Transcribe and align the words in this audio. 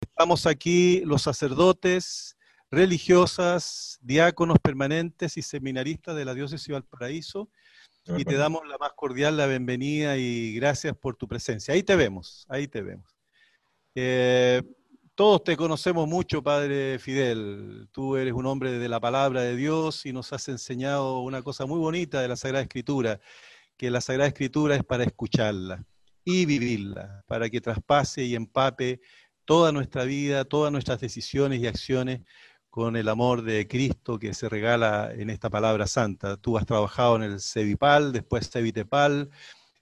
Estamos 0.00 0.46
aquí 0.46 1.02
los 1.04 1.22
sacerdotes, 1.22 2.36
religiosas, 2.70 3.98
diáconos 4.00 4.58
permanentes 4.58 5.36
y 5.36 5.42
seminaristas 5.42 6.16
de 6.16 6.24
la 6.24 6.34
diócesis 6.34 6.68
de 6.68 6.74
Valparaíso 6.74 7.50
y 8.06 8.24
te 8.24 8.34
damos 8.34 8.66
la 8.66 8.78
más 8.78 8.92
cordial 8.92 9.36
la 9.36 9.46
bienvenida 9.46 10.16
y 10.16 10.54
gracias 10.54 10.96
por 10.96 11.16
tu 11.16 11.28
presencia. 11.28 11.74
Ahí 11.74 11.82
te 11.82 11.96
vemos, 11.96 12.46
ahí 12.48 12.66
te 12.66 12.82
vemos. 12.82 13.16
Eh, 13.94 14.62
todos 15.14 15.44
te 15.44 15.56
conocemos 15.56 16.08
mucho, 16.08 16.42
Padre 16.42 16.98
Fidel. 16.98 17.88
Tú 17.92 18.16
eres 18.16 18.32
un 18.32 18.46
hombre 18.46 18.78
de 18.78 18.88
la 18.88 19.00
palabra 19.00 19.42
de 19.42 19.54
Dios 19.54 20.06
y 20.06 20.12
nos 20.12 20.32
has 20.32 20.48
enseñado 20.48 21.20
una 21.20 21.42
cosa 21.42 21.66
muy 21.66 21.78
bonita 21.78 22.22
de 22.22 22.28
la 22.28 22.36
Sagrada 22.36 22.62
Escritura, 22.62 23.20
que 23.76 23.90
la 23.90 24.00
Sagrada 24.00 24.28
Escritura 24.28 24.76
es 24.76 24.84
para 24.84 25.04
escucharla 25.04 25.84
y 26.24 26.46
vivirla, 26.46 27.22
para 27.26 27.50
que 27.50 27.60
traspase 27.60 28.24
y 28.24 28.34
empape 28.34 29.00
toda 29.50 29.72
nuestra 29.72 30.04
vida, 30.04 30.44
todas 30.44 30.70
nuestras 30.70 31.00
decisiones 31.00 31.58
y 31.58 31.66
acciones 31.66 32.20
con 32.68 32.94
el 32.94 33.08
amor 33.08 33.42
de 33.42 33.66
Cristo 33.66 34.16
que 34.16 34.32
se 34.32 34.48
regala 34.48 35.10
en 35.12 35.28
esta 35.28 35.50
palabra 35.50 35.88
santa. 35.88 36.36
Tú 36.36 36.56
has 36.56 36.64
trabajado 36.64 37.16
en 37.16 37.24
el 37.24 37.40
CEVIPAL, 37.40 38.12
después 38.12 38.48
CEVITEPAL, 38.48 39.28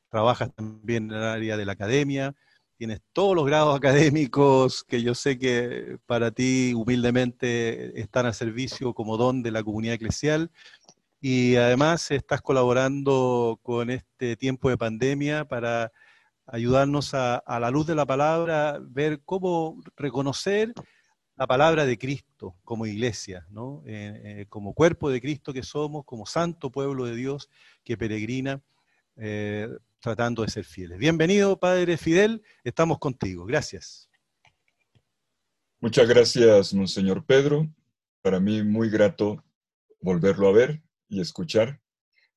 trabajas 0.08 0.54
también 0.54 1.10
en 1.10 1.18
el 1.18 1.22
área 1.22 1.58
de 1.58 1.66
la 1.66 1.72
academia, 1.72 2.34
tienes 2.78 3.02
todos 3.12 3.36
los 3.36 3.44
grados 3.44 3.76
académicos 3.76 4.84
que 4.84 5.02
yo 5.02 5.14
sé 5.14 5.38
que 5.38 5.98
para 6.06 6.30
ti 6.30 6.72
humildemente 6.74 8.00
están 8.00 8.24
al 8.24 8.32
servicio 8.32 8.94
como 8.94 9.18
don 9.18 9.42
de 9.42 9.50
la 9.50 9.62
comunidad 9.62 9.96
eclesial. 9.96 10.50
Y 11.20 11.56
además 11.56 12.10
estás 12.10 12.40
colaborando 12.40 13.60
con 13.62 13.90
este 13.90 14.34
tiempo 14.36 14.70
de 14.70 14.78
pandemia 14.78 15.44
para 15.44 15.92
ayudarnos 16.50 17.12
a, 17.14 17.42
la 17.46 17.70
luz 17.70 17.86
de 17.86 17.94
la 17.94 18.06
palabra, 18.06 18.78
ver 18.80 19.20
cómo 19.24 19.80
reconocer 19.96 20.72
la 21.36 21.46
palabra 21.46 21.86
de 21.86 21.98
Cristo 21.98 22.56
como 22.64 22.86
iglesia, 22.86 23.46
¿no? 23.50 23.82
Eh, 23.86 24.22
eh, 24.24 24.46
como 24.48 24.74
cuerpo 24.74 25.10
de 25.10 25.20
Cristo 25.20 25.52
que 25.52 25.62
somos, 25.62 26.04
como 26.04 26.26
santo 26.26 26.70
pueblo 26.70 27.04
de 27.04 27.14
Dios 27.14 27.48
que 27.84 27.96
peregrina, 27.96 28.60
eh, 29.16 29.68
tratando 30.00 30.42
de 30.42 30.48
ser 30.48 30.64
fieles. 30.64 30.98
Bienvenido, 30.98 31.58
Padre 31.60 31.96
Fidel, 31.96 32.42
estamos 32.64 32.98
contigo. 32.98 33.44
Gracias. 33.44 34.08
Muchas 35.80 36.08
gracias, 36.08 36.74
Monseñor 36.74 37.24
Pedro. 37.24 37.68
Para 38.22 38.40
mí 38.40 38.62
muy 38.62 38.90
grato 38.90 39.44
volverlo 40.00 40.48
a 40.48 40.52
ver 40.52 40.82
y 41.08 41.20
escuchar. 41.20 41.80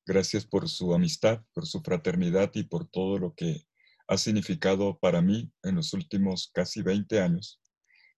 Gracias 0.04 0.44
por 0.46 0.68
su 0.68 0.94
amistad, 0.94 1.42
por 1.52 1.66
su 1.66 1.80
fraternidad 1.80 2.50
y 2.54 2.64
por 2.64 2.86
todo 2.86 3.18
lo 3.18 3.34
que 3.34 3.64
ha 4.08 4.18
significado 4.18 4.98
para 4.98 5.22
mí 5.22 5.52
en 5.62 5.76
los 5.76 5.92
últimos 5.92 6.50
casi 6.52 6.82
20 6.82 7.20
años 7.20 7.60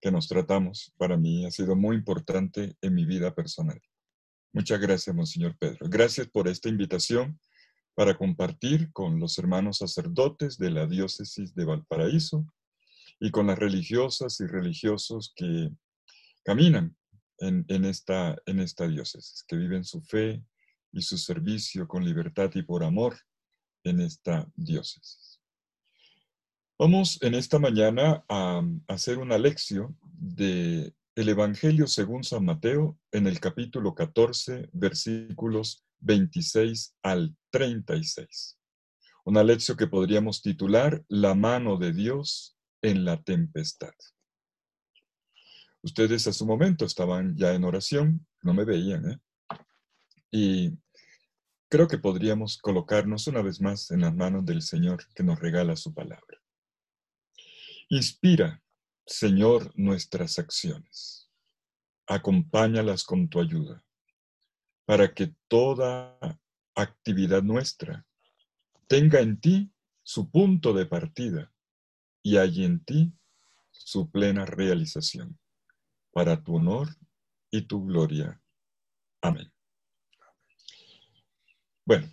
que 0.01 0.11
nos 0.11 0.29
tratamos. 0.29 0.93
Para 0.97 1.17
mí 1.17 1.47
ha 1.47 1.51
sido 1.51 1.77
muy 1.77 1.97
importante 1.97 2.77
en 2.81 2.95
mi 2.95 3.05
vida 3.05 3.35
personal. 3.35 3.81
Muchas 4.53 4.81
gracias, 4.81 5.15
Monseñor 5.15 5.57
Pedro. 5.59 5.89
Gracias 5.89 6.29
por 6.29 6.47
esta 6.49 6.69
invitación 6.69 7.41
para 7.95 8.17
compartir 8.17 8.93
con 8.93 9.19
los 9.19 9.39
hermanos 9.39 9.79
sacerdotes 9.79 10.59
de 10.59 10.71
la 10.71 10.87
diócesis 10.87 11.55
de 11.55 11.65
Valparaíso 11.65 12.47
y 13.21 13.31
con 13.31 13.47
las 13.47 13.59
religiosas 13.59 14.41
y 14.41 14.47
religiosos 14.47 15.33
que 15.35 15.71
caminan 16.45 16.97
en, 17.39 17.85
esta 17.85 18.37
diócesis, 18.89 19.45
que 19.47 19.57
viven 19.57 19.85
su 19.85 20.03
fe 20.03 20.45
y 20.93 21.03
su 21.03 21.19
servicio 21.19 21.89
con 21.89 22.05
libertad 22.05 22.51
y 22.55 22.63
por 22.63 22.85
amor 22.85 23.17
en 23.85 24.01
esta 24.01 24.49
diócesis. 24.55 25.41
Vamos 26.87 27.19
en 27.23 27.35
esta 27.35 27.59
mañana 27.59 28.27
a 28.29 28.63
hacer 28.89 29.17
una 29.17 29.39
lección 29.39 29.99
de 30.03 30.95
el 31.15 31.29
Evangelio 31.31 31.87
según 31.87 32.25
San 32.25 32.45
Mateo 32.45 32.99
en 33.11 33.27
el 33.27 33.41
capítulo 33.41 33.95
14, 33.95 34.69
versículos 34.75 35.87
26 36.01 36.95
al 37.03 37.35
36. 37.49 38.59
Una 39.25 39.43
lección 39.43 39.79
que 39.79 39.87
podríamos 39.87 40.43
titular 40.43 41.03
La 41.09 41.35
mano 41.35 41.79
de 41.79 41.95
Dios 41.95 42.59
en 42.83 43.07
la 43.07 43.23
tempestad. 43.23 43.95
Ustedes 45.81 46.27
a 46.27 46.35
su 46.35 46.45
momento 46.45 46.85
estaban 46.85 47.35
ya 47.35 47.55
en 47.55 47.65
oración, 47.65 48.27
no 48.43 48.53
me 48.53 48.67
veían, 48.67 49.11
¿eh? 49.11 49.19
Y 50.31 50.79
creo 51.71 51.89
que 51.89 51.97
podríamos 51.97 52.59
colocarnos 52.59 53.27
una 53.27 53.41
vez 53.41 53.63
más 53.63 53.91
en 53.91 54.03
las 54.03 54.15
manos 54.15 54.45
del 54.45 54.61
Señor 54.61 55.03
que 55.15 55.23
nos 55.23 55.41
regala 55.41 55.77
su 55.77 55.95
palabra. 55.95 56.44
Inspira, 57.95 58.61
Señor, 59.07 59.71
nuestras 59.77 60.41
acciones. 60.41 61.31
Acompáñalas 62.09 63.05
con 63.05 63.29
tu 63.29 63.39
ayuda, 63.39 63.85
para 64.85 65.15
que 65.15 65.37
toda 65.47 66.19
actividad 66.75 67.45
nuestra 67.45 68.05
tenga 68.89 69.21
en 69.21 69.41
ti 69.41 69.73
su 70.03 70.29
punto 70.29 70.73
de 70.73 70.87
partida 70.87 71.55
y 72.21 72.39
hay 72.39 72.65
en 72.65 72.85
ti 72.85 73.13
su 73.71 74.11
plena 74.11 74.45
realización, 74.45 75.39
para 76.11 76.43
tu 76.43 76.57
honor 76.57 76.89
y 77.53 77.63
tu 77.63 77.87
gloria. 77.87 78.43
Amén. 79.23 79.53
Bueno, 81.85 82.13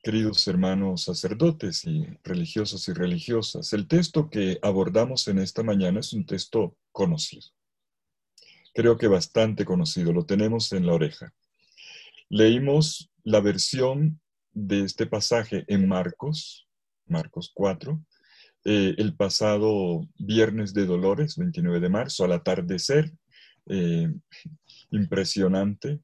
Queridos 0.00 0.46
hermanos 0.46 1.04
sacerdotes 1.04 1.84
y 1.84 2.06
religiosos 2.22 2.86
y 2.88 2.92
religiosas, 2.92 3.72
el 3.72 3.88
texto 3.88 4.30
que 4.30 4.58
abordamos 4.62 5.26
en 5.26 5.40
esta 5.40 5.64
mañana 5.64 5.98
es 5.98 6.12
un 6.12 6.24
texto 6.24 6.76
conocido. 6.92 7.48
Creo 8.74 8.96
que 8.96 9.08
bastante 9.08 9.64
conocido, 9.64 10.12
lo 10.12 10.24
tenemos 10.24 10.72
en 10.72 10.86
la 10.86 10.94
oreja. 10.94 11.34
Leímos 12.28 13.10
la 13.24 13.40
versión 13.40 14.20
de 14.52 14.84
este 14.84 15.06
pasaje 15.06 15.64
en 15.66 15.88
Marcos, 15.88 16.68
Marcos 17.06 17.50
4, 17.52 18.00
eh, 18.66 18.94
el 18.98 19.16
pasado 19.16 20.02
viernes 20.16 20.74
de 20.74 20.86
Dolores, 20.86 21.36
29 21.36 21.80
de 21.80 21.88
marzo, 21.88 22.24
al 22.24 22.32
atardecer. 22.32 23.12
Eh, 23.66 24.12
impresionante, 24.90 26.00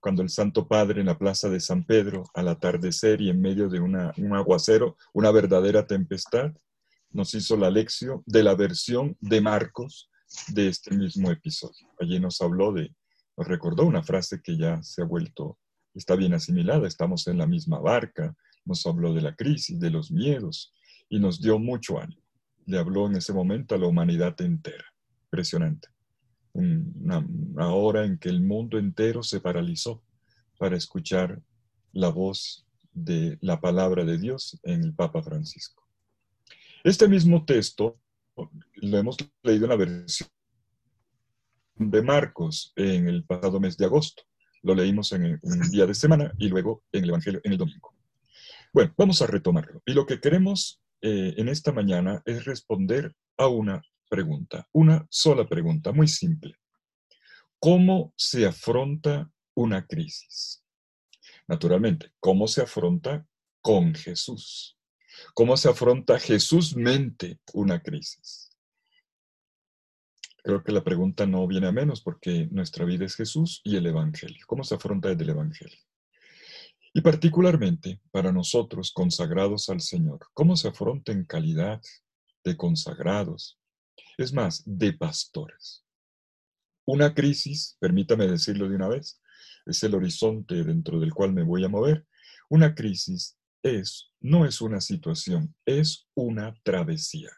cuando 0.00 0.22
el 0.22 0.28
Santo 0.28 0.68
Padre 0.68 1.00
en 1.00 1.06
la 1.06 1.18
plaza 1.18 1.48
de 1.48 1.60
San 1.60 1.84
Pedro, 1.84 2.24
al 2.34 2.48
atardecer 2.48 3.20
y 3.20 3.30
en 3.30 3.40
medio 3.40 3.68
de 3.68 3.80
un 3.80 3.96
aguacero, 4.34 4.96
una 5.12 5.30
verdadera 5.30 5.86
tempestad, 5.86 6.52
nos 7.10 7.34
hizo 7.34 7.56
la 7.56 7.70
lección 7.70 8.22
de 8.26 8.42
la 8.42 8.54
versión 8.54 9.16
de 9.20 9.40
Marcos 9.40 10.10
de 10.48 10.68
este 10.68 10.94
mismo 10.94 11.30
episodio. 11.30 11.88
Allí 11.98 12.20
nos 12.20 12.40
habló 12.40 12.72
de, 12.72 12.94
nos 13.36 13.48
recordó 13.48 13.84
una 13.84 14.02
frase 14.02 14.40
que 14.42 14.56
ya 14.56 14.82
se 14.82 15.02
ha 15.02 15.04
vuelto, 15.04 15.58
está 15.94 16.14
bien 16.14 16.34
asimilada, 16.34 16.86
estamos 16.86 17.26
en 17.26 17.38
la 17.38 17.46
misma 17.46 17.78
barca, 17.78 18.36
nos 18.64 18.86
habló 18.86 19.14
de 19.14 19.22
la 19.22 19.34
crisis, 19.34 19.80
de 19.80 19.90
los 19.90 20.10
miedos 20.10 20.74
y 21.08 21.18
nos 21.18 21.40
dio 21.40 21.58
mucho 21.58 21.98
ánimo. 21.98 22.22
Le 22.66 22.78
habló 22.78 23.06
en 23.06 23.16
ese 23.16 23.32
momento 23.32 23.74
a 23.74 23.78
la 23.78 23.86
humanidad 23.86 24.40
entera. 24.40 24.84
Impresionante 25.24 25.95
una, 26.56 27.74
hora 27.74 28.04
en 28.04 28.18
que 28.18 28.28
el 28.28 28.40
mundo 28.40 28.78
entero 28.78 29.22
se 29.22 29.40
paralizó 29.40 30.02
para 30.58 30.76
escuchar 30.76 31.40
la 31.92 32.08
voz 32.08 32.66
de 32.92 33.38
la 33.40 33.60
palabra 33.60 34.04
de 34.04 34.18
Dios 34.18 34.58
en 34.62 34.82
el 34.82 34.94
Papa 34.94 35.22
Francisco. 35.22 35.86
Este 36.82 37.08
mismo 37.08 37.44
texto 37.44 37.98
lo 38.74 38.98
hemos 38.98 39.16
leído 39.42 39.64
en 39.64 39.70
la 39.70 39.76
versión 39.76 40.28
de 41.76 42.02
Marcos 42.02 42.72
en 42.76 43.08
el 43.08 43.24
pasado 43.24 43.60
mes 43.60 43.76
de 43.76 43.84
agosto. 43.84 44.22
Lo 44.62 44.74
leímos 44.74 45.12
en 45.12 45.38
un 45.42 45.70
día 45.70 45.86
de 45.86 45.94
semana 45.94 46.32
y 46.38 46.48
luego 46.48 46.82
en 46.92 47.04
el 47.04 47.10
Evangelio 47.10 47.40
en 47.44 47.52
el 47.52 47.58
domingo. 47.58 47.94
Bueno, 48.72 48.94
vamos 48.96 49.20
a 49.22 49.26
retomarlo. 49.26 49.82
Y 49.86 49.92
lo 49.92 50.06
que 50.06 50.20
queremos 50.20 50.80
eh, 51.02 51.34
en 51.36 51.48
esta 51.48 51.72
mañana 51.72 52.22
es 52.24 52.44
responder 52.44 53.14
a 53.36 53.48
una 53.48 53.82
pregunta, 54.08 54.68
una 54.72 55.06
sola 55.10 55.46
pregunta, 55.46 55.92
muy 55.92 56.08
simple. 56.08 56.56
¿Cómo 57.58 58.12
se 58.16 58.46
afronta 58.46 59.30
una 59.54 59.86
crisis? 59.86 60.62
Naturalmente, 61.48 62.12
¿cómo 62.20 62.48
se 62.48 62.62
afronta 62.62 63.26
con 63.60 63.94
Jesús? 63.94 64.78
¿Cómo 65.34 65.56
se 65.56 65.68
afronta 65.68 66.18
Jesús 66.18 66.76
mente 66.76 67.40
una 67.54 67.80
crisis? 67.80 68.50
Creo 70.42 70.62
que 70.62 70.72
la 70.72 70.84
pregunta 70.84 71.26
no 71.26 71.46
viene 71.46 71.66
a 71.66 71.72
menos 71.72 72.02
porque 72.02 72.46
nuestra 72.50 72.84
vida 72.84 73.04
es 73.04 73.16
Jesús 73.16 73.60
y 73.64 73.76
el 73.76 73.86
Evangelio. 73.86 74.44
¿Cómo 74.46 74.62
se 74.62 74.74
afronta 74.74 75.08
desde 75.08 75.24
el 75.24 75.30
Evangelio? 75.30 75.78
Y 76.94 77.00
particularmente 77.00 78.00
para 78.10 78.32
nosotros 78.32 78.92
consagrados 78.92 79.68
al 79.68 79.80
Señor, 79.80 80.20
¿cómo 80.32 80.56
se 80.56 80.68
afronta 80.68 81.12
en 81.12 81.24
calidad 81.24 81.80
de 82.46 82.56
consagrados, 82.56 83.58
es 84.18 84.32
más, 84.32 84.62
de 84.66 84.92
pastores. 84.92 85.84
Una 86.84 87.14
crisis, 87.14 87.76
permítame 87.80 88.26
decirlo 88.26 88.68
de 88.68 88.76
una 88.76 88.88
vez, 88.88 89.20
es 89.66 89.82
el 89.82 89.94
horizonte 89.94 90.62
dentro 90.62 91.00
del 91.00 91.12
cual 91.12 91.32
me 91.32 91.42
voy 91.42 91.64
a 91.64 91.68
mover. 91.68 92.06
Una 92.48 92.74
crisis 92.74 93.36
es, 93.62 94.12
no 94.20 94.46
es 94.46 94.60
una 94.60 94.80
situación, 94.80 95.54
es 95.64 96.06
una 96.14 96.54
travesía. 96.62 97.30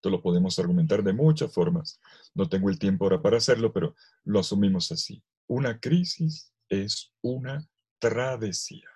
Esto 0.00 0.08
lo 0.08 0.22
podemos 0.22 0.58
argumentar 0.58 1.02
de 1.02 1.12
muchas 1.12 1.52
formas. 1.52 2.00
No 2.34 2.48
tengo 2.48 2.70
el 2.70 2.78
tiempo 2.78 3.04
ahora 3.04 3.20
para 3.20 3.36
hacerlo, 3.36 3.72
pero 3.72 3.94
lo 4.24 4.38
asumimos 4.38 4.92
así. 4.92 5.22
Una 5.46 5.78
crisis 5.78 6.52
es 6.68 7.12
una 7.20 7.68
travesía. 7.98 8.88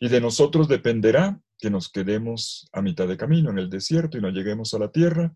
Y 0.00 0.08
de 0.08 0.20
nosotros 0.20 0.66
dependerá 0.66 1.40
que 1.58 1.70
nos 1.70 1.90
quedemos 1.90 2.68
a 2.72 2.80
mitad 2.82 3.06
de 3.06 3.18
camino 3.18 3.50
en 3.50 3.58
el 3.58 3.70
desierto 3.70 4.16
y 4.16 4.20
no 4.20 4.30
lleguemos 4.30 4.72
a 4.74 4.78
la 4.78 4.90
tierra, 4.90 5.32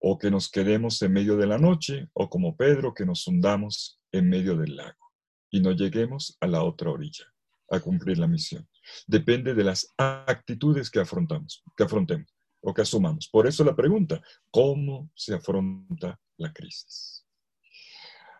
o 0.00 0.18
que 0.18 0.30
nos 0.30 0.50
quedemos 0.50 1.00
en 1.02 1.12
medio 1.12 1.36
de 1.36 1.46
la 1.46 1.58
noche, 1.58 2.08
o 2.12 2.28
como 2.28 2.56
Pedro, 2.56 2.94
que 2.94 3.04
nos 3.04 3.26
hundamos 3.26 4.00
en 4.12 4.28
medio 4.28 4.56
del 4.56 4.76
lago 4.76 5.12
y 5.50 5.60
no 5.60 5.72
lleguemos 5.72 6.36
a 6.40 6.46
la 6.46 6.62
otra 6.62 6.90
orilla 6.90 7.24
a 7.70 7.80
cumplir 7.80 8.18
la 8.18 8.26
misión. 8.26 8.66
Depende 9.06 9.54
de 9.54 9.64
las 9.64 9.92
actitudes 9.98 10.90
que 10.90 11.00
afrontamos, 11.00 11.62
que 11.76 11.84
afrontemos 11.84 12.34
o 12.60 12.72
que 12.72 12.82
asumamos. 12.82 13.28
Por 13.28 13.46
eso 13.46 13.64
la 13.64 13.76
pregunta, 13.76 14.20
¿cómo 14.50 15.10
se 15.14 15.34
afronta 15.34 16.18
la 16.38 16.52
crisis? 16.52 17.26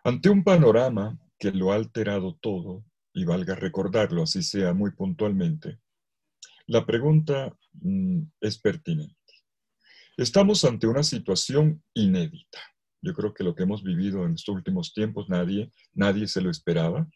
Ante 0.05 0.31
un 0.31 0.43
panorama 0.45 1.19
que 1.39 1.53
lo 1.53 1.73
ha 1.73 1.77
alterado 1.77 2.37
todo, 2.41 2.85
y 3.19 3.25
valga 3.25 3.55
recordarlo 3.55 4.23
así 4.23 4.43
sea 4.43 4.73
muy 4.73 4.93
puntualmente, 4.93 5.81
la 6.67 6.87
pregunta 6.87 7.57
mm, 7.73 8.23
es 8.41 8.59
pertinente. 8.59 9.18
Estamos 10.19 10.65
ante 10.65 10.89
una 10.89 11.05
situación 11.05 11.81
inédita. 11.95 12.59
Yo 13.01 13.15
creo 13.15 13.33
que 13.33 13.45
lo 13.45 13.55
que 13.55 13.63
hemos 13.63 13.85
vivido 13.85 14.25
en 14.25 14.35
estos 14.35 14.53
últimos 14.53 14.93
tiempos 14.93 15.29
nadie, 15.29 15.71
nadie 15.93 16.27
se 16.27 16.41
lo 16.41 16.51
esperaba. 16.51 17.09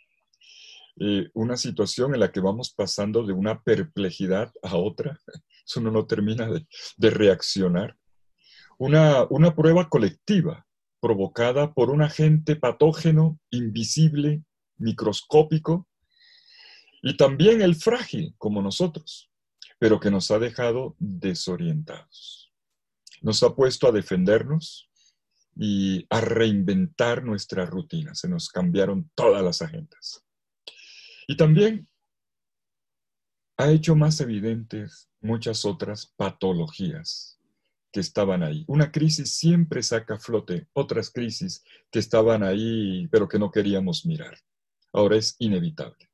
Eh, 1.00 1.28
una 1.34 1.56
situación 1.56 2.14
en 2.14 2.20
la 2.20 2.30
que 2.30 2.38
vamos 2.38 2.72
pasando 2.72 3.26
de 3.26 3.32
una 3.32 3.60
perplejidad 3.60 4.52
a 4.62 4.76
otra. 4.76 5.18
Eso 5.66 5.80
uno 5.80 5.90
no 5.90 6.06
termina 6.06 6.48
de, 6.48 7.10
reaccionar. 7.10 7.96
Una, 8.78 9.26
una 9.30 9.56
prueba 9.56 9.88
colectiva 9.88 10.64
provocada 11.00 11.74
por 11.74 11.90
un 11.90 12.02
agente 12.02 12.54
patógeno 12.54 13.40
invisible, 13.50 14.44
microscópico, 14.76 15.88
y 17.02 17.16
también 17.16 17.62
el 17.62 17.74
frágil, 17.74 18.36
como 18.38 18.62
nosotros, 18.62 19.28
pero 19.80 19.98
que 19.98 20.12
nos 20.12 20.30
ha 20.30 20.38
dejado 20.38 20.94
desorientados. 21.00 22.41
Nos 23.22 23.42
ha 23.42 23.54
puesto 23.54 23.88
a 23.88 23.92
defendernos 23.92 24.90
y 25.56 26.06
a 26.10 26.20
reinventar 26.20 27.24
nuestra 27.24 27.66
rutina. 27.66 28.14
Se 28.14 28.28
nos 28.28 28.48
cambiaron 28.48 29.10
todas 29.14 29.42
las 29.42 29.62
agendas. 29.62 30.24
Y 31.26 31.36
también 31.36 31.88
ha 33.56 33.70
hecho 33.70 33.94
más 33.94 34.20
evidentes 34.20 35.08
muchas 35.20 35.64
otras 35.64 36.12
patologías 36.16 37.38
que 37.92 38.00
estaban 38.00 38.42
ahí. 38.42 38.64
Una 38.66 38.90
crisis 38.90 39.34
siempre 39.34 39.82
saca 39.82 40.14
a 40.14 40.18
flote 40.18 40.66
otras 40.72 41.10
crisis 41.10 41.62
que 41.90 41.98
estaban 41.98 42.42
ahí, 42.42 43.06
pero 43.08 43.28
que 43.28 43.38
no 43.38 43.50
queríamos 43.50 44.06
mirar. 44.06 44.36
Ahora 44.92 45.16
es 45.16 45.36
inevitable. 45.38 46.10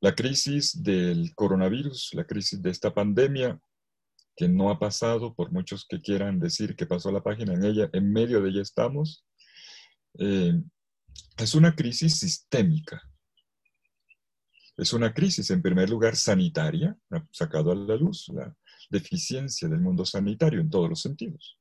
La 0.00 0.14
crisis 0.14 0.82
del 0.82 1.32
coronavirus, 1.34 2.14
la 2.14 2.24
crisis 2.24 2.60
de 2.60 2.70
esta 2.70 2.92
pandemia, 2.92 3.60
que 4.36 4.48
no 4.48 4.70
ha 4.70 4.78
pasado, 4.78 5.34
por 5.34 5.52
muchos 5.52 5.86
que 5.88 6.00
quieran 6.00 6.40
decir 6.40 6.74
que 6.76 6.86
pasó 6.86 7.12
la 7.12 7.22
página 7.22 7.54
en 7.54 7.64
ella, 7.64 7.90
en 7.92 8.12
medio 8.12 8.40
de 8.40 8.50
ella 8.50 8.62
estamos, 8.62 9.24
eh, 10.18 10.54
es 11.38 11.54
una 11.54 11.74
crisis 11.74 12.18
sistémica 12.18 13.02
es 14.76 14.92
una 14.92 15.12
crisis, 15.12 15.50
en 15.50 15.62
primer 15.62 15.90
lugar, 15.90 16.16
sanitaria, 16.16 16.96
sacado 17.30 17.72
a 17.72 17.74
la 17.74 17.96
luz 17.96 18.28
la 18.28 18.56
deficiencia 18.90 19.68
del 19.68 19.80
mundo 19.80 20.04
sanitario 20.04 20.60
en 20.60 20.70
todos 20.70 20.88
los 20.88 21.00
sentidos. 21.00 21.58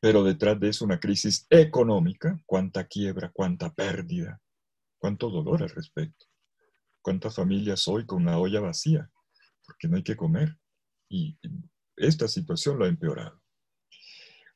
Pero 0.00 0.22
detrás 0.22 0.58
de 0.60 0.68
eso 0.68 0.84
una 0.84 1.00
crisis 1.00 1.46
económica, 1.48 2.40
cuánta 2.46 2.86
quiebra, 2.86 3.30
cuánta 3.32 3.72
pérdida, 3.72 4.40
cuánto 4.98 5.30
dolor 5.30 5.62
al 5.62 5.70
respecto. 5.70 6.26
Cuántas 7.00 7.34
familias 7.34 7.88
hoy 7.88 8.04
con 8.06 8.22
una 8.22 8.38
olla 8.38 8.60
vacía, 8.60 9.10
porque 9.64 9.88
no 9.88 9.96
hay 9.96 10.02
que 10.02 10.16
comer. 10.16 10.56
Y 11.12 11.38
esta 11.96 12.26
situación 12.26 12.78
lo 12.78 12.86
ha 12.86 12.88
empeorado. 12.88 13.38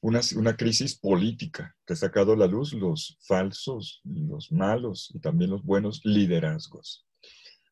Una, 0.01 0.21
una, 0.37 0.57
crisis 0.57 0.99
política 0.99 1.77
que 1.87 1.93
ha 1.93 1.97
sacado 1.97 2.33
a 2.33 2.37
la 2.37 2.47
luz 2.47 2.73
los 2.73 3.19
falsos, 3.27 4.01
los 4.05 4.51
malos 4.53 5.11
y 5.15 5.21
también 5.21 5.51
los 5.51 5.63
buenos 5.63 6.01
liderazgos 6.05 7.07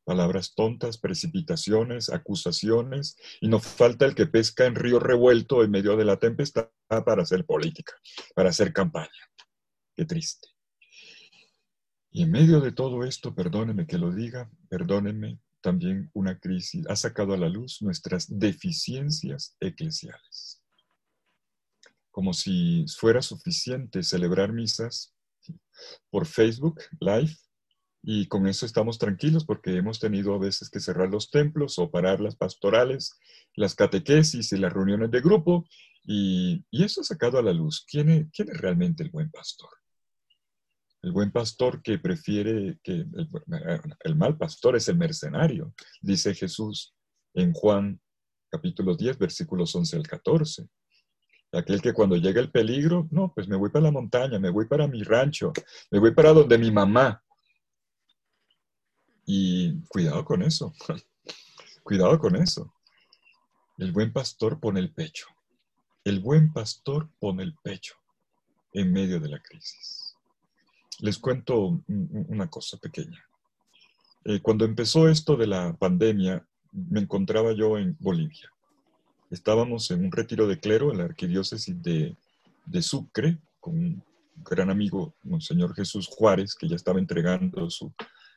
palabras 0.05 0.55
tontas, 0.55 0.99
precipitaciones, 0.99 2.11
acusaciones, 2.11 3.17
y 3.41 3.49
no 3.49 3.59
falta 3.59 4.05
el 4.05 4.15
que 4.15 4.27
pesca 4.27 4.67
en 4.67 4.75
río 4.75 5.01
revuelto 5.01 5.65
en 5.65 5.71
medio 5.71 5.97
de 5.97 6.05
la 6.05 6.19
tempestad 6.19 6.69
para 6.87 7.23
hacer 7.23 7.45
política, 7.45 7.95
para 8.35 8.51
hacer 8.51 8.73
campaña. 8.73 9.11
Qué 9.97 10.05
triste. 10.05 10.49
Y 12.11 12.23
en 12.23 12.31
medio 12.31 12.61
de 12.61 12.73
todo 12.73 13.05
esto, 13.05 13.35
perdóneme 13.35 13.87
que 13.87 13.99
lo 13.99 14.13
diga, 14.13 14.51
perdónenme, 14.69 15.41
también 15.65 16.11
una 16.13 16.39
crisis 16.39 16.87
ha 16.91 16.95
sacado 16.95 17.33
a 17.33 17.39
la 17.39 17.49
luz 17.49 17.81
nuestras 17.81 18.27
deficiencias 18.29 19.57
eclesiales. 19.61 20.63
Como 22.11 22.35
si 22.35 22.85
fuera 22.99 23.23
suficiente 23.23 24.03
celebrar 24.03 24.53
misas 24.53 25.15
por 26.11 26.27
Facebook 26.27 26.83
Live 27.01 27.35
y 28.03 28.29
con 28.29 28.47
eso 28.47 28.67
estamos 28.67 28.99
tranquilos 28.99 29.47
porque 29.47 29.75
hemos 29.75 29.99
tenido 29.99 30.35
a 30.35 30.39
veces 30.39 30.69
que 30.69 30.81
cerrar 30.81 31.09
los 31.09 31.31
templos 31.31 31.79
o 31.79 31.91
parar 31.91 32.21
las 32.21 32.37
pastorales, 32.37 33.19
las 33.57 33.75
catequesis 33.75 34.53
y 34.53 34.59
las 34.59 34.71
reuniones 34.71 35.11
de 35.11 35.23
grupo 35.23 35.67
y, 36.07 36.63
eso 36.71 37.01
ha 37.01 37.05
sacado 37.05 37.39
a 37.39 37.43
la 37.43 37.55
luz. 37.55 37.87
¿Quién 37.91 38.11
es, 38.11 38.27
¿Quién 38.31 38.51
es, 38.51 38.59
realmente 38.59 39.03
el 39.03 39.09
buen 39.09 39.31
pastor? 39.31 39.71
El 41.05 41.12
buen 41.12 41.31
pastor 41.31 41.83
que 41.83 41.99
prefiere 41.99 42.79
que 42.83 43.05
el, 44.05 44.17
mal 44.17 44.39
pastor 44.39 44.75
es 44.75 44.89
el 44.89 44.97
mercenario, 44.97 45.75
dice 46.01 46.35
Jesús 46.35 46.95
en 47.35 47.53
Juan 47.53 48.01
capítulo 48.51 48.97
10, 48.97 49.19
versículos 49.19 49.75
11 49.75 49.97
al 49.97 50.06
14. 50.09 50.67
Aquel 51.53 51.83
que 51.83 51.93
cuando 51.93 52.17
llega 52.17 52.41
el 52.41 52.51
peligro, 52.51 53.06
no, 53.11 53.31
pues 53.35 53.47
me 53.47 53.56
voy 53.56 53.69
para 53.69 53.83
la 53.83 53.91
montaña, 53.91 54.39
me 54.39 54.49
voy 54.49 54.67
para 54.67 54.89
mi 54.89 55.03
rancho, 55.03 55.53
me 55.91 55.99
voy 55.99 56.12
para 56.15 56.33
donde 56.33 56.56
mi 56.56 56.71
mamá, 56.71 57.23
y 59.27 59.79
cuidado 59.89 60.25
con 60.25 60.43
eso, 60.43 60.73
cuidado 61.83 62.19
con 62.19 62.35
eso. 62.35 62.73
El 63.77 63.93
buen 63.93 64.11
pastor 64.11 64.59
pone 64.59 64.81
el 64.81 64.95
pecho. 64.95 65.27
El 66.03 66.21
buen 66.21 66.51
pastor 66.51 67.11
pone 67.19 67.43
el 67.43 67.55
pecho 67.62 67.95
en 68.73 68.91
medio 68.91 69.21
de 69.21 69.29
la 69.29 69.39
crisis. 69.41 70.04
Les 71.01 71.19
cuento 71.19 71.81
una 71.86 72.48
cosa 72.48 72.77
pequeña. 72.79 73.24
Eh, 74.24 74.41
cuando 74.41 74.65
empezó 74.65 75.08
esto 75.08 75.36
de 75.36 75.46
la 75.46 75.77
pandemia, 75.77 76.46
me 76.72 77.01
encontraba 77.01 77.53
yo 77.53 77.79
en 77.79 77.96
Bolivia. 78.01 78.51
Estábamos 79.31 79.91
en 79.91 80.05
un 80.05 80.13
retiro 80.13 80.46
de 80.46 80.58
clero 80.58 80.93
en 80.93 80.98
la 80.98 81.05
arquidiócesis 81.05 81.82
de, 81.82 82.17
de 82.67 82.82
Sucre 82.82 83.39
con 83.60 83.77
un 83.77 84.03
gran 84.36 84.70
amigo, 84.70 85.15
Monseñor 85.22 85.74
Jesús 85.74 86.06
Juárez, 86.08 86.55
que 86.55 86.69
ya 86.69 86.77
estaba 86.77 86.98
entregando 86.98 87.70
su, 87.70 87.93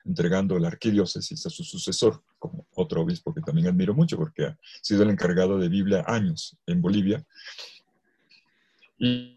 entregando 0.07 0.57
la 0.57 0.69
arquidiócesis 0.69 1.45
a 1.45 1.49
su 1.49 1.63
sucesor, 1.63 2.23
como 2.39 2.65
otro 2.75 3.01
obispo 3.01 3.33
que 3.33 3.41
también 3.41 3.67
admiro 3.67 3.93
mucho 3.93 4.17
porque 4.17 4.45
ha 4.45 4.57
sido 4.81 5.03
el 5.03 5.09
encargado 5.09 5.57
de 5.57 5.69
Biblia 5.69 6.03
años 6.07 6.57
en 6.65 6.81
Bolivia. 6.81 7.25
Y, 8.97 9.36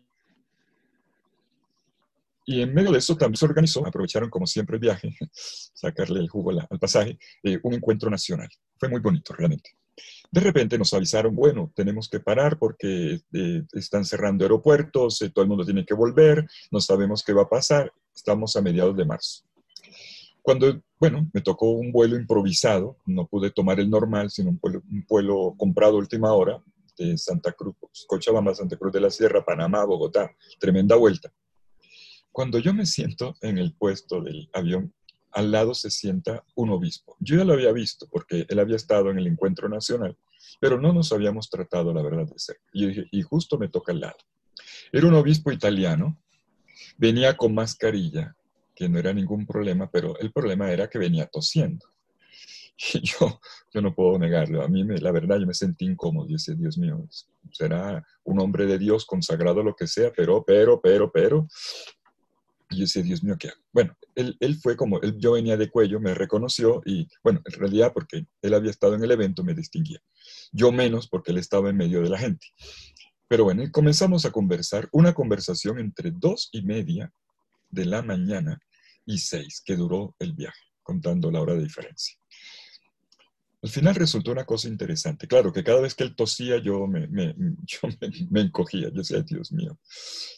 en 2.62 2.74
medio 2.74 2.90
de 2.90 2.98
eso 2.98 3.16
también 3.16 3.36
se 3.36 3.44
organizó, 3.44 3.86
aprovecharon 3.86 4.30
como 4.30 4.46
siempre 4.46 4.76
el 4.76 4.80
viaje, 4.80 5.16
sacarle 5.74 6.20
el 6.20 6.28
jugo 6.28 6.50
al 6.50 6.78
pasaje, 6.78 7.18
eh, 7.42 7.58
un 7.62 7.74
encuentro 7.74 8.10
nacional. 8.10 8.48
Fue 8.78 8.88
muy 8.88 9.00
bonito, 9.00 9.32
realmente. 9.34 9.70
De 10.32 10.40
repente 10.40 10.78
nos 10.78 10.94
avisaron, 10.94 11.34
bueno, 11.34 11.72
tenemos 11.74 12.08
que 12.08 12.20
parar 12.20 12.58
porque 12.58 13.20
eh, 13.32 13.62
están 13.72 14.04
cerrando 14.04 14.44
aeropuertos, 14.44 15.20
eh, 15.22 15.30
todo 15.30 15.42
el 15.42 15.48
mundo 15.48 15.64
tiene 15.64 15.84
que 15.84 15.94
volver, 15.94 16.46
no 16.70 16.80
sabemos 16.80 17.22
qué 17.22 17.32
va 17.32 17.42
a 17.42 17.48
pasar, 17.48 17.92
estamos 18.14 18.56
a 18.56 18.62
mediados 18.62 18.96
de 18.96 19.04
marzo. 19.04 19.44
Cuando, 20.42 20.80
bueno, 20.98 21.28
me 21.32 21.42
tocó 21.42 21.70
un 21.70 21.92
vuelo 21.92 22.16
improvisado, 22.16 22.96
no 23.06 23.26
pude 23.26 23.50
tomar 23.50 23.80
el 23.80 23.90
normal, 23.90 24.30
sino 24.30 24.50
un 24.50 25.04
vuelo, 25.08 25.54
comprado 25.58 25.96
a 25.96 25.98
última 25.98 26.32
hora 26.32 26.62
de 26.96 27.18
Santa 27.18 27.52
Cruz, 27.52 27.74
Cochabamba, 28.06 28.54
Santa 28.54 28.76
Cruz 28.76 28.92
de 28.92 29.00
la 29.00 29.10
Sierra, 29.10 29.44
Panamá, 29.44 29.84
Bogotá, 29.84 30.30
tremenda 30.58 30.96
vuelta. 30.96 31.32
Cuando 32.32 32.58
yo 32.58 32.72
me 32.74 32.86
siento 32.86 33.34
en 33.40 33.58
el 33.58 33.74
puesto 33.74 34.20
del 34.20 34.48
avión, 34.52 34.94
al 35.32 35.50
lado 35.52 35.74
se 35.74 35.90
sienta 35.90 36.44
un 36.54 36.70
obispo. 36.70 37.16
Yo 37.20 37.36
ya 37.36 37.44
lo 37.44 37.52
había 37.52 37.72
visto 37.72 38.06
porque 38.10 38.46
él 38.48 38.58
había 38.58 38.76
estado 38.76 39.10
en 39.10 39.18
el 39.18 39.26
encuentro 39.26 39.68
nacional, 39.68 40.16
pero 40.60 40.80
no 40.80 40.92
nos 40.92 41.12
habíamos 41.12 41.48
tratado, 41.50 41.92
la 41.94 42.02
verdad, 42.02 42.26
de 42.26 42.38
ser. 42.38 42.56
Y 42.72 43.18
y 43.18 43.22
justo 43.22 43.58
me 43.58 43.68
toca 43.68 43.92
al 43.92 44.00
lado. 44.00 44.18
Era 44.92 45.06
un 45.06 45.14
obispo 45.14 45.52
italiano, 45.52 46.18
venía 46.98 47.36
con 47.36 47.54
mascarilla, 47.54 48.34
que 48.74 48.88
no 48.88 48.98
era 48.98 49.12
ningún 49.12 49.46
problema, 49.46 49.90
pero 49.90 50.18
el 50.18 50.32
problema 50.32 50.70
era 50.72 50.88
que 50.88 50.98
venía 50.98 51.26
tosiendo. 51.26 51.86
Y 52.94 53.00
yo, 53.02 53.40
yo 53.74 53.82
no 53.82 53.94
puedo 53.94 54.18
negarlo. 54.18 54.62
A 54.62 54.68
mí, 54.68 54.84
me, 54.84 54.96
la 54.98 55.12
verdad, 55.12 55.38
yo 55.38 55.46
me 55.46 55.52
sentí 55.52 55.84
incómodo. 55.84 56.26
Y 56.28 56.32
decía, 56.32 56.54
Dios 56.54 56.78
mío, 56.78 57.06
será 57.52 58.02
un 58.24 58.40
hombre 58.40 58.64
de 58.64 58.78
Dios, 58.78 59.04
consagrado, 59.04 59.62
lo 59.62 59.74
que 59.74 59.86
sea, 59.86 60.10
pero, 60.16 60.42
pero, 60.46 60.80
pero, 60.80 61.12
pero. 61.12 61.46
Y 62.70 62.76
yo 62.76 62.82
decía, 62.82 63.02
Dios 63.02 63.22
mío, 63.22 63.36
¿qué 63.38 63.48
hago? 63.48 63.60
Bueno, 63.72 63.96
él, 64.14 64.36
él 64.38 64.56
fue 64.56 64.76
como, 64.76 65.00
él, 65.00 65.16
yo 65.18 65.32
venía 65.32 65.56
de 65.56 65.68
cuello, 65.68 65.98
me 66.00 66.14
reconoció 66.14 66.80
y, 66.86 67.08
bueno, 67.22 67.42
en 67.44 67.52
realidad 67.52 67.92
porque 67.92 68.26
él 68.42 68.54
había 68.54 68.70
estado 68.70 68.94
en 68.94 69.02
el 69.02 69.10
evento 69.10 69.42
me 69.42 69.54
distinguía. 69.54 69.98
Yo 70.52 70.70
menos 70.70 71.08
porque 71.08 71.32
él 71.32 71.38
estaba 71.38 71.70
en 71.70 71.76
medio 71.76 72.00
de 72.00 72.08
la 72.08 72.18
gente. 72.18 72.46
Pero 73.26 73.44
bueno, 73.44 73.62
comenzamos 73.72 74.24
a 74.24 74.30
conversar, 74.30 74.88
una 74.92 75.14
conversación 75.14 75.78
entre 75.78 76.10
dos 76.10 76.48
y 76.52 76.62
media 76.62 77.12
de 77.68 77.84
la 77.84 78.02
mañana 78.02 78.60
y 79.04 79.18
seis, 79.18 79.62
que 79.64 79.76
duró 79.76 80.14
el 80.18 80.32
viaje, 80.32 80.64
contando 80.82 81.30
la 81.30 81.40
hora 81.40 81.54
de 81.54 81.62
diferencia. 81.62 82.19
Al 83.62 83.68
final 83.68 83.94
resultó 83.94 84.32
una 84.32 84.46
cosa 84.46 84.68
interesante. 84.68 85.26
Claro, 85.26 85.52
que 85.52 85.62
cada 85.62 85.82
vez 85.82 85.94
que 85.94 86.04
él 86.04 86.16
tosía 86.16 86.58
yo 86.58 86.86
me, 86.86 87.08
encogía. 88.40 88.88
Yo 88.88 88.98
decía, 88.98 89.20
Dios 89.22 89.52
mío. 89.52 89.78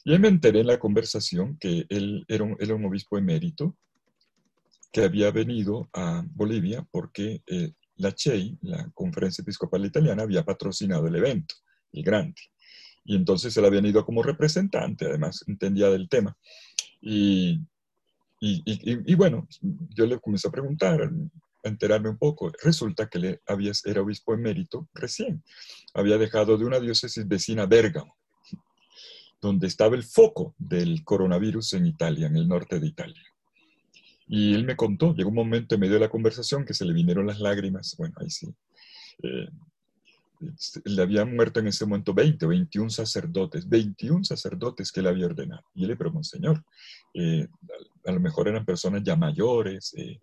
Y 0.05 0.13
ahí 0.13 0.19
me 0.19 0.29
enteré 0.29 0.61
en 0.61 0.67
la 0.67 0.79
conversación 0.79 1.57
que 1.59 1.87
él 1.89 2.25
era 2.29 2.45
un, 2.45 2.85
obispo 2.85 3.19
emérito 3.19 3.77
que 4.93 5.05
había 5.05 5.31
venido 5.31 5.89
a 5.93 6.25
Bolivia 6.33 6.87
porque 6.91 7.43
eh, 7.47 7.73
la 7.97 8.13
CHEI, 8.13 8.59
la 8.63 8.91
Conferencia 8.93 9.43
Episcopal 9.43 9.87
Italiana, 9.87 10.25
había 10.25 10.45
patrocinado 10.45 11.07
el 11.07 11.15
evento, 11.15 11.55
el 11.93 12.03
grande. 12.03 12.41
Y 13.05 13.15
entonces 13.15 13.57
él 13.57 13.65
había 13.65 13.81
venido 13.81 14.05
como 14.05 14.23
representante, 14.23 15.07
además 15.07 15.45
entendía 15.47 15.89
del 15.91 16.09
tema. 16.09 16.37
Y, 17.01 17.61
y 18.41 19.15
bueno, 19.15 19.47
yo 19.61 20.07
le 20.07 20.19
comencé 20.19 20.49
a 20.49 20.53
preguntar, 20.53 21.09
enterarme 21.63 22.11
un 22.11 22.19
poco. 22.19 22.51
Resulta 22.63 23.09
que 23.09 23.19
le 23.19 23.41
había, 23.47 23.73
era 23.85 24.03
obispo 24.03 24.35
emérito 24.35 24.89
recién. 24.95 25.43
Había 25.95 26.19
dejado 26.19 26.57
de 26.57 26.65
una 26.65 26.81
diócesis 26.81 27.27
vecina, 27.27 27.67
Bérgamo, 27.67 28.17
donde 29.41 29.67
estaba 29.67 29.97
el 29.97 30.05
foco 30.05 30.55
del 30.59 31.05
coronavirus 31.05 31.75
en 31.75 31.87
Italia, 31.87 32.27
en 32.27 32.37
el 32.37 32.49
norte 32.49 32.79
de 32.79 32.87
Italia. 32.87 33.23
Y 34.27 34.55
él 34.55 34.65
me 34.65 34.77
contó, 34.77 35.15
llegó 35.15 35.29
un 35.29 35.35
momento 35.35 35.75
en 35.75 35.81
medio 35.81 35.95
de 35.95 36.01
la 36.01 36.11
conversación 36.11 36.65
que 36.65 36.75
se 36.75 36.85
le 36.85 36.93
vinieron 36.93 37.27
las 37.27 37.41
lágrimas. 37.41 37.95
Bueno, 37.99 38.15
ahí 38.19 38.31
sí. 38.31 38.49
Eh, 39.23 39.49
le 40.85 41.03
habían 41.03 41.35
muerto 41.35 41.61
en 41.61 41.69
ese 41.69 41.87
momento 41.87 42.15
20 42.15 42.47
o 42.47 42.49
21 42.49 42.91
sacerdotes, 42.91 43.69
21 43.69 44.25
sacerdotes 44.25 44.91
que 44.91 45.03
le 45.03 45.09
había 45.09 45.27
ordenado. 45.27 45.65
Y 45.75 45.83
él 45.83 45.89
le 45.89 45.97
preguntó, 45.97 46.25
Señor, 46.25 46.65
eh, 47.15 47.47
a, 48.07 48.13
lo 48.13 48.21
mejor 48.21 48.49
eran 48.49 48.65
personas 48.65 49.03
ya 49.05 49.17
mayores, 49.17 49.95
eh, 49.97 50.21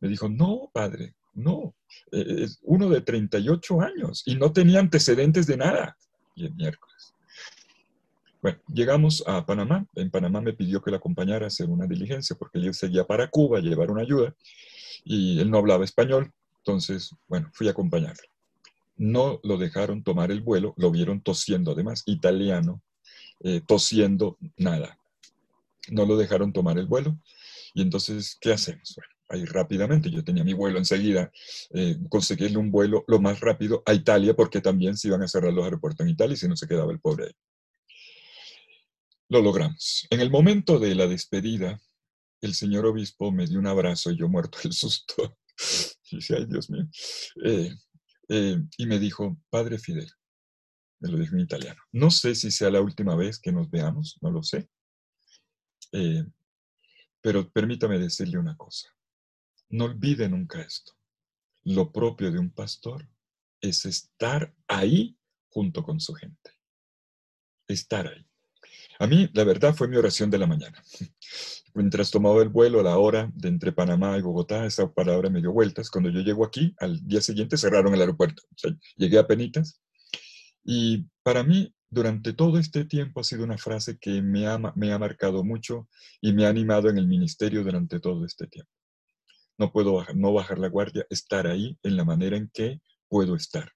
me 0.00 0.08
dijo, 0.08 0.28
no, 0.28 0.70
padre, 0.72 1.14
no, 1.34 1.74
eh, 2.12 2.44
es 2.44 2.58
uno 2.62 2.88
de 2.88 3.00
38 3.00 3.80
años 3.80 4.22
y 4.26 4.36
no 4.36 4.52
tenía 4.52 4.80
antecedentes 4.80 5.46
de 5.46 5.56
nada. 5.56 5.96
Y 6.34 6.46
el 6.46 6.54
miércoles. 6.54 7.14
Bueno, 8.42 8.58
llegamos 8.72 9.22
a 9.26 9.44
Panamá. 9.44 9.86
En 9.94 10.10
Panamá 10.10 10.40
me 10.40 10.54
pidió 10.54 10.80
que 10.80 10.90
le 10.90 10.96
acompañara 10.96 11.44
a 11.44 11.48
hacer 11.48 11.68
una 11.68 11.86
diligencia 11.86 12.36
porque 12.36 12.58
él 12.58 12.72
seguía 12.74 13.04
para 13.04 13.28
Cuba 13.28 13.58
a 13.58 13.62
llevar 13.62 13.90
una 13.90 14.02
ayuda 14.02 14.34
y 15.04 15.40
él 15.40 15.50
no 15.50 15.58
hablaba 15.58 15.84
español. 15.84 16.32
Entonces, 16.58 17.14
bueno, 17.28 17.50
fui 17.52 17.68
a 17.68 17.72
acompañarlo. 17.72 18.22
No 18.96 19.40
lo 19.42 19.56
dejaron 19.56 20.02
tomar 20.02 20.30
el 20.30 20.40
vuelo, 20.40 20.74
lo 20.76 20.90
vieron 20.90 21.22
tosiendo 21.22 21.72
además, 21.72 22.02
italiano, 22.06 22.82
eh, 23.40 23.62
tosiendo, 23.66 24.36
nada. 24.56 24.98
No 25.90 26.04
lo 26.06 26.16
dejaron 26.16 26.52
tomar 26.52 26.78
el 26.78 26.86
vuelo. 26.86 27.16
Y 27.74 27.82
entonces, 27.82 28.36
¿qué 28.40 28.52
hacemos? 28.52 28.94
Bueno, 28.96 29.12
ahí 29.30 29.44
rápidamente. 29.44 30.10
Yo 30.10 30.24
tenía 30.24 30.44
mi 30.44 30.52
vuelo 30.52 30.78
enseguida, 30.78 31.30
eh, 31.70 31.96
un 32.56 32.70
vuelo 32.70 33.04
lo 33.06 33.20
más 33.20 33.40
rápido 33.40 33.82
a 33.86 33.94
Italia, 33.94 34.34
porque 34.34 34.60
también 34.60 34.96
se 34.96 35.08
iban 35.08 35.22
a 35.22 35.28
cerrar 35.28 35.52
los 35.52 35.64
aeropuertos 35.64 36.04
en 36.04 36.12
Italia 36.12 36.34
y 36.34 36.36
si 36.36 36.48
no 36.48 36.56
se 36.56 36.66
quedaba 36.66 36.92
el 36.92 37.00
pobre 37.00 37.26
ahí. 37.26 37.32
Lo 39.28 39.40
logramos. 39.40 40.06
En 40.10 40.20
el 40.20 40.30
momento 40.30 40.78
de 40.78 40.94
la 40.94 41.06
despedida, 41.06 41.80
el 42.40 42.54
señor 42.54 42.86
obispo 42.86 43.30
me 43.30 43.46
dio 43.46 43.58
un 43.58 43.66
abrazo 43.68 44.10
y 44.10 44.18
yo 44.18 44.28
muerto 44.28 44.58
del 44.62 44.72
susto. 44.72 45.38
y 46.10 46.16
dije, 46.16 46.36
ay 46.36 46.46
Dios 46.46 46.68
mío. 46.68 46.88
Eh, 47.44 47.70
eh, 48.28 48.56
y 48.76 48.86
me 48.86 48.98
dijo, 48.98 49.38
Padre 49.48 49.78
Fidel, 49.78 50.10
me 50.98 51.10
lo 51.10 51.18
dijo 51.18 51.34
en 51.36 51.42
italiano, 51.42 51.80
no 51.92 52.10
sé 52.10 52.34
si 52.34 52.50
sea 52.50 52.70
la 52.70 52.80
última 52.80 53.14
vez 53.14 53.38
que 53.38 53.52
nos 53.52 53.70
veamos, 53.70 54.18
no 54.20 54.30
lo 54.30 54.42
sé. 54.42 54.68
pero 57.22 57.50
permítame 57.50 57.98
decirle 57.98 58.38
una 58.38 58.56
cosa. 58.56 58.88
No 59.70 59.84
olvide 59.84 60.28
nunca 60.28 60.60
esto. 60.60 60.92
Lo 61.62 61.92
propio 61.92 62.32
de 62.32 62.40
un 62.40 62.50
pastor 62.50 63.08
es 63.60 63.84
estar 63.84 64.52
ahí 64.66 65.16
junto 65.48 65.84
con 65.84 66.00
su 66.00 66.12
gente. 66.14 66.50
Estar 67.68 68.08
ahí. 68.08 68.26
A 68.98 69.06
mí, 69.06 69.30
la 69.32 69.44
verdad, 69.44 69.72
fue 69.72 69.86
mi 69.86 69.96
oración 69.96 70.28
de 70.28 70.38
la 70.38 70.48
mañana. 70.48 70.82
Mientras 71.74 72.10
tomaba 72.10 72.42
el 72.42 72.48
vuelo 72.48 72.80
a 72.80 72.82
la 72.82 72.98
hora 72.98 73.30
de 73.32 73.48
entre 73.48 73.70
Panamá 73.70 74.18
y 74.18 74.22
Bogotá, 74.22 74.66
esa 74.66 74.92
palabra 74.92 75.30
me 75.30 75.40
dio 75.40 75.52
vueltas. 75.52 75.88
Cuando 75.88 76.10
yo 76.10 76.20
llego 76.20 76.44
aquí, 76.44 76.74
al 76.78 77.06
día 77.06 77.20
siguiente 77.20 77.56
cerraron 77.56 77.94
el 77.94 78.00
aeropuerto. 78.00 78.42
llegué 78.96 79.18
a 79.18 79.26
penitas. 79.28 79.80
Y 80.64 81.06
para 81.22 81.44
mí, 81.44 81.72
durante 81.88 82.32
todo 82.32 82.58
este 82.58 82.84
tiempo 82.84 83.20
ha 83.20 83.24
sido 83.24 83.44
una 83.44 83.56
frase 83.56 83.98
que 83.98 84.20
me 84.20 84.48
ha, 84.48 84.58
me 84.58 84.92
ha 84.92 84.98
marcado 84.98 85.44
mucho 85.44 85.88
y 86.20 86.32
me 86.32 86.44
ha 86.44 86.48
animado 86.48 86.90
en 86.90 86.98
el 86.98 87.06
ministerio 87.06 87.62
durante 87.62 88.00
todo 88.00 88.24
este 88.24 88.48
tiempo 88.48 88.79
no 89.60 89.70
puedo 89.70 89.92
bajar, 89.92 90.16
no 90.16 90.32
bajar 90.32 90.58
la 90.58 90.68
guardia, 90.68 91.06
estar 91.10 91.46
ahí 91.46 91.78
en 91.82 91.94
la 91.94 92.04
manera 92.04 92.38
en 92.38 92.48
que 92.48 92.80
puedo 93.08 93.36
estar. 93.36 93.70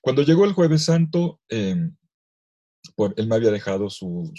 Cuando 0.00 0.22
llegó 0.22 0.44
el 0.44 0.54
jueves 0.54 0.84
santo, 0.84 1.40
em, 1.48 1.96
él 3.16 3.26
me 3.28 3.36
había 3.36 3.52
dejado 3.52 3.88
su, 3.88 4.34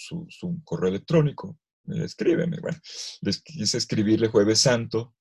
correo 0.65 0.89
electrónico, 0.89 1.57
escríbeme, 1.85 2.59
bueno, 2.59 2.77
quise 3.45 3.77
escribirle 3.77 4.27
jueves 4.27 4.59
santo, 4.59 5.15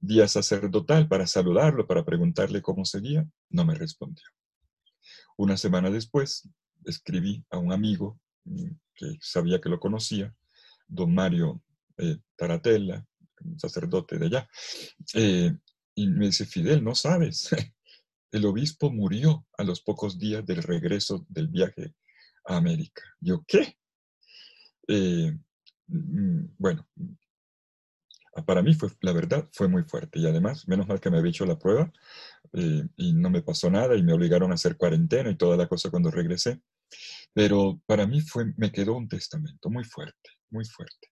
día 0.00 0.26
sacerdotal, 0.26 1.06
para 1.06 1.28
saludarlo, 1.28 1.86
para 1.86 2.04
preguntarle 2.04 2.60
cómo 2.60 2.84
seguía, 2.84 3.24
no 3.48 3.64
me 3.64 3.76
respondió. 3.76 4.26
Una 5.36 5.56
semana 5.56 5.90
después, 5.90 6.48
escribí 6.84 7.44
a 7.50 7.58
un 7.58 7.72
amigo 7.72 8.18
mm, 8.44 8.70
que 8.96 9.16
sabía 9.20 9.60
que 9.60 9.68
lo 9.68 9.78
conocía, 9.78 10.34
don 10.88 11.14
Mario 11.14 11.62
eh, 11.98 12.18
Taratella, 12.34 13.06
un 13.44 13.58
sacerdote 13.58 14.18
de 14.18 14.26
allá. 14.26 14.48
Eh, 15.14 15.52
y 15.94 16.06
me 16.08 16.26
dice, 16.26 16.46
Fidel, 16.46 16.84
no 16.84 16.94
sabes, 16.94 17.50
el 18.32 18.44
obispo 18.44 18.90
murió 18.90 19.46
a 19.56 19.64
los 19.64 19.80
pocos 19.80 20.18
días 20.18 20.44
del 20.44 20.62
regreso 20.62 21.26
del 21.28 21.48
viaje 21.48 21.94
a 22.44 22.56
América. 22.56 23.02
Yo, 23.20 23.44
¿qué? 23.46 23.76
Eh, 24.88 25.36
mm, 25.88 26.44
bueno, 26.58 26.86
para 28.44 28.62
mí 28.62 28.74
fue, 28.74 28.90
la 29.00 29.12
verdad, 29.12 29.48
fue 29.52 29.68
muy 29.68 29.84
fuerte. 29.84 30.18
Y 30.18 30.26
además, 30.26 30.68
menos 30.68 30.86
mal 30.86 31.00
que 31.00 31.10
me 31.10 31.18
había 31.18 31.30
hecho 31.30 31.46
la 31.46 31.58
prueba 31.58 31.90
eh, 32.52 32.82
y 32.96 33.12
no 33.14 33.30
me 33.30 33.42
pasó 33.42 33.70
nada 33.70 33.96
y 33.96 34.02
me 34.02 34.12
obligaron 34.12 34.50
a 34.50 34.54
hacer 34.54 34.76
cuarentena 34.76 35.30
y 35.30 35.36
toda 35.36 35.56
la 35.56 35.68
cosa 35.68 35.90
cuando 35.90 36.10
regresé. 36.10 36.60
Pero 37.32 37.80
para 37.86 38.06
mí 38.06 38.20
fue, 38.20 38.52
me 38.56 38.72
quedó 38.72 38.94
un 38.94 39.08
testamento 39.08 39.70
muy 39.70 39.84
fuerte, 39.84 40.30
muy 40.50 40.64
fuerte. 40.64 41.08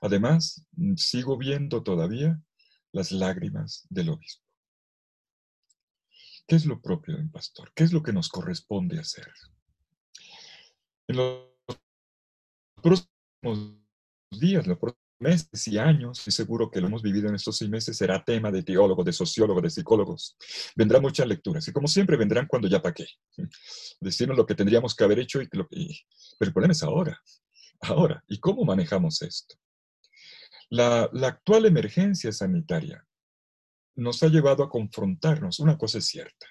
Además, 0.00 0.66
mm, 0.72 0.94
sigo 0.96 1.36
viendo 1.36 1.82
todavía 1.82 2.40
las 2.92 3.12
lágrimas 3.12 3.86
del 3.90 4.10
obispo. 4.10 4.44
¿Qué 6.46 6.56
es 6.56 6.64
lo 6.64 6.80
propio 6.80 7.16
de 7.16 7.22
un 7.22 7.30
pastor? 7.30 7.72
¿Qué 7.74 7.84
es 7.84 7.92
lo 7.92 8.02
que 8.02 8.12
nos 8.12 8.28
corresponde 8.28 9.00
hacer? 9.00 9.28
En 11.08 11.16
los 11.16 11.46
próximos 12.80 13.74
días, 14.30 14.66
los 14.66 14.78
próximos 14.78 15.06
meses 15.18 15.68
y 15.68 15.78
años, 15.78 16.26
y 16.26 16.30
seguro 16.30 16.70
que 16.70 16.80
lo 16.80 16.86
hemos 16.86 17.02
vivido 17.02 17.28
en 17.28 17.34
estos 17.34 17.56
seis 17.56 17.70
meses, 17.70 17.96
será 17.96 18.22
tema 18.22 18.50
de 18.50 18.62
teólogos, 18.62 19.04
de 19.04 19.12
sociólogos, 19.12 19.62
de 19.62 19.70
psicólogos. 19.70 20.36
Vendrán 20.76 21.02
muchas 21.02 21.26
lecturas, 21.26 21.66
y 21.66 21.72
como 21.72 21.88
siempre 21.88 22.16
vendrán 22.16 22.46
cuando 22.46 22.68
ya 22.68 22.80
pa' 22.80 22.92
qué. 22.92 23.06
Decirnos 24.00 24.36
lo 24.36 24.46
que 24.46 24.54
tendríamos 24.54 24.94
que 24.94 25.04
haber 25.04 25.18
hecho, 25.18 25.40
y, 25.40 25.48
lo 25.52 25.66
pero 25.68 26.48
el 26.48 26.52
problema 26.52 26.72
es 26.72 26.82
ahora. 26.82 27.20
Ahora, 27.80 28.22
¿y 28.28 28.38
cómo 28.38 28.64
manejamos 28.64 29.20
esto? 29.22 29.56
La, 30.68 31.04
actual 31.22 31.66
emergencia 31.66 32.32
sanitaria 32.32 33.06
nos 33.94 34.22
ha 34.24 34.26
llevado 34.26 34.64
a 34.64 34.68
confrontarnos, 34.68 35.60
una 35.60 35.78
cosa 35.78 35.98
es 35.98 36.06
cierta, 36.06 36.46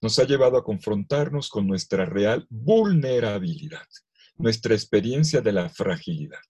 nos 0.00 0.18
ha 0.18 0.24
llevado 0.24 0.56
a 0.56 0.64
confrontarnos 0.64 1.48
con 1.48 1.68
nuestra 1.68 2.04
real 2.04 2.44
vulnerabilidad, 2.50 3.86
nuestra 4.34 4.74
experiencia 4.74 5.40
de 5.40 5.52
la 5.52 5.68
fragilidad. 5.68 6.40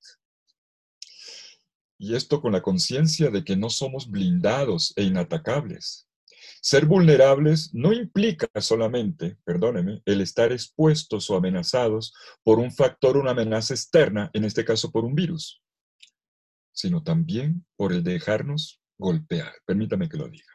Y 1.99 2.15
esto 2.15 2.41
con 2.41 2.53
la 2.53 2.63
conciencia 2.63 3.31
de 3.31 3.45
que 3.45 3.57
no 3.57 3.69
somos 3.69 4.11
blindados 4.11 4.95
e 4.97 5.03
inatacables. 5.03 6.09
Ser 6.63 6.87
vulnerables 6.87 7.75
no 7.75 7.93
implica 7.93 8.49
solamente, 8.59 9.37
perdóneme, 9.45 10.01
el 10.07 10.23
estar 10.23 10.51
expuestos 10.51 11.29
o 11.29 11.37
amenazados 11.37 12.15
por 12.43 12.59
un 12.59 12.73
factor, 12.73 13.19
una 13.19 13.33
amenaza 13.33 13.75
externa, 13.75 14.31
en 14.33 14.45
este 14.45 14.65
caso 14.65 14.91
por 14.91 15.05
un 15.05 15.15
virus 15.15 15.63
sino 16.73 17.03
también 17.03 17.67
por 17.77 17.93
el 17.93 18.03
dejarnos 18.03 18.81
golpear. 18.99 19.53
Permítame 19.67 20.09
que 20.09 20.17
lo 20.17 20.29
diga. 20.29 20.53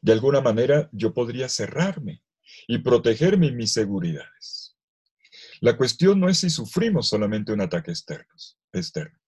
De 0.00 0.12
alguna 0.12 0.40
manera 0.40 0.88
yo 0.92 1.14
podría 1.14 1.48
cerrarme 1.48 2.22
y 2.68 2.78
protegerme 2.78 3.48
en 3.48 3.56
mis 3.56 3.72
seguridades. 3.72 4.76
La 5.60 5.76
cuestión 5.76 6.20
no 6.20 6.28
es 6.28 6.38
si 6.38 6.50
sufrimos 6.50 7.08
solamente 7.08 7.52
un 7.52 7.60
ataque 7.60 7.90
externo, 7.90 8.34
externo, 8.72 9.18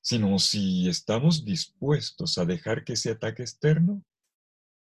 sino 0.00 0.38
si 0.38 0.88
estamos 0.88 1.44
dispuestos 1.44 2.38
a 2.38 2.44
dejar 2.44 2.84
que 2.84 2.94
ese 2.94 3.10
ataque 3.10 3.42
externo 3.42 4.04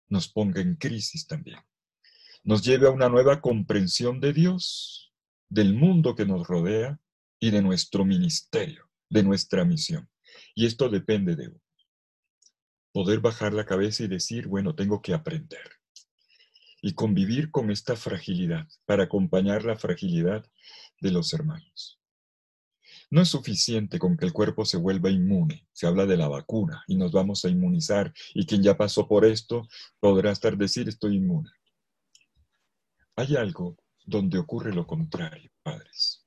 nos 0.09 0.28
ponga 0.28 0.61
en 0.61 0.76
crisis 0.76 1.26
también. 1.26 1.61
Nos 2.42 2.62
lleve 2.62 2.87
a 2.87 2.90
una 2.90 3.09
nueva 3.09 3.40
comprensión 3.40 4.20
de 4.20 4.32
Dios, 4.32 5.14
del 5.49 5.75
mundo 5.75 6.14
que 6.14 6.26
nos 6.26 6.47
rodea 6.47 7.00
y 7.38 7.50
de 7.50 7.62
nuestro 7.62 8.04
ministerio, 8.04 8.89
de 9.11 9.23
nuestra 9.23 9.64
misión. 9.64 10.09
Y 10.55 10.67
esto 10.67 10.88
depende 10.88 11.37
de 11.37 11.49
uno. 11.49 11.61
Poder 12.93 13.21
bajar 13.21 13.52
la 13.52 13.67
cabeza 13.67 14.05
y 14.05 14.09
decir, 14.09 14.49
bueno, 14.49 14.75
tengo 14.75 15.02
que 15.02 15.12
aprender. 15.12 15.79
Y 16.83 16.95
convivir 16.95 17.50
con 17.50 17.71
esta 17.71 17.95
fragilidad 17.95 18.67
para 18.87 19.05
acompañar 19.05 19.64
la 19.64 19.76
fragilidad 19.76 20.45
de 21.00 21.11
los 21.11 21.33
hermanos. 21.35 22.00
No 23.11 23.21
es 23.21 23.29
suficiente 23.29 23.99
con 23.99 24.17
que 24.17 24.25
el 24.25 24.33
cuerpo 24.33 24.64
se 24.64 24.76
vuelva 24.76 25.11
inmune. 25.11 25.67
Se 25.73 25.87
habla 25.87 26.07
de 26.07 26.17
la 26.17 26.29
vacuna 26.29 26.85
y 26.87 26.97
nos 26.97 27.12
vamos 27.12 27.45
a 27.45 27.49
inmunizar 27.49 28.12
y 28.35 28.47
quien 28.47 28.62
ya 28.62 28.76
pasó 28.76 29.09
por 29.09 29.25
esto 29.25 29.67
podrá 29.99 30.31
estar 30.31 30.57
decir 30.57 30.88
estoy 30.88 31.17
inmune. 31.17 31.50
Hay 33.17 33.37
algo 33.37 33.76
donde 34.07 34.38
ocurre 34.38 34.73
lo 34.73 34.87
contrario, 34.87 35.50
padres. 35.62 36.25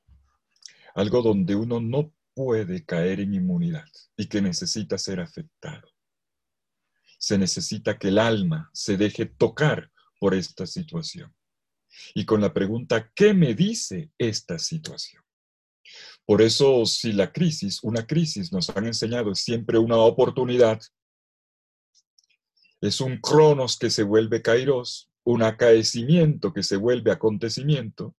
Algo 0.94 1.22
donde 1.22 1.56
uno 1.56 1.80
no 1.80 2.14
puede 2.34 2.86
caer 2.86 3.20
en 3.20 3.34
inmunidad 3.34 3.88
y 4.18 4.28
que 4.28 4.42
necesita 4.42 4.98
ser 4.98 5.20
afectado. 5.20 5.88
Se 7.20 7.38
necesita 7.38 7.98
que 7.98 8.10
el 8.10 8.20
alma 8.20 8.70
se 8.74 8.98
deje 8.98 9.26
tocar 9.26 9.92
por 10.20 10.34
esta 10.34 10.66
situación. 10.66 11.34
Y 12.14 12.26
con 12.26 12.42
la 12.42 12.54
pregunta, 12.54 13.12
¿qué 13.14 13.34
me 13.34 13.54
dice 13.54 14.12
esta 14.18 14.58
situación? 14.58 15.24
Por 16.26 16.42
eso, 16.42 16.86
si 16.86 17.12
la 17.12 17.32
crisis, 17.32 17.84
una 17.84 18.06
crisis, 18.08 18.52
nos 18.52 18.70
han 18.70 18.86
enseñado 18.86 19.32
es 19.32 19.40
siempre 19.40 19.78
una 19.78 19.98
oportunidad, 19.98 20.82
es 22.82 23.02
un 23.02 23.20
cronos 23.20 23.78
que 23.78 23.90
se 23.90 24.04
vuelve 24.04 24.42
kairos, 24.42 25.10
un 25.24 25.44
acaecimiento 25.44 26.54
que 26.54 26.64
se 26.64 26.78
vuelve 26.78 27.12
acontecimiento, 27.12 28.16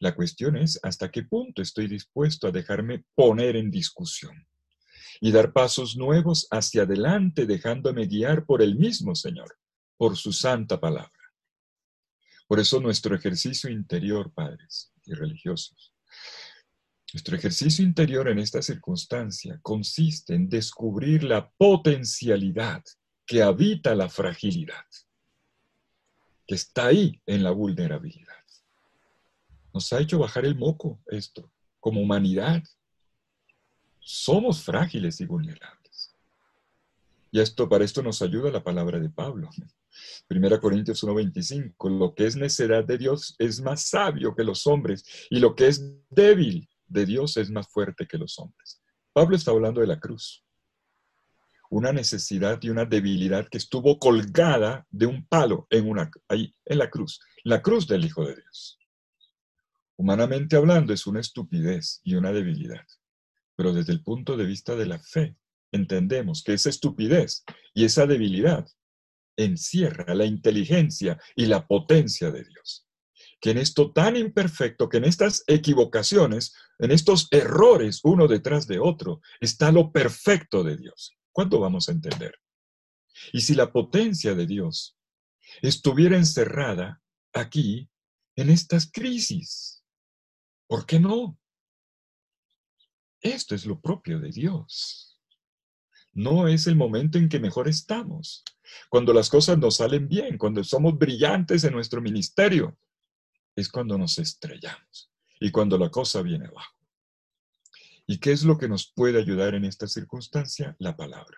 la 0.00 0.14
cuestión 0.14 0.56
es 0.56 0.80
hasta 0.82 1.10
qué 1.10 1.22
punto 1.24 1.62
estoy 1.62 1.86
dispuesto 1.86 2.46
a 2.48 2.52
dejarme 2.52 3.04
poner 3.14 3.56
en 3.56 3.70
discusión 3.70 4.46
y 5.20 5.32
dar 5.32 5.52
pasos 5.52 5.96
nuevos 5.96 6.46
hacia 6.50 6.82
adelante 6.82 7.46
dejándome 7.46 8.06
guiar 8.06 8.46
por 8.46 8.62
el 8.62 8.76
mismo 8.76 9.14
Señor, 9.14 9.58
por 9.96 10.16
su 10.16 10.32
santa 10.32 10.80
palabra. 10.80 11.10
Por 12.46 12.58
eso 12.58 12.80
nuestro 12.80 13.14
ejercicio 13.14 13.70
interior, 13.70 14.32
padres 14.32 14.92
y 15.04 15.12
religiosos, 15.12 15.94
nuestro 17.12 17.36
ejercicio 17.36 17.84
interior 17.84 18.28
en 18.28 18.38
esta 18.38 18.62
circunstancia 18.62 19.58
consiste 19.62 20.34
en 20.34 20.48
descubrir 20.48 21.24
la 21.24 21.50
potencialidad 21.50 22.82
que 23.26 23.42
habita 23.42 23.94
la 23.94 24.08
fragilidad, 24.08 24.84
que 26.46 26.54
está 26.54 26.86
ahí 26.86 27.20
en 27.26 27.42
la 27.42 27.50
vulnerabilidad. 27.50 28.39
Nos 29.72 29.92
ha 29.92 30.00
hecho 30.00 30.18
bajar 30.18 30.44
el 30.44 30.56
moco 30.56 31.00
esto, 31.06 31.50
como 31.78 32.00
humanidad. 32.00 32.62
Somos 34.00 34.62
frágiles 34.62 35.20
y 35.20 35.26
vulnerables. 35.26 36.14
Y 37.30 37.40
esto, 37.40 37.68
para 37.68 37.84
esto 37.84 38.02
nos 38.02 38.22
ayuda 38.22 38.50
la 38.50 38.64
palabra 38.64 38.98
de 38.98 39.08
Pablo. 39.08 39.48
Primera 40.26 40.60
Corintios 40.60 41.02
1:25, 41.04 41.88
lo 41.90 42.14
que 42.14 42.26
es 42.26 42.36
necedad 42.36 42.84
de 42.84 42.98
Dios 42.98 43.36
es 43.38 43.60
más 43.60 43.82
sabio 43.82 44.34
que 44.34 44.44
los 44.44 44.66
hombres 44.66 45.04
y 45.30 45.38
lo 45.38 45.54
que 45.54 45.68
es 45.68 45.84
débil 46.10 46.68
de 46.86 47.06
Dios 47.06 47.36
es 47.36 47.50
más 47.50 47.68
fuerte 47.68 48.06
que 48.06 48.18
los 48.18 48.38
hombres. 48.38 48.82
Pablo 49.12 49.36
está 49.36 49.52
hablando 49.52 49.80
de 49.80 49.86
la 49.86 50.00
cruz. 50.00 50.44
Una 51.70 51.92
necesidad 51.92 52.58
y 52.62 52.68
una 52.68 52.84
debilidad 52.84 53.48
que 53.48 53.58
estuvo 53.58 53.98
colgada 54.00 54.86
de 54.90 55.06
un 55.06 55.24
palo 55.24 55.68
en 55.70 55.88
una, 55.88 56.10
ahí, 56.28 56.52
en 56.64 56.78
la 56.78 56.90
cruz, 56.90 57.20
la 57.44 57.62
cruz 57.62 57.86
del 57.86 58.04
Hijo 58.04 58.24
de 58.26 58.34
Dios. 58.34 58.79
Humanamente 60.00 60.56
hablando, 60.56 60.94
es 60.94 61.06
una 61.06 61.20
estupidez 61.20 62.00
y 62.02 62.14
una 62.14 62.32
debilidad. 62.32 62.86
Pero 63.54 63.74
desde 63.74 63.92
el 63.92 64.02
punto 64.02 64.38
de 64.38 64.46
vista 64.46 64.74
de 64.74 64.86
la 64.86 64.98
fe, 64.98 65.36
entendemos 65.72 66.42
que 66.42 66.54
esa 66.54 66.70
estupidez 66.70 67.44
y 67.74 67.84
esa 67.84 68.06
debilidad 68.06 68.66
encierra 69.36 70.14
la 70.14 70.24
inteligencia 70.24 71.20
y 71.36 71.44
la 71.44 71.66
potencia 71.66 72.30
de 72.30 72.44
Dios. 72.44 72.88
Que 73.42 73.50
en 73.50 73.58
esto 73.58 73.92
tan 73.92 74.16
imperfecto, 74.16 74.88
que 74.88 74.96
en 74.96 75.04
estas 75.04 75.44
equivocaciones, 75.46 76.54
en 76.78 76.92
estos 76.92 77.28
errores 77.30 78.00
uno 78.02 78.26
detrás 78.26 78.66
de 78.66 78.78
otro, 78.78 79.20
está 79.38 79.70
lo 79.70 79.92
perfecto 79.92 80.64
de 80.64 80.78
Dios. 80.78 81.14
¿Cuándo 81.30 81.60
vamos 81.60 81.90
a 81.90 81.92
entender? 81.92 82.36
Y 83.34 83.42
si 83.42 83.54
la 83.54 83.70
potencia 83.70 84.34
de 84.34 84.46
Dios 84.46 84.96
estuviera 85.60 86.16
encerrada 86.16 87.02
aquí, 87.34 87.90
en 88.34 88.48
estas 88.48 88.90
crisis, 88.90 89.79
¿Por 90.70 90.86
qué 90.86 91.00
no? 91.00 91.36
Esto 93.20 93.56
es 93.56 93.66
lo 93.66 93.80
propio 93.80 94.20
de 94.20 94.30
Dios. 94.30 95.20
No 96.12 96.46
es 96.46 96.68
el 96.68 96.76
momento 96.76 97.18
en 97.18 97.28
que 97.28 97.40
mejor 97.40 97.66
estamos, 97.66 98.44
cuando 98.88 99.12
las 99.12 99.28
cosas 99.28 99.58
nos 99.58 99.78
salen 99.78 100.06
bien, 100.06 100.38
cuando 100.38 100.62
somos 100.62 100.96
brillantes 100.96 101.64
en 101.64 101.72
nuestro 101.72 102.00
ministerio. 102.00 102.78
Es 103.56 103.68
cuando 103.68 103.98
nos 103.98 104.16
estrellamos 104.20 105.10
y 105.40 105.50
cuando 105.50 105.76
la 105.76 105.90
cosa 105.90 106.22
viene 106.22 106.46
abajo. 106.46 106.76
¿Y 108.06 108.18
qué 108.18 108.30
es 108.30 108.44
lo 108.44 108.56
que 108.56 108.68
nos 108.68 108.92
puede 108.92 109.18
ayudar 109.18 109.56
en 109.56 109.64
esta 109.64 109.88
circunstancia? 109.88 110.76
La 110.78 110.96
palabra. 110.96 111.36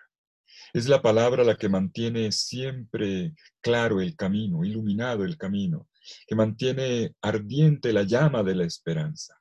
Es 0.73 0.87
la 0.87 1.01
palabra 1.01 1.43
la 1.43 1.57
que 1.57 1.69
mantiene 1.69 2.31
siempre 2.31 3.33
claro 3.61 3.99
el 3.99 4.15
camino, 4.15 4.63
iluminado 4.63 5.25
el 5.25 5.39
camino, 5.39 5.89
que 6.27 6.35
mantiene 6.35 7.15
ardiente 7.21 7.93
la 7.93 8.03
llama 8.03 8.43
de 8.43 8.55
la 8.55 8.65
esperanza. 8.65 9.39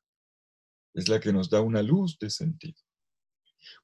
Es 0.94 1.08
la 1.08 1.20
que 1.20 1.32
nos 1.32 1.50
da 1.50 1.60
una 1.60 1.82
luz 1.82 2.18
de 2.18 2.30
sentido. 2.30 2.80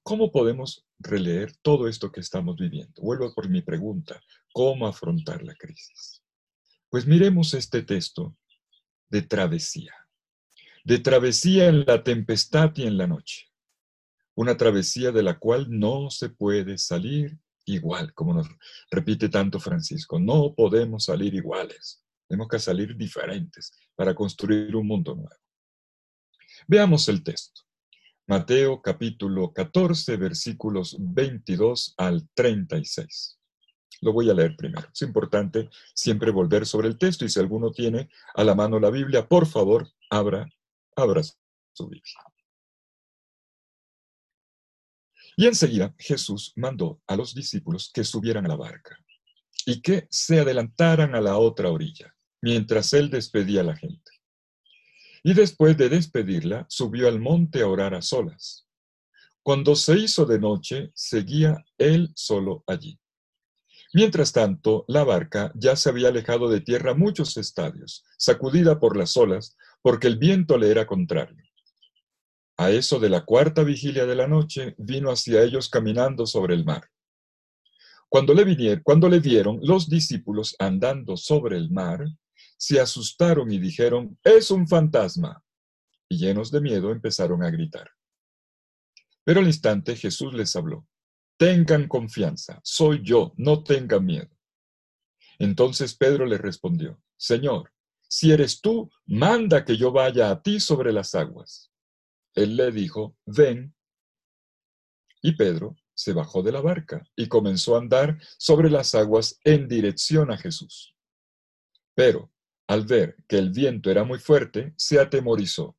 ¿Cómo 0.03 0.33
podemos 0.33 0.87
releer 0.99 1.53
todo 1.63 1.89
esto 1.89 2.11
que 2.11 2.21
estamos 2.21 2.57
viviendo? 2.57 3.03
Vuelvo 3.03 3.33
por 3.35 3.49
mi 3.49 3.63
pregunta, 3.63 4.21
¿cómo 4.53 4.87
afrontar 4.87 5.43
la 5.43 5.55
crisis? 5.55 6.23
Pues 6.91 7.07
miremos 7.07 7.55
este 7.55 7.83
texto 7.83 8.37
de 9.09 9.23
travesía, 9.23 9.95
de 10.85 10.99
travesía 10.99 11.69
en 11.69 11.85
la 11.85 12.03
tempestad 12.03 12.73
y 12.77 12.87
en 12.87 12.97
la 12.97 13.07
noche, 13.07 13.47
una 14.35 14.57
travesía 14.57 15.13
de 15.13 15.23
la 15.23 15.39
cual 15.39 15.67
no 15.69 16.11
se 16.11 16.31
puede 16.31 16.79
salir 16.79 17.39
igual, 17.65 18.15
como 18.15 18.35
nos 18.35 18.49
repite 18.91 19.29
tanto 19.29 19.61
Francisco, 19.61 20.19
no 20.19 20.55
podemos 20.55 21.05
salir 21.05 21.35
iguales. 21.35 22.03
Tenemos 22.29 22.49
que 22.49 22.59
salir 22.59 22.95
diferentes 22.95 23.73
para 23.97 24.15
construir 24.15 24.77
un 24.77 24.87
mundo 24.87 25.15
nuevo. 25.15 25.35
Veamos 26.67 27.09
el 27.09 27.25
texto. 27.25 27.63
Mateo 28.27 28.83
capítulo 28.83 29.55
14, 29.55 30.19
versículos 30.19 30.97
22 31.01 31.95
al 31.97 32.29
36. 32.35 33.39
Lo 34.03 34.13
voy 34.13 34.29
a 34.29 34.35
leer 34.35 34.55
primero. 34.55 34.87
Es 34.93 35.01
importante 35.01 35.71
siempre 35.95 36.31
volver 36.31 36.67
sobre 36.67 36.89
el 36.89 36.99
texto 36.99 37.25
y 37.25 37.31
si 37.31 37.41
alguno 37.41 37.71
tiene 37.71 38.11
a 38.35 38.45
la 38.45 38.55
mano 38.55 38.79
la 38.79 38.91
Biblia, 38.91 39.27
por 39.27 39.47
favor, 39.47 39.89
abra, 40.11 40.47
abra 40.95 41.23
su 41.23 41.89
Biblia. 41.89 42.15
Y 45.39 45.47
enseguida 45.47 45.95
Jesús 45.99 46.53
mandó 46.57 47.01
a 47.07 47.17
los 47.17 47.35
discípulos 47.35 47.91
que 47.95 48.05
subieran 48.05 48.45
a 48.45 48.49
la 48.49 48.57
barca 48.57 48.99
y 49.65 49.81
que 49.81 50.07
se 50.11 50.41
adelantaran 50.41 51.15
a 51.15 51.21
la 51.23 51.39
otra 51.39 51.71
orilla 51.71 52.15
mientras 52.43 52.93
él 52.93 53.11
despedía 53.11 53.61
a 53.61 53.65
la 53.65 53.77
gente. 53.77 54.11
Y 55.23 55.35
después 55.35 55.77
de 55.77 55.89
despedirla, 55.89 56.67
subió 56.69 57.09
al 57.09 57.21
monte 57.21 57.63
a 57.63 57.67
orar 57.67 57.95
a 57.95 58.03
solas. 58.03 58.67
Cuando 59.43 59.75
se 59.75 59.99
hizo 59.99 60.27
de 60.27 60.39
noche, 60.39 60.91
seguía 60.95 61.65
él 61.79 62.13
solo 62.15 62.65
allí. 62.67 62.99
Mientras 63.95 64.33
tanto, 64.33 64.85
la 64.87 65.05
barca 65.05 65.51
ya 65.55 65.75
se 65.75 65.89
había 65.89 66.09
alejado 66.09 66.51
de 66.51 66.61
tierra 66.61 66.95
muchos 66.95 67.37
estadios, 67.39 68.05
sacudida 68.19 68.79
por 68.79 68.97
las 68.97 69.17
olas, 69.17 69.57
porque 69.81 70.07
el 70.07 70.19
viento 70.19 70.59
le 70.59 70.71
era 70.71 70.87
contrario. 70.87 71.43
A 72.59 72.71
eso 72.71 72.99
de 72.99 73.09
la 73.09 73.25
cuarta 73.25 73.63
vigilia 73.63 74.05
de 74.05 74.17
la 74.17 74.27
noche, 74.27 74.75
vino 74.79 75.11
hacia 75.11 75.43
ellos 75.43 75.71
caminando 75.71 76.27
sobre 76.27 76.55
el 76.55 76.65
mar. 76.65 76.91
Cuando 78.11 78.35
le, 78.35 78.45
vinieron, 78.45 78.83
cuando 78.83 79.09
le 79.09 79.21
vieron 79.21 79.61
los 79.63 79.89
discípulos 79.89 80.57
andando 80.59 81.17
sobre 81.17 81.57
el 81.57 81.71
mar, 81.71 82.05
se 82.59 82.81
asustaron 82.81 83.51
y 83.51 83.59
dijeron, 83.59 84.19
es 84.23 84.51
un 84.51 84.69
fantasma. 84.69 85.43
Y 86.11 86.19
llenos 86.19 86.51
de 86.51 86.61
miedo 86.61 86.91
empezaron 86.91 87.43
a 87.43 87.51
gritar. 87.51 87.91
Pero 89.25 89.41
al 89.41 89.47
instante 89.47 89.95
Jesús 89.95 90.35
les 90.35 90.57
habló, 90.57 90.87
tengan 91.37 91.87
confianza, 91.87 92.61
soy 92.65 93.03
yo, 93.03 93.33
no 93.37 93.63
tengan 93.63 94.05
miedo. 94.05 94.31
Entonces 95.39 95.95
Pedro 95.95 96.27
le 96.27 96.39
respondió, 96.39 97.01
Señor, 97.17 97.73
si 98.09 98.33
eres 98.33 98.61
tú, 98.61 98.91
manda 99.07 99.65
que 99.65 99.77
yo 99.77 99.93
vaya 99.93 100.31
a 100.31 100.43
ti 100.43 100.61
sobre 100.61 100.93
las 100.93 101.15
aguas. 101.15 101.71
Él 102.35 102.57
le 102.57 102.73
dijo, 102.73 103.17
ven. 103.27 103.75
Y 105.21 105.33
Pedro 105.37 105.77
se 105.95 106.13
bajó 106.13 106.43
de 106.43 106.53
la 106.53 106.61
barca 106.61 107.07
y 107.15 107.29
comenzó 107.29 107.75
a 107.75 107.81
andar 107.81 108.19
sobre 108.39 108.71
las 108.71 108.95
aguas 108.95 109.39
en 109.45 109.69
dirección 109.69 110.31
a 110.31 110.39
Jesús. 110.39 110.95
Pero, 111.95 112.33
al 112.69 112.85
ver 112.85 113.17
que 113.27 113.39
el 113.39 113.51
viento 113.51 113.91
era 113.91 114.05
muy 114.05 114.19
fuerte, 114.19 114.75
se 114.77 115.01
atemorizó. 115.01 115.77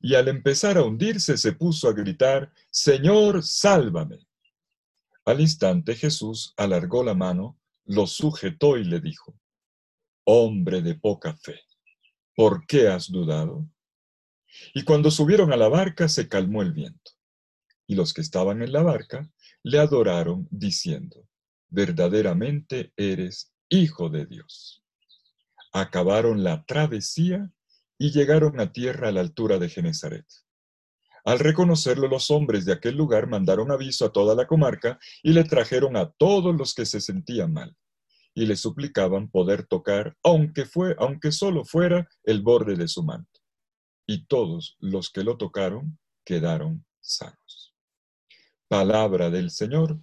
Y 0.00 0.14
al 0.14 0.28
empezar 0.28 0.78
a 0.78 0.84
hundirse 0.84 1.36
se 1.36 1.52
puso 1.52 1.88
a 1.88 1.92
gritar, 1.92 2.52
Señor, 2.70 3.42
sálvame. 3.42 4.26
Al 5.24 5.40
instante 5.40 5.96
Jesús 5.96 6.54
alargó 6.56 7.02
la 7.02 7.14
mano, 7.14 7.58
lo 7.84 8.06
sujetó 8.06 8.78
y 8.78 8.84
le 8.84 9.00
dijo, 9.00 9.36
Hombre 10.24 10.82
de 10.82 10.94
poca 10.94 11.36
fe, 11.36 11.60
¿por 12.36 12.64
qué 12.66 12.88
has 12.88 13.10
dudado? 13.10 13.68
Y 14.72 14.84
cuando 14.84 15.10
subieron 15.10 15.52
a 15.52 15.56
la 15.56 15.68
barca 15.68 16.08
se 16.08 16.28
calmó 16.28 16.62
el 16.62 16.72
viento. 16.72 17.12
Y 17.88 17.96
los 17.96 18.14
que 18.14 18.20
estaban 18.20 18.62
en 18.62 18.72
la 18.72 18.82
barca 18.82 19.28
le 19.64 19.80
adoraron 19.80 20.46
diciendo, 20.50 21.28
verdaderamente 21.68 22.92
eres 22.96 23.52
hijo 23.68 24.08
de 24.08 24.26
Dios. 24.26 24.85
Acabaron 25.78 26.42
la 26.42 26.64
travesía 26.64 27.52
y 27.98 28.10
llegaron 28.10 28.58
a 28.60 28.72
tierra 28.72 29.08
a 29.08 29.12
la 29.12 29.20
altura 29.20 29.58
de 29.58 29.68
Genezaret. 29.68 30.24
Al 31.22 31.38
reconocerlo, 31.38 32.08
los 32.08 32.30
hombres 32.30 32.64
de 32.64 32.72
aquel 32.72 32.96
lugar 32.96 33.26
mandaron 33.26 33.70
aviso 33.70 34.06
a 34.06 34.10
toda 34.10 34.34
la 34.34 34.46
comarca 34.46 34.98
y 35.22 35.34
le 35.34 35.44
trajeron 35.44 35.98
a 35.98 36.10
todos 36.12 36.56
los 36.56 36.72
que 36.72 36.86
se 36.86 37.02
sentían 37.02 37.52
mal 37.52 37.76
y 38.34 38.46
le 38.46 38.56
suplicaban 38.56 39.28
poder 39.28 39.66
tocar, 39.66 40.16
aunque 40.22 40.64
fue, 40.64 40.96
aunque 40.98 41.30
solo 41.30 41.62
fuera 41.66 42.08
el 42.24 42.40
borde 42.40 42.76
de 42.76 42.88
su 42.88 43.02
manto. 43.02 43.40
Y 44.06 44.24
todos 44.24 44.78
los 44.80 45.10
que 45.10 45.24
lo 45.24 45.36
tocaron 45.36 45.98
quedaron 46.24 46.86
sanos. 47.02 47.74
Palabra 48.66 49.28
del 49.28 49.50
Señor, 49.50 50.00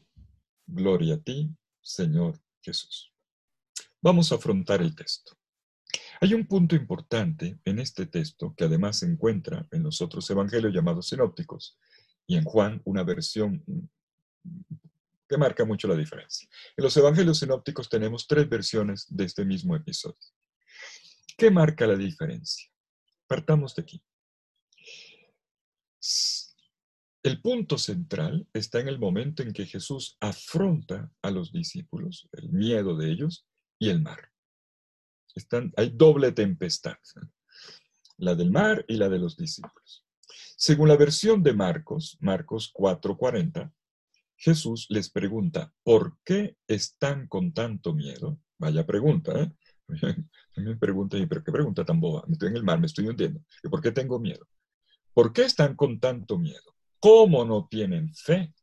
gloria 0.67 1.15
a 1.15 1.21
ti, 1.23 1.49
Señor 1.81 2.39
Jesús. 2.61 3.11
Vamos 4.03 4.31
a 4.31 4.35
afrontar 4.35 4.79
el 4.79 4.95
texto. 4.95 5.35
Hay 6.23 6.33
un 6.33 6.47
punto 6.47 6.73
importante 6.73 7.59
en 7.65 7.79
este 7.79 8.05
texto 8.05 8.55
que 8.55 8.63
además 8.63 8.99
se 8.99 9.05
encuentra 9.05 9.67
en 9.71 9.83
los 9.83 10.01
otros 10.01 10.29
evangelios 10.29 10.73
llamados 10.73 11.09
sinópticos 11.09 11.77
y 12.25 12.37
en 12.37 12.45
Juan 12.45 12.81
una 12.85 13.03
versión 13.03 13.61
que 15.27 15.37
marca 15.37 15.65
mucho 15.65 15.89
la 15.89 15.97
diferencia. 15.97 16.47
En 16.77 16.83
los 16.85 16.95
evangelios 16.95 17.39
sinópticos 17.39 17.89
tenemos 17.89 18.25
tres 18.25 18.47
versiones 18.47 19.05
de 19.09 19.25
este 19.25 19.43
mismo 19.43 19.75
episodio. 19.75 20.15
¿Qué 21.37 21.51
marca 21.51 21.85
la 21.85 21.97
diferencia? 21.97 22.71
Partamos 23.27 23.75
de 23.75 23.81
aquí. 23.81 24.01
El 27.21 27.41
punto 27.41 27.77
central 27.77 28.47
está 28.53 28.79
en 28.79 28.87
el 28.87 28.97
momento 28.97 29.43
en 29.43 29.51
que 29.51 29.65
Jesús 29.65 30.15
afronta 30.21 31.11
a 31.21 31.31
los 31.31 31.51
discípulos, 31.51 32.29
el 32.31 32.47
miedo 32.49 32.95
de 32.95 33.11
ellos 33.11 33.45
y 33.77 33.89
el 33.89 34.01
mar 34.01 34.32
hay 35.75 35.89
doble 35.89 36.31
tempestad, 36.31 36.97
la 38.17 38.35
del 38.35 38.51
mar 38.51 38.85
y 38.87 38.95
la 38.97 39.09
de 39.09 39.19
los 39.19 39.37
discípulos. 39.37 40.05
Según 40.55 40.87
la 40.87 40.95
versión 40.95 41.43
de 41.43 41.53
Marcos, 41.53 42.17
Marcos 42.21 42.71
4:40, 42.73 43.71
Jesús 44.35 44.87
les 44.89 45.09
pregunta, 45.09 45.73
¿por 45.83 46.17
qué 46.23 46.57
están 46.67 47.27
con 47.27 47.53
tanto 47.53 47.93
miedo? 47.93 48.39
Vaya 48.57 48.85
pregunta, 48.85 49.41
¿eh? 49.41 49.51
Me 50.55 50.75
preguntan, 50.77 51.27
¿pero 51.27 51.43
qué 51.43 51.51
pregunta 51.51 51.83
tan 51.83 51.99
boba? 51.99 52.23
Me 52.27 52.33
estoy 52.33 52.49
en 52.49 52.57
el 52.57 52.63
mar, 52.63 52.79
me 52.79 52.85
estoy 52.85 53.07
hundiendo. 53.07 53.41
¿Y 53.63 53.69
por 53.69 53.81
qué 53.81 53.91
tengo 53.91 54.19
miedo? 54.19 54.47
¿Por 55.13 55.33
qué 55.33 55.43
están 55.43 55.75
con 55.75 55.99
tanto 55.99 56.37
miedo? 56.37 56.75
¿Cómo 56.99 57.43
no 57.45 57.67
tienen 57.67 58.13
fe? 58.13 58.53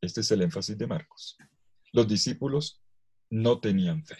Este 0.00 0.20
es 0.20 0.30
el 0.30 0.42
énfasis 0.42 0.76
de 0.78 0.86
Marcos. 0.86 1.36
Los 1.92 2.08
discípulos 2.08 2.82
no 3.30 3.60
tenían 3.60 4.04
fe. 4.04 4.16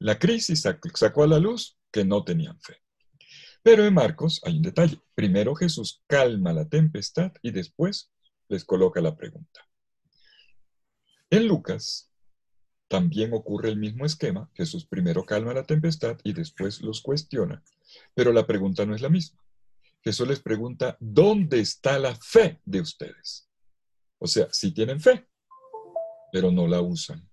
La 0.00 0.18
crisis 0.18 0.62
sacó 0.94 1.22
a 1.22 1.26
la 1.26 1.38
luz 1.38 1.78
que 1.90 2.04
no 2.04 2.24
tenían 2.24 2.60
fe. 2.60 2.82
Pero 3.62 3.84
en 3.84 3.94
Marcos 3.94 4.40
hay 4.44 4.56
un 4.56 4.62
detalle. 4.62 5.00
Primero 5.14 5.54
Jesús 5.54 6.02
calma 6.06 6.52
la 6.52 6.68
tempestad 6.68 7.32
y 7.42 7.50
después 7.50 8.12
les 8.48 8.64
coloca 8.64 9.00
la 9.00 9.16
pregunta. 9.16 9.68
En 11.30 11.46
Lucas 11.46 12.10
también 12.88 13.34
ocurre 13.34 13.68
el 13.68 13.76
mismo 13.76 14.06
esquema. 14.06 14.50
Jesús 14.54 14.86
primero 14.86 15.24
calma 15.24 15.52
la 15.52 15.64
tempestad 15.64 16.16
y 16.24 16.32
después 16.32 16.80
los 16.80 17.02
cuestiona. 17.02 17.62
Pero 18.14 18.32
la 18.32 18.46
pregunta 18.46 18.86
no 18.86 18.94
es 18.94 19.02
la 19.02 19.10
misma. 19.10 19.42
Jesús 20.02 20.28
les 20.28 20.40
pregunta, 20.40 20.96
¿dónde 21.00 21.60
está 21.60 21.98
la 21.98 22.14
fe 22.14 22.60
de 22.64 22.80
ustedes? 22.80 23.50
O 24.18 24.26
sea, 24.26 24.48
sí 24.52 24.72
tienen 24.72 25.00
fe, 25.00 25.28
pero 26.32 26.50
no 26.50 26.66
la 26.66 26.80
usan. 26.80 27.28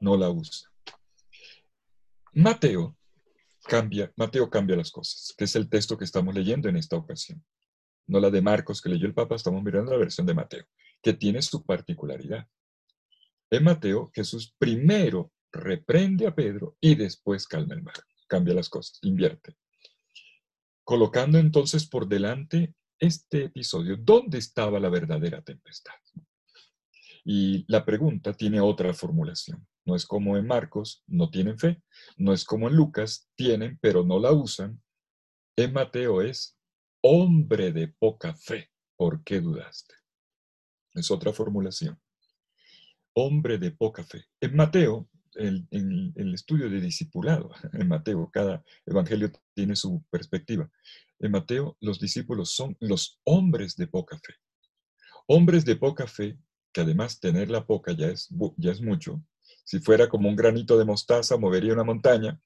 No 0.00 0.16
la 0.16 0.30
usan. 0.30 0.71
Mateo 2.34 2.96
cambia, 3.64 4.10
Mateo 4.16 4.48
cambia 4.48 4.76
las 4.76 4.90
cosas, 4.90 5.34
que 5.36 5.44
es 5.44 5.54
el 5.54 5.68
texto 5.68 5.98
que 5.98 6.04
estamos 6.04 6.34
leyendo 6.34 6.68
en 6.68 6.76
esta 6.76 6.96
ocasión. 6.96 7.44
No 8.06 8.20
la 8.20 8.30
de 8.30 8.40
Marcos 8.40 8.80
que 8.80 8.88
leyó 8.88 9.06
el 9.06 9.14
Papa, 9.14 9.36
estamos 9.36 9.62
mirando 9.62 9.92
la 9.92 9.98
versión 9.98 10.26
de 10.26 10.34
Mateo, 10.34 10.64
que 11.02 11.12
tiene 11.12 11.42
su 11.42 11.64
particularidad. 11.64 12.48
En 13.50 13.64
Mateo, 13.64 14.10
Jesús 14.14 14.54
primero 14.58 15.30
reprende 15.52 16.26
a 16.26 16.34
Pedro 16.34 16.76
y 16.80 16.94
después 16.94 17.46
calma 17.46 17.74
el 17.74 17.82
mar, 17.82 18.02
cambia 18.26 18.54
las 18.54 18.70
cosas, 18.70 18.98
invierte. 19.02 19.56
Colocando 20.84 21.38
entonces 21.38 21.86
por 21.86 22.08
delante 22.08 22.74
este 22.98 23.44
episodio, 23.44 23.96
¿dónde 23.98 24.38
estaba 24.38 24.80
la 24.80 24.88
verdadera 24.88 25.42
tempestad? 25.42 25.92
Y 27.24 27.64
la 27.68 27.84
pregunta 27.84 28.32
tiene 28.32 28.60
otra 28.60 28.94
formulación. 28.94 29.66
No 29.84 29.96
es 29.96 30.06
como 30.06 30.36
en 30.36 30.46
Marcos, 30.46 31.02
no 31.06 31.30
tienen 31.30 31.58
fe. 31.58 31.82
No 32.16 32.32
es 32.32 32.44
como 32.44 32.68
en 32.68 32.76
Lucas, 32.76 33.28
tienen, 33.34 33.78
pero 33.80 34.04
no 34.04 34.18
la 34.18 34.32
usan. 34.32 34.80
En 35.56 35.72
Mateo 35.72 36.22
es 36.22 36.56
hombre 37.02 37.72
de 37.72 37.88
poca 37.88 38.34
fe. 38.34 38.70
¿Por 38.96 39.24
qué 39.24 39.40
dudaste? 39.40 39.94
Es 40.94 41.10
otra 41.10 41.32
formulación. 41.32 42.00
Hombre 43.14 43.58
de 43.58 43.72
poca 43.72 44.04
fe. 44.04 44.24
En 44.40 44.54
Mateo, 44.54 45.08
en 45.34 45.66
el, 45.70 46.34
estudio 46.34 46.70
de 46.70 46.80
discipulado, 46.80 47.50
en 47.72 47.88
Mateo, 47.88 48.30
cada 48.32 48.64
evangelio 48.86 49.32
tiene 49.54 49.74
su 49.76 50.04
perspectiva. 50.10 50.70
En 51.18 51.32
Mateo, 51.32 51.76
los 51.80 51.98
discípulos 51.98 52.50
son 52.50 52.76
los 52.80 53.20
hombres 53.24 53.76
de 53.76 53.88
poca 53.88 54.18
fe. 54.18 54.34
Hombres 55.26 55.64
de 55.64 55.76
poca 55.76 56.06
fe, 56.06 56.38
que 56.72 56.80
además 56.80 57.20
tener 57.20 57.50
la 57.50 57.66
poca 57.66 57.92
ya 57.92 58.08
es, 58.08 58.28
ya 58.56 58.72
es 58.72 58.80
mucho, 58.80 59.22
si 59.64 59.78
fuera 59.78 60.08
como 60.08 60.28
un 60.28 60.36
granito 60.36 60.76
de 60.76 60.84
mostaza, 60.84 61.36
movería 61.36 61.72
una 61.72 61.84
montaña. 61.84 62.40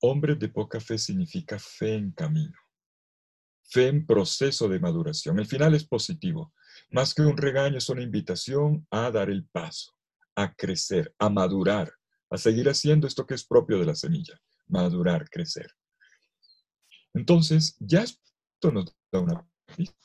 Hombre 0.00 0.34
de 0.34 0.48
poca 0.48 0.80
fe 0.80 0.98
significa 0.98 1.58
fe 1.58 1.94
en 1.94 2.12
camino, 2.12 2.58
fe 3.62 3.88
en 3.88 4.06
proceso 4.06 4.68
de 4.68 4.80
maduración. 4.80 5.38
El 5.38 5.46
final 5.46 5.74
es 5.74 5.84
positivo. 5.84 6.52
Más 6.90 7.14
que 7.14 7.22
un 7.22 7.36
regaño, 7.36 7.78
es 7.78 7.88
una 7.88 8.02
invitación 8.02 8.86
a 8.90 9.10
dar 9.10 9.30
el 9.30 9.46
paso, 9.46 9.96
a 10.34 10.52
crecer, 10.54 11.14
a 11.18 11.28
madurar, 11.28 11.92
a 12.30 12.36
seguir 12.36 12.68
haciendo 12.68 13.06
esto 13.06 13.26
que 13.26 13.34
es 13.34 13.44
propio 13.44 13.78
de 13.78 13.86
la 13.86 13.94
semilla, 13.94 14.40
madurar, 14.66 15.28
crecer. 15.30 15.70
Entonces, 17.14 17.76
ya 17.78 18.02
esto 18.02 18.72
nos 18.72 18.94
da 19.10 19.20
una 19.20 19.48
pista. 19.76 19.96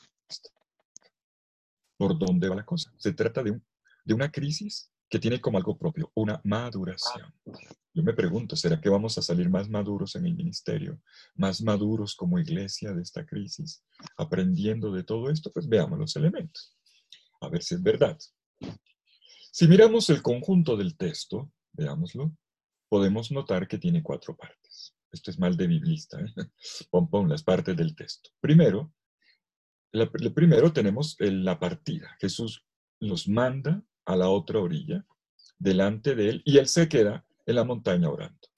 ¿Por 1.96 2.16
dónde 2.18 2.48
va 2.48 2.54
la 2.54 2.64
cosa? 2.64 2.92
Se 2.96 3.12
trata 3.12 3.42
de, 3.42 3.60
de 4.04 4.14
una 4.14 4.30
crisis 4.30 4.92
que 5.08 5.18
tiene 5.18 5.40
como 5.40 5.58
algo 5.58 5.78
propio 5.78 6.10
una 6.14 6.40
maduración. 6.44 7.32
Yo 7.94 8.02
me 8.02 8.12
pregunto, 8.12 8.54
¿será 8.56 8.80
que 8.80 8.88
vamos 8.88 9.16
a 9.18 9.22
salir 9.22 9.48
más 9.48 9.68
maduros 9.68 10.14
en 10.16 10.26
el 10.26 10.34
ministerio, 10.34 11.00
más 11.34 11.62
maduros 11.62 12.14
como 12.14 12.38
iglesia 12.38 12.92
de 12.92 13.02
esta 13.02 13.24
crisis, 13.26 13.82
aprendiendo 14.16 14.92
de 14.92 15.02
todo 15.02 15.30
esto? 15.30 15.50
Pues 15.50 15.68
veamos 15.68 15.98
los 15.98 16.14
elementos, 16.16 16.76
a 17.40 17.48
ver 17.48 17.62
si 17.62 17.74
es 17.74 17.82
verdad. 17.82 18.18
Si 19.50 19.66
miramos 19.66 20.10
el 20.10 20.22
conjunto 20.22 20.76
del 20.76 20.96
texto, 20.96 21.50
veámoslo, 21.72 22.36
podemos 22.88 23.32
notar 23.32 23.66
que 23.66 23.78
tiene 23.78 24.02
cuatro 24.02 24.36
partes. 24.36 24.94
Esto 25.10 25.30
es 25.30 25.38
mal 25.38 25.56
de 25.56 25.66
biblista, 25.66 26.20
¿eh? 26.20 26.32
pon, 26.90 27.08
pon 27.08 27.28
las 27.28 27.42
partes 27.42 27.76
del 27.76 27.96
texto. 27.96 28.30
Primero, 28.40 28.92
primero 30.34 30.72
tenemos 30.72 31.16
la 31.18 31.58
partida. 31.58 32.16
Jesús 32.20 32.64
los 33.00 33.26
manda 33.28 33.82
a 34.08 34.16
la 34.16 34.28
otra 34.30 34.58
orilla, 34.58 35.04
delante 35.58 36.14
de 36.14 36.30
él, 36.30 36.42
y 36.44 36.56
él 36.58 36.66
se 36.66 36.88
queda 36.88 37.24
en 37.46 37.54
la 37.54 37.64
montaña 37.64 38.08
orando. 38.08 38.48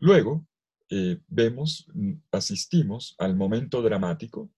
Luego, 0.00 0.46
eh, 0.90 1.18
vemos, 1.26 1.86
asistimos 2.30 3.14
al 3.18 3.34
momento 3.34 3.82
dramático, 3.82 4.50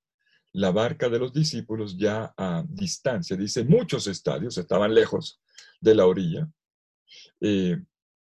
la 0.53 0.73
barca 0.73 1.09
de 1.09 1.21
los 1.21 1.33
discípulos 1.33 1.97
ya 1.97 2.35
a 2.37 2.65
distancia, 2.69 3.37
dice, 3.37 3.65
muchos 3.65 4.07
estadios 4.07 4.59
estaban 4.59 4.93
lejos 4.93 5.41
de 5.81 5.95
la 5.95 6.07
orilla, 6.07 6.51
Eh, 7.41 7.77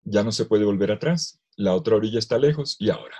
ya 0.04 0.24
no 0.24 0.32
se 0.32 0.46
puede 0.46 0.66
volver 0.66 0.92
atrás, 0.92 1.40
la 1.56 1.74
otra 1.74 1.96
orilla 1.96 2.20
está 2.20 2.38
lejos 2.38 2.76
y 2.80 2.90
ahora, 2.90 3.18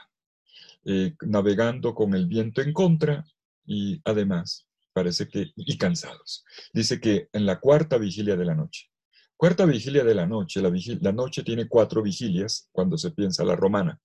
eh, 0.86 1.16
navegando 1.22 1.94
con 1.94 2.14
el 2.14 2.28
viento 2.28 2.62
en 2.62 2.74
contra 2.74 3.26
y 3.66 4.00
además 4.04 4.67
parece 4.98 5.28
que, 5.28 5.52
y 5.56 5.78
cansados. 5.78 6.44
Dice 6.74 7.00
que 7.00 7.30
en 7.32 7.46
la 7.46 7.60
cuarta 7.60 8.00
vigilia 8.00 8.36
de 8.36 8.46
la 8.46 8.56
noche, 8.56 8.90
cuarta 9.36 9.64
vigilia 9.64 10.04
de 10.04 10.16
la 10.16 10.26
noche, 10.26 10.60
la, 10.60 11.12
noche 11.12 11.44
tiene 11.44 11.68
cuatro 11.68 12.02
vigilias 12.02 12.68
cuando 12.72 12.98
se 12.98 13.12
piensa 13.12 13.44
la 13.44 13.56
romana. 13.56 14.02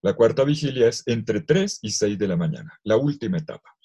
La 0.00 0.14
cuarta 0.14 0.42
vigilia 0.44 0.88
es 0.88 1.02
entre 1.04 1.42
3 1.42 1.80
y 1.82 1.90
6 1.90 2.18
de 2.18 2.26
la 2.26 2.38
mañana, 2.38 2.72
la 2.84 2.96
última 2.96 3.36
etapa. 3.36 3.76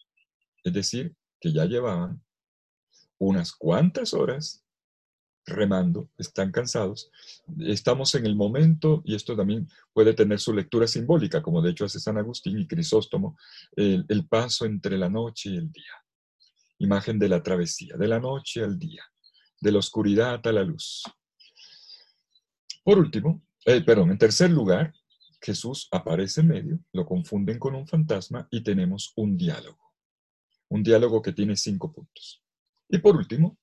Es 0.64 0.72
decir, 0.72 1.14
que 1.42 1.52
ya 1.52 1.66
llevaban 1.66 2.24
unas 3.18 3.52
cuantas 3.52 4.14
horas 4.14 4.64
remando, 5.46 6.10
están 6.18 6.54
cansados. 6.54 7.12
Estamos 7.60 8.16
en 8.16 8.26
el 8.26 8.38
momento, 8.38 9.02
y 9.04 9.14
esto 9.16 9.36
también 9.36 9.68
puede 9.92 10.14
tener 10.14 10.40
su 10.40 10.54
lectura 10.54 10.88
simbólica, 10.88 11.42
como 11.42 11.62
de 11.62 11.72
hecho 11.72 11.84
hace 11.84 12.00
San 12.00 12.18
Agustín 12.18 12.60
y 12.60 12.66
Crisóstomo, 12.66 13.38
el 13.76 14.26
paso 14.30 14.66
entre 14.66 14.98
la 14.98 15.10
noche 15.10 15.50
y 15.50 15.58
el 15.58 15.70
día. 15.70 15.92
Imagen 16.80 17.20
de 17.20 17.30
la 17.30 17.44
travesía, 17.44 17.96
de 17.98 18.08
la 18.08 18.20
noche 18.20 18.64
al 18.64 18.80
día, 18.80 19.04
de 19.62 19.72
la 19.72 19.80
oscuridad 19.80 20.46
a 20.46 20.52
la 20.52 20.64
luz. 20.64 21.04
Por 22.84 22.98
último, 22.98 23.44
eh, 23.66 23.82
perdón, 23.82 24.12
en 24.12 24.18
tercer 24.18 24.50
lugar, 24.50 24.94
Jesús 25.42 25.88
aparece 25.92 26.42
en 26.42 26.48
medio, 26.48 26.80
lo 26.92 27.06
confunden 27.06 27.60
con 27.60 27.76
un 27.76 27.88
fantasma 27.88 28.48
y 28.52 28.62
tenemos 28.62 29.14
un 29.16 29.38
diálogo. 29.38 29.94
Un 30.70 30.84
diálogo 30.84 31.22
que 31.22 31.34
tiene 31.34 31.56
cinco 31.56 31.92
puntos. 31.92 32.44
Y 32.90 32.98
por 32.98 33.16
último, 33.16 33.58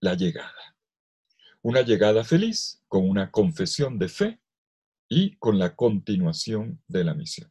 la 0.00 0.14
llegada. 0.14 0.76
Una 1.62 1.82
llegada 1.82 2.24
feliz 2.24 2.82
con 2.86 3.08
una 3.08 3.30
confesión 3.30 3.98
de 3.98 4.08
fe 4.08 4.40
y 5.08 5.36
con 5.36 5.58
la 5.58 5.74
continuación 5.74 6.82
de 6.86 7.04
la 7.04 7.14
misión. 7.14 7.50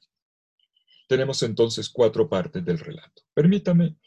Tenemos 1.07 1.41
entonces 1.43 1.89
cuatro 1.89 2.29
partes 2.29 2.63
del 2.63 2.79
relato. 2.79 3.23
Permítame 3.33 3.97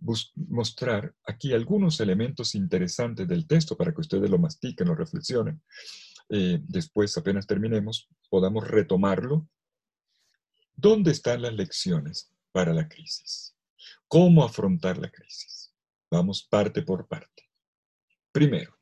mostrar 0.00 1.14
aquí 1.24 1.52
algunos 1.52 2.00
elementos 2.00 2.54
interesantes 2.54 3.28
del 3.28 3.46
texto 3.46 3.76
para 3.76 3.92
que 3.92 4.00
ustedes 4.00 4.30
lo 4.30 4.38
mastiquen, 4.38 4.88
lo 4.88 4.94
reflexionen. 4.94 5.62
Eh, 6.28 6.60
después, 6.62 7.16
apenas 7.18 7.46
terminemos, 7.46 8.08
podamos 8.28 8.66
retomarlo. 8.66 9.48
¿Dónde 10.74 11.10
están 11.10 11.42
las 11.42 11.52
lecciones 11.52 12.32
para 12.52 12.72
la 12.72 12.88
crisis? 12.88 13.54
¿Cómo 14.08 14.44
afrontar 14.44 14.98
la 14.98 15.10
crisis? 15.10 15.72
Vamos 16.10 16.42
parte 16.42 16.82
por 16.82 17.06
parte. 17.06 17.50
Primero, 18.32 18.76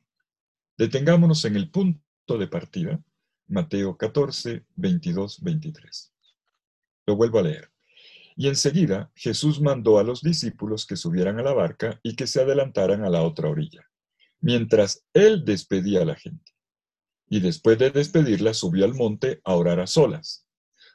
detengámonos 0.77 1.43
en 1.45 1.55
el 1.55 1.69
punto 1.69 2.37
de 2.37 2.47
partida, 2.47 3.01
Mateo 3.47 3.97
14, 3.97 4.65
22, 4.75 5.41
23. 5.41 6.13
Lo 7.07 7.15
vuelvo 7.15 7.39
a 7.39 7.43
leer. 7.43 7.71
Y 8.39 8.47
enseguida 8.47 9.11
Jesús 9.15 9.59
mandó 9.59 9.99
a 9.99 10.03
los 10.03 10.21
discípulos 10.21 10.85
que 10.85 10.95
subieran 10.95 11.39
a 11.39 11.43
la 11.43 11.53
barca 11.53 11.99
y 12.01 12.15
que 12.15 12.25
se 12.25 12.41
adelantaran 12.41 13.03
a 13.03 13.09
la 13.09 13.21
otra 13.21 13.49
orilla, 13.49 13.85
mientras 14.39 15.03
él 15.13 15.43
despedía 15.43 16.03
a 16.03 16.05
la 16.05 16.15
gente. 16.15 16.53
Y 17.27 17.41
después 17.41 17.77
de 17.77 17.91
despedirla 17.91 18.53
subió 18.53 18.85
al 18.85 18.93
monte 18.93 19.41
a 19.43 19.55
orar 19.55 19.81
a 19.81 19.87
solas. 19.87 20.47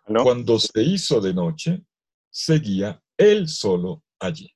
Cuando 0.06 0.58
se 0.58 0.82
hizo 0.82 1.20
de 1.20 1.34
noche, 1.34 1.84
seguía 2.30 3.02
él 3.18 3.48
solo 3.48 4.02
allí 4.18 4.54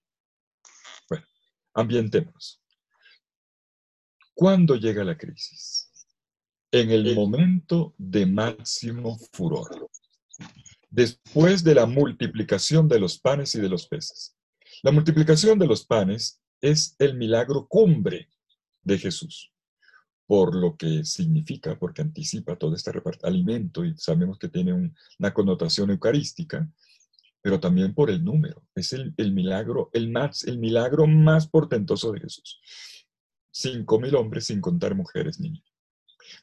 ambientémonos. 1.79 2.61
¿Cuándo 4.35 4.75
llega 4.77 5.05
la 5.05 5.17
crisis? 5.17 5.91
En 6.71 6.91
el 6.91 7.15
momento 7.15 7.95
de 7.97 8.27
máximo 8.27 9.19
furor. 9.33 9.89
Después 10.91 11.63
de 11.65 11.75
la 11.75 11.87
multiplicación 11.87 12.89
de 12.89 12.99
los 12.99 13.19
panes 13.19 13.55
y 13.55 13.61
de 13.61 13.69
los 13.69 13.87
peces. 13.87 14.37
La 14.83 14.93
multiplicación 14.93 15.59
de 15.59 15.67
los 15.67 15.85
panes 15.85 16.41
es 16.61 16.97
el 16.99 17.17
milagro 17.17 17.67
cumbre 17.69 18.29
de 18.83 18.99
Jesús, 18.99 19.53
por 20.27 20.55
lo 20.55 20.77
que 20.77 21.05
significa, 21.05 21.79
porque 21.79 22.03
anticipa 22.03 22.57
todo 22.57 22.75
este 22.75 22.93
alimento 23.23 23.85
y 23.85 23.97
sabemos 23.97 24.39
que 24.39 24.49
tiene 24.49 24.73
una 24.73 25.35
connotación 25.35 25.91
eucarística, 25.91 26.69
pero 27.41 27.61
también 27.61 27.95
por 27.95 28.11
el 28.11 28.25
número. 28.25 28.65
Es 28.75 28.93
el, 28.93 29.15
milagro, 29.33 29.91
el, 29.93 30.11
más, 30.11 30.45
el 30.45 30.59
milagro 30.59 31.07
más 31.07 31.49
portentoso 31.49 32.13
de 32.13 32.21
Jesús. 32.21 32.61
Cinco 33.51 33.99
mil 34.01 34.15
hombres 34.15 34.47
sin 34.47 34.61
contar 34.61 34.95
mujeres 34.95 35.41
ni 35.41 35.51
niños. 35.51 35.68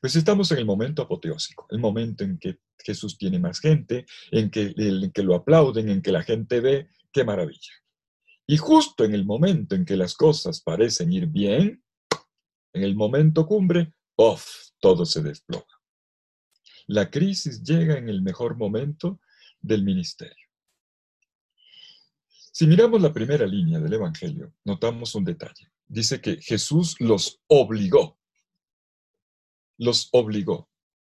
Pues 0.01 0.15
estamos 0.15 0.51
en 0.51 0.59
el 0.59 0.65
momento 0.65 1.01
apoteósico, 1.01 1.67
el 1.69 1.79
momento 1.79 2.23
en 2.23 2.37
que 2.37 2.59
Jesús 2.79 3.17
tiene 3.17 3.39
más 3.39 3.59
gente, 3.59 4.05
en 4.31 4.49
que, 4.49 4.73
en 4.77 5.11
que 5.11 5.23
lo 5.23 5.35
aplauden, 5.35 5.89
en 5.89 6.01
que 6.01 6.11
la 6.11 6.23
gente 6.23 6.59
ve, 6.59 6.89
qué 7.11 7.23
maravilla. 7.23 7.73
Y 8.47 8.57
justo 8.57 9.03
en 9.03 9.15
el 9.15 9.25
momento 9.25 9.75
en 9.75 9.85
que 9.85 9.97
las 9.97 10.13
cosas 10.15 10.61
parecen 10.61 11.11
ir 11.11 11.27
bien, 11.27 11.83
en 12.73 12.83
el 12.83 12.95
momento 12.95 13.45
cumbre, 13.45 13.93
¡off! 14.15 14.69
Todo 14.79 15.05
se 15.05 15.23
desploma. 15.23 15.65
La 16.87 17.09
crisis 17.09 17.63
llega 17.63 17.97
en 17.97 18.09
el 18.09 18.21
mejor 18.21 18.55
momento 18.55 19.19
del 19.59 19.83
ministerio. 19.83 20.45
Si 22.51 22.67
miramos 22.67 23.01
la 23.01 23.11
primera 23.11 23.47
línea 23.47 23.79
del 23.79 23.93
Evangelio, 23.93 24.53
notamos 24.63 25.15
un 25.15 25.25
detalle. 25.25 25.71
Dice 25.87 26.21
que 26.21 26.37
Jesús 26.41 26.95
los 26.99 27.41
obligó, 27.47 28.19
los 29.77 30.09
obligó 30.11 30.69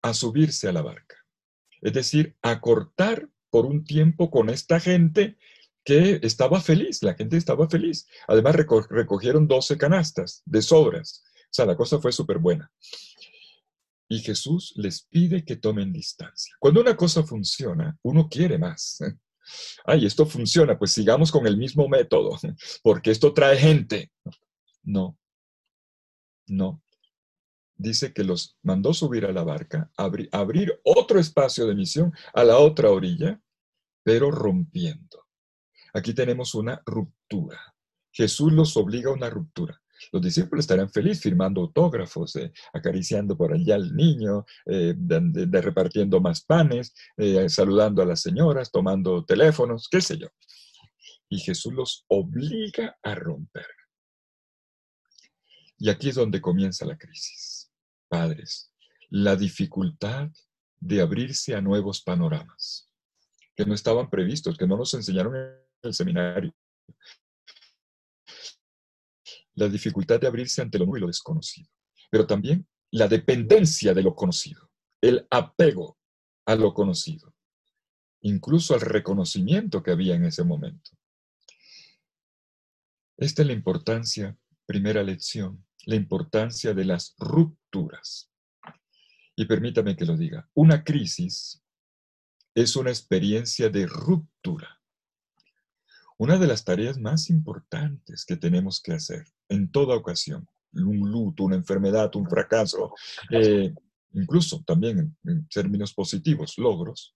a 0.02 0.14
subirse 0.14 0.68
a 0.68 0.74
la 0.74 0.82
barca. 0.82 1.16
Es 1.82 1.94
decir, 1.94 2.36
a 2.42 2.62
cortar 2.62 3.30
por 3.50 3.66
un 3.66 3.84
tiempo 3.84 4.30
con 4.30 4.50
esta 4.50 4.80
gente 4.80 5.38
que 5.84 6.20
estaba 6.24 6.60
feliz, 6.62 7.04
la 7.04 7.14
gente 7.14 7.38
estaba 7.38 7.70
feliz. 7.70 8.08
Además 8.28 8.56
recogieron 8.90 9.48
12 9.48 9.78
canastas 9.78 10.42
de 10.46 10.62
sobras. 10.62 11.24
O 11.46 11.54
sea, 11.56 11.66
la 11.66 11.78
cosa 11.78 12.00
fue 12.00 12.12
súper 12.12 12.40
buena. 12.40 12.72
Y 14.08 14.20
Jesús 14.20 14.74
les 14.76 15.04
pide 15.04 15.46
que 15.46 15.56
tomen 15.56 15.94
distancia. 15.94 16.56
Cuando 16.60 16.82
una 16.82 16.96
cosa 16.96 17.24
funciona, 17.24 17.98
uno 18.04 18.28
quiere 18.30 18.58
más. 18.58 19.00
ay, 19.86 20.06
esto 20.06 20.26
funciona, 20.26 20.78
pues 20.78 20.92
sigamos 20.92 21.32
con 21.32 21.46
el 21.48 21.58
mismo 21.58 21.88
método, 21.88 22.38
porque 22.84 23.12
esto 23.12 23.34
trae 23.34 23.58
gente. 23.58 24.12
No, 24.84 25.18
no. 26.48 26.82
Dice 27.78 28.14
que 28.14 28.24
los 28.24 28.58
mandó 28.64 28.94
subir 28.94 29.26
a 29.26 29.34
la 29.34 29.44
barca, 29.44 29.92
abrir 29.98 30.80
otro 30.84 31.20
espacio 31.20 31.68
de 31.68 31.76
misión 31.76 32.14
a 32.34 32.44
la 32.44 32.58
otra 32.58 32.90
orilla, 32.90 33.42
pero 34.04 34.32
rompiendo. 34.32 35.26
Aquí 35.94 36.14
tenemos 36.14 36.56
una 36.56 36.82
ruptura. 36.86 37.60
Jesús 38.12 38.54
los 38.54 38.78
obliga 38.78 39.10
a 39.10 39.14
una 39.14 39.30
ruptura. 39.30 39.82
Los 40.12 40.22
discípulos 40.22 40.64
estarán 40.64 40.90
felices 40.90 41.24
firmando 41.24 41.62
autógrafos, 41.62 42.36
eh, 42.36 42.52
acariciando 42.74 43.38
por 43.38 43.54
allá 43.54 43.76
al 43.76 43.96
niño, 43.96 44.46
eh, 44.66 44.94
repartiendo 45.52 46.20
más 46.20 46.42
panes, 46.42 46.94
eh, 47.18 47.50
saludando 47.50 48.02
a 48.02 48.06
las 48.06 48.22
señoras, 48.22 48.72
tomando 48.72 49.26
teléfonos, 49.26 49.88
qué 49.90 50.02
sé 50.02 50.18
yo. 50.18 50.28
Y 51.30 51.40
Jesús 51.40 51.74
los 51.74 52.06
obliga 52.08 52.98
a 53.02 53.16
romper. 53.16 53.68
Y 55.78 55.90
aquí 55.90 56.10
es 56.10 56.16
donde 56.16 56.42
comienza 56.42 56.86
la 56.86 56.98
crisis. 56.98 57.55
Padres, 58.08 58.72
la 59.10 59.36
dificultad 59.36 60.30
de 60.80 61.02
abrirse 61.02 61.56
a 61.56 61.62
nuevos 61.62 62.02
panoramas 62.02 62.90
que 63.56 63.66
no 63.66 63.74
estaban 63.74 64.10
previstos, 64.10 64.58
que 64.58 64.68
no 64.68 64.78
nos 64.78 64.94
enseñaron 64.94 65.36
en 65.36 65.52
el 65.84 65.94
seminario, 65.94 66.54
la 69.54 69.70
dificultad 69.70 70.20
de 70.20 70.28
abrirse 70.28 70.62
ante 70.62 70.78
lo 70.78 70.86
nuevo 70.86 70.98
y 70.98 71.02
lo 71.02 71.08
desconocido, 71.08 71.70
pero 72.12 72.28
también 72.28 72.68
la 72.92 73.08
dependencia 73.08 73.94
de 73.94 74.04
lo 74.04 74.16
conocido, 74.16 74.70
el 75.02 75.26
apego 75.30 75.98
a 76.46 76.56
lo 76.56 76.74
conocido, 76.74 77.34
incluso 78.22 78.74
al 78.74 78.82
reconocimiento 78.82 79.82
que 79.82 79.92
había 79.92 80.16
en 80.16 80.26
ese 80.26 80.44
momento. 80.44 80.92
Esta 83.18 83.42
es 83.42 83.48
la 83.48 83.54
importancia, 83.54 84.38
primera 84.66 85.02
lección, 85.02 85.65
la 85.86 85.96
importancia 85.96 86.74
de 86.74 86.86
las 86.86 87.16
rupturas. 87.18 88.32
Y 89.36 89.46
permítame 89.46 89.96
que 89.96 90.06
lo 90.06 90.16
diga, 90.16 90.50
una 90.54 90.84
crisis 90.84 91.62
es 92.54 92.76
una 92.76 92.90
experiencia 92.90 93.70
de 93.70 93.86
ruptura. 93.86 94.82
Una 96.18 96.38
de 96.38 96.48
las 96.48 96.64
tareas 96.64 96.98
más 96.98 97.30
importantes 97.30 98.26
que 98.26 98.38
tenemos 98.38 98.82
que 98.82 98.94
hacer 98.94 99.26
en 99.50 99.70
toda 99.70 99.98
ocasión, 99.98 100.48
un 100.72 101.12
luto, 101.12 101.44
una 101.44 101.58
enfermedad, 101.58 102.16
un 102.16 102.30
fracaso, 102.30 102.94
eh, 103.32 103.74
incluso 104.14 104.64
también 104.66 105.18
en, 105.26 105.48
términos 105.50 105.94
positivos, 105.94 106.58
logros, 106.58 107.16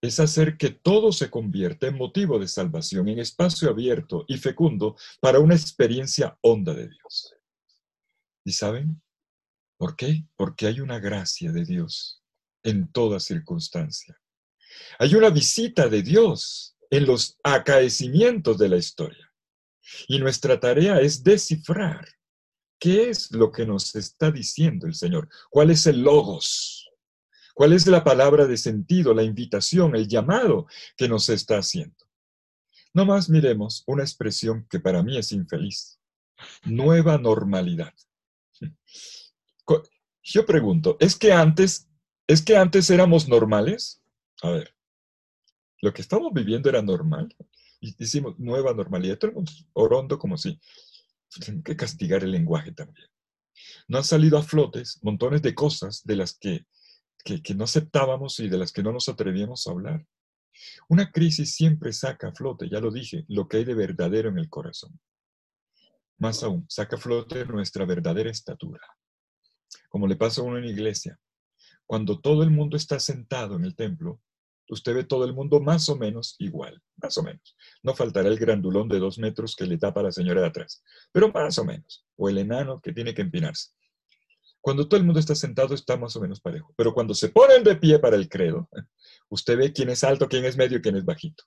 es 0.00 0.20
hacer 0.20 0.56
que 0.56 0.70
todo 0.70 1.10
se 1.10 1.30
convierta 1.30 1.88
en 1.88 1.96
motivo 1.96 2.38
de 2.38 2.46
salvación, 2.46 3.08
en 3.08 3.18
espacio 3.18 3.68
abierto 3.70 4.24
y 4.28 4.36
fecundo 4.36 4.96
para 5.20 5.40
una 5.40 5.56
experiencia 5.56 6.38
honda 6.42 6.74
de 6.74 6.88
Dios. 6.88 7.34
¿Y 8.46 8.52
saben? 8.52 9.02
¿Por 9.76 9.96
qué? 9.96 10.24
Porque 10.36 10.68
hay 10.68 10.78
una 10.78 11.00
gracia 11.00 11.50
de 11.50 11.64
Dios 11.64 12.22
en 12.62 12.92
toda 12.92 13.18
circunstancia. 13.18 14.16
Hay 15.00 15.16
una 15.16 15.30
visita 15.30 15.88
de 15.88 16.00
Dios 16.02 16.76
en 16.88 17.06
los 17.06 17.38
acaecimientos 17.42 18.56
de 18.56 18.68
la 18.68 18.76
historia. 18.76 19.32
Y 20.06 20.20
nuestra 20.20 20.60
tarea 20.60 21.00
es 21.00 21.24
descifrar 21.24 22.06
qué 22.78 23.10
es 23.10 23.32
lo 23.32 23.50
que 23.50 23.66
nos 23.66 23.96
está 23.96 24.30
diciendo 24.30 24.86
el 24.86 24.94
Señor, 24.94 25.28
cuál 25.50 25.72
es 25.72 25.84
el 25.88 26.02
logos, 26.02 26.88
cuál 27.52 27.72
es 27.72 27.88
la 27.88 28.04
palabra 28.04 28.46
de 28.46 28.56
sentido, 28.56 29.12
la 29.12 29.24
invitación, 29.24 29.96
el 29.96 30.06
llamado 30.06 30.68
que 30.96 31.08
nos 31.08 31.28
está 31.30 31.58
haciendo. 31.58 31.96
No 32.94 33.06
más 33.06 33.28
miremos 33.28 33.82
una 33.88 34.04
expresión 34.04 34.68
que 34.70 34.78
para 34.78 35.02
mí 35.02 35.18
es 35.18 35.32
infeliz. 35.32 35.98
Nueva 36.62 37.18
normalidad. 37.18 37.92
Yo 40.22 40.44
pregunto, 40.44 40.96
¿es 40.98 41.16
que 41.16 41.32
antes, 41.32 41.88
es 42.26 42.42
que 42.42 42.56
antes 42.56 42.90
éramos 42.90 43.28
normales? 43.28 44.02
A 44.42 44.50
ver, 44.50 44.74
lo 45.80 45.92
que 45.92 46.02
estamos 46.02 46.32
viviendo 46.32 46.68
era 46.68 46.82
normal. 46.82 47.34
Y 47.80 47.94
decimos 47.94 48.38
nueva 48.38 48.74
normalidad. 48.74 49.18
Tenemos 49.18 49.66
orondo 49.72 50.18
como 50.18 50.36
si. 50.36 50.58
Tienen 51.28 51.62
que 51.62 51.76
castigar 51.76 52.24
el 52.24 52.32
lenguaje 52.32 52.72
también. 52.72 53.08
No 53.88 53.98
han 53.98 54.04
salido 54.04 54.38
a 54.38 54.42
flotes 54.42 54.98
montones 55.02 55.42
de 55.42 55.54
cosas 55.54 56.02
de 56.04 56.16
las 56.16 56.36
que, 56.36 56.66
que 57.24 57.54
no 57.54 57.64
aceptábamos 57.64 58.40
y 58.40 58.48
de 58.48 58.58
las 58.58 58.72
que 58.72 58.82
no 58.82 58.92
nos 58.92 59.08
atrevíamos 59.08 59.66
a 59.66 59.70
hablar. 59.70 60.06
Una 60.88 61.10
crisis 61.12 61.54
siempre 61.54 61.92
saca 61.92 62.28
a 62.28 62.32
flote, 62.32 62.68
ya 62.68 62.80
lo 62.80 62.90
dije, 62.90 63.24
lo 63.28 63.48
que 63.48 63.58
hay 63.58 63.64
de 63.64 63.74
verdadero 63.74 64.30
en 64.30 64.38
el 64.38 64.48
corazón. 64.48 64.98
Más 66.18 66.42
aún, 66.42 66.64
saca 66.68 66.96
a 66.96 66.98
flote 66.98 67.44
nuestra 67.44 67.84
verdadera 67.84 68.30
estatura. 68.30 68.80
Como 69.88 70.06
le 70.06 70.16
pasa 70.16 70.40
a 70.40 70.44
uno 70.44 70.58
en 70.58 70.64
iglesia. 70.64 71.18
Cuando 71.84 72.20
todo 72.20 72.42
el 72.42 72.50
mundo 72.50 72.76
está 72.76 72.98
sentado 72.98 73.56
en 73.56 73.64
el 73.64 73.76
templo, 73.76 74.20
usted 74.68 74.94
ve 74.94 75.04
todo 75.04 75.24
el 75.24 75.34
mundo 75.34 75.60
más 75.60 75.88
o 75.88 75.96
menos 75.96 76.34
igual, 76.38 76.82
más 76.96 77.16
o 77.18 77.22
menos. 77.22 77.56
No 77.82 77.94
faltará 77.94 78.28
el 78.28 78.38
grandulón 78.38 78.88
de 78.88 78.98
dos 78.98 79.18
metros 79.18 79.54
que 79.54 79.66
le 79.66 79.78
tapa 79.78 80.02
la 80.02 80.10
señora 80.10 80.40
de 80.40 80.48
atrás, 80.48 80.82
pero 81.12 81.30
más 81.30 81.58
o 81.58 81.64
menos. 81.64 82.04
O 82.16 82.28
el 82.28 82.38
enano 82.38 82.80
que 82.80 82.92
tiene 82.92 83.14
que 83.14 83.22
empinarse. 83.22 83.70
Cuando 84.60 84.88
todo 84.88 84.98
el 84.98 85.06
mundo 85.06 85.20
está 85.20 85.34
sentado 85.34 85.74
está 85.74 85.96
más 85.96 86.16
o 86.16 86.20
menos 86.20 86.40
parejo, 86.40 86.74
pero 86.76 86.92
cuando 86.92 87.14
se 87.14 87.28
ponen 87.28 87.62
de 87.62 87.76
pie 87.76 88.00
para 88.00 88.16
el 88.16 88.28
credo, 88.28 88.68
usted 89.28 89.56
ve 89.56 89.72
quién 89.72 89.90
es 89.90 90.02
alto, 90.02 90.28
quién 90.28 90.44
es 90.44 90.56
medio 90.56 90.78
y 90.78 90.82
quién 90.82 90.96
es 90.96 91.04
bajito. 91.04 91.44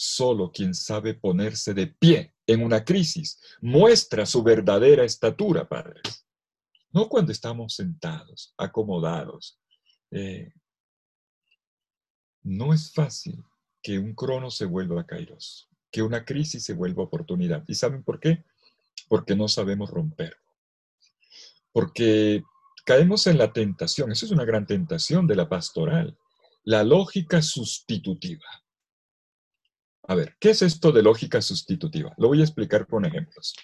Solo 0.00 0.52
quien 0.52 0.74
sabe 0.74 1.14
ponerse 1.14 1.74
de 1.74 1.88
pie 1.88 2.34
en 2.46 2.62
una 2.62 2.84
crisis 2.84 3.40
muestra 3.60 4.26
su 4.26 4.44
verdadera 4.44 5.02
estatura, 5.02 5.68
padres. 5.68 6.24
No 6.92 7.08
cuando 7.08 7.32
estamos 7.32 7.74
sentados, 7.74 8.54
acomodados. 8.56 9.58
Eh, 10.12 10.52
no 12.42 12.72
es 12.72 12.92
fácil 12.92 13.42
que 13.82 13.98
un 13.98 14.14
crono 14.14 14.50
se 14.50 14.66
vuelva 14.66 15.04
kairos, 15.04 15.68
que 15.90 16.02
una 16.02 16.24
crisis 16.24 16.64
se 16.64 16.74
vuelva 16.74 17.02
oportunidad. 17.02 17.64
¿Y 17.66 17.74
saben 17.74 18.04
por 18.04 18.20
qué? 18.20 18.44
Porque 19.08 19.34
no 19.34 19.48
sabemos 19.48 19.90
romper 19.90 20.36
porque 21.78 22.42
caemos 22.84 23.28
en 23.28 23.38
la 23.38 23.52
tentación, 23.52 24.10
eso 24.10 24.26
es 24.26 24.32
una 24.32 24.44
gran 24.44 24.66
tentación 24.66 25.28
de 25.28 25.36
la 25.36 25.48
pastoral, 25.48 26.18
la 26.64 26.82
lógica 26.82 27.40
sustitutiva. 27.40 28.64
A 30.08 30.14
ver, 30.14 30.36
¿qué 30.40 30.50
es 30.50 30.62
esto 30.62 30.90
de 30.90 31.02
lógica 31.02 31.42
sustitutiva? 31.42 32.14
Lo 32.16 32.28
voy 32.28 32.40
a 32.40 32.44
explicar 32.44 32.86
con 32.86 33.04
ejemplos. 33.04 33.54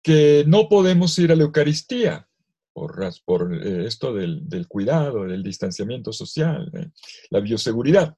Que 0.00 0.44
no 0.46 0.68
podemos 0.68 1.18
ir 1.18 1.32
a 1.32 1.34
la 1.34 1.42
Eucaristía 1.42 2.28
por, 2.72 2.96
por 3.24 3.52
eh, 3.52 3.84
esto 3.86 4.14
del, 4.14 4.68
cuidado, 4.68 5.24
del 5.24 5.42
distanciamiento 5.42 6.12
social, 6.12 6.70
la 7.30 7.40
bioseguridad. 7.40 8.16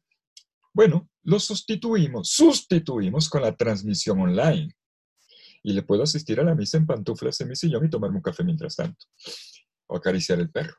Bueno, 0.75 1.09
lo 1.23 1.41
sustituimos, 1.41 2.29
sustituimos 2.33 3.31
con 3.31 3.43
la 3.43 3.57
transmisión 3.57 4.21
online 4.21 4.77
y 5.63 5.73
le 5.73 5.83
puedo 5.83 6.03
asistir 6.03 6.39
a 6.39 6.45
la 6.45 6.55
misa 6.55 6.77
en 6.77 6.87
pantuflas 6.87 7.41
en 7.41 7.49
mi 7.49 7.57
sillón 7.57 7.87
y 7.87 7.91
tomarme 7.91 8.17
un 8.17 8.23
café 8.23 8.45
mientras 8.45 8.77
tanto, 8.77 9.07
o 9.87 9.97
acariciar 9.97 10.39
el 10.39 10.51
perro. 10.51 10.77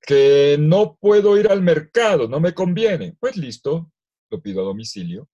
Que 0.00 0.56
no 0.56 0.96
puedo 1.00 1.36
ir 1.36 1.48
al 1.48 1.62
mercado, 1.62 2.28
no 2.28 2.38
me 2.38 2.54
conviene. 2.54 3.16
Pues 3.18 3.36
listo, 3.36 3.90
lo 4.30 4.40
pido 4.40 4.60
a 4.60 4.64
domicilio. 4.64 5.28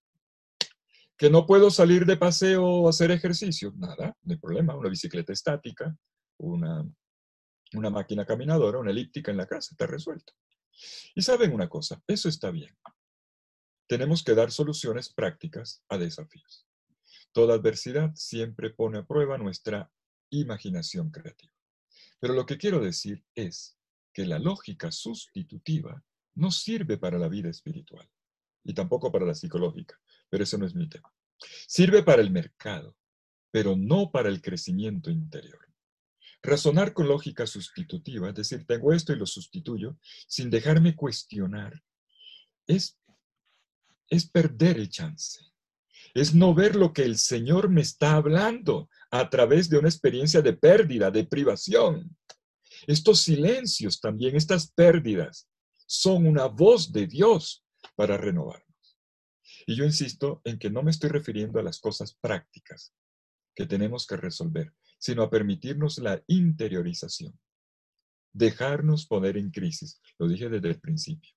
Que 1.16 1.30
no 1.30 1.46
puedo 1.46 1.70
salir 1.70 2.04
de 2.04 2.16
paseo 2.16 2.64
o 2.64 2.88
hacer 2.88 3.10
ejercicio, 3.10 3.72
nada, 3.76 4.16
no 4.22 4.32
hay 4.32 4.38
problema. 4.38 4.76
Una 4.76 4.88
bicicleta 4.88 5.32
estática, 5.32 5.96
una, 6.38 6.84
una 7.74 7.90
máquina 7.90 8.24
caminadora, 8.24 8.78
una 8.78 8.90
elíptica 8.90 9.30
en 9.30 9.36
la 9.36 9.46
casa, 9.46 9.68
está 9.72 9.86
resuelto. 9.86 10.32
Y 11.14 11.22
saben 11.22 11.52
una 11.52 11.68
cosa, 11.68 12.02
eso 12.06 12.28
está 12.28 12.50
bien. 12.50 12.76
Tenemos 13.86 14.24
que 14.24 14.34
dar 14.34 14.50
soluciones 14.50 15.12
prácticas 15.12 15.84
a 15.88 15.98
desafíos. 15.98 16.66
Toda 17.32 17.54
adversidad 17.54 18.12
siempre 18.14 18.70
pone 18.70 18.98
a 18.98 19.06
prueba 19.06 19.38
nuestra 19.38 19.90
imaginación 20.30 21.10
creativa. 21.10 21.52
Pero 22.18 22.34
lo 22.34 22.46
que 22.46 22.56
quiero 22.56 22.80
decir 22.80 23.24
es 23.34 23.76
que 24.12 24.26
la 24.26 24.38
lógica 24.38 24.90
sustitutiva 24.90 26.02
no 26.34 26.50
sirve 26.50 26.96
para 26.96 27.18
la 27.18 27.28
vida 27.28 27.50
espiritual 27.50 28.08
y 28.64 28.74
tampoco 28.74 29.10
para 29.10 29.26
la 29.26 29.34
psicológica, 29.34 29.98
pero 30.28 30.44
eso 30.44 30.58
no 30.58 30.66
es 30.66 30.74
mi 30.74 30.88
tema. 30.88 31.12
Sirve 31.66 32.02
para 32.02 32.22
el 32.22 32.30
mercado, 32.30 32.96
pero 33.50 33.76
no 33.76 34.10
para 34.10 34.28
el 34.28 34.40
crecimiento 34.40 35.10
interior. 35.10 35.68
Razonar 36.42 36.92
con 36.92 37.08
lógica 37.08 37.46
sustitutiva, 37.46 38.28
es 38.28 38.34
decir, 38.34 38.66
tengo 38.66 38.92
esto 38.92 39.12
y 39.12 39.16
lo 39.16 39.26
sustituyo, 39.26 39.96
sin 40.26 40.50
dejarme 40.50 40.96
cuestionar, 40.96 41.82
es, 42.66 42.98
es 44.08 44.28
perder 44.28 44.76
el 44.78 44.88
chance 44.88 45.52
es 46.14 46.34
no 46.34 46.54
ver 46.54 46.76
lo 46.76 46.92
que 46.92 47.02
el 47.02 47.16
Señor 47.16 47.68
me 47.68 47.80
está 47.80 48.14
hablando 48.14 48.88
a 49.10 49.28
través 49.30 49.68
de 49.68 49.78
una 49.78 49.88
experiencia 49.88 50.42
de 50.42 50.52
pérdida, 50.52 51.10
de 51.10 51.24
privación. 51.24 52.16
Estos 52.86 53.20
silencios 53.20 54.00
también, 54.00 54.36
estas 54.36 54.70
pérdidas, 54.72 55.48
son 55.86 56.26
una 56.26 56.46
voz 56.46 56.92
de 56.92 57.06
Dios 57.06 57.64
para 57.94 58.16
renovarnos. 58.16 58.98
Y 59.66 59.76
yo 59.76 59.84
insisto 59.84 60.40
en 60.44 60.58
que 60.58 60.70
no 60.70 60.82
me 60.82 60.90
estoy 60.90 61.10
refiriendo 61.10 61.58
a 61.58 61.62
las 61.62 61.80
cosas 61.80 62.14
prácticas 62.14 62.94
que 63.54 63.66
tenemos 63.66 64.06
que 64.06 64.16
resolver, 64.16 64.72
sino 64.98 65.22
a 65.22 65.30
permitirnos 65.30 65.98
la 65.98 66.22
interiorización. 66.26 67.38
Dejarnos 68.32 69.06
poner 69.06 69.36
en 69.36 69.50
crisis, 69.50 70.00
lo 70.18 70.26
dije 70.26 70.48
desde 70.48 70.68
el 70.68 70.80
principio. 70.80 71.32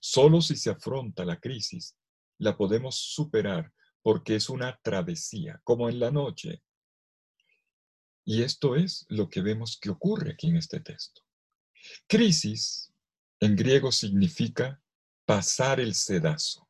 Solo 0.00 0.40
si 0.40 0.56
se 0.56 0.70
afronta 0.70 1.24
la 1.24 1.38
crisis, 1.38 1.96
la 2.38 2.56
podemos 2.56 2.96
superar 2.96 3.72
porque 4.02 4.36
es 4.36 4.48
una 4.48 4.78
travesía, 4.82 5.60
como 5.64 5.88
en 5.88 6.00
la 6.00 6.10
noche. 6.10 6.62
Y 8.24 8.42
esto 8.42 8.76
es 8.76 9.04
lo 9.08 9.28
que 9.28 9.40
vemos 9.40 9.78
que 9.80 9.90
ocurre 9.90 10.32
aquí 10.32 10.48
en 10.48 10.56
este 10.56 10.80
texto. 10.80 11.22
Crisis 12.06 12.92
en 13.40 13.54
griego 13.54 13.92
significa 13.92 14.80
pasar 15.26 15.80
el 15.80 15.94
sedazo, 15.94 16.66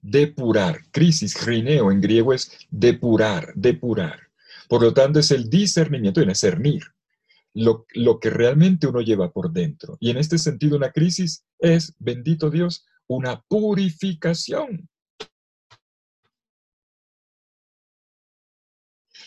depurar. 0.00 0.82
Crisis, 0.90 1.46
rineo 1.46 1.90
en 1.90 2.00
griego 2.00 2.34
es 2.34 2.52
depurar, 2.70 3.52
depurar. 3.54 4.28
Por 4.68 4.82
lo 4.82 4.92
tanto, 4.92 5.20
es 5.20 5.30
el 5.30 5.48
discernimiento, 5.48 6.20
y 6.20 6.26
discernir 6.26 6.82
lo, 7.54 7.86
lo 7.94 8.18
que 8.18 8.30
realmente 8.30 8.86
uno 8.86 9.00
lleva 9.00 9.32
por 9.32 9.52
dentro. 9.52 9.96
Y 10.00 10.10
en 10.10 10.18
este 10.18 10.38
sentido, 10.38 10.76
una 10.76 10.90
crisis 10.90 11.44
es, 11.58 11.94
bendito 11.98 12.50
Dios, 12.50 12.84
una 13.06 13.40
purificación. 13.42 14.88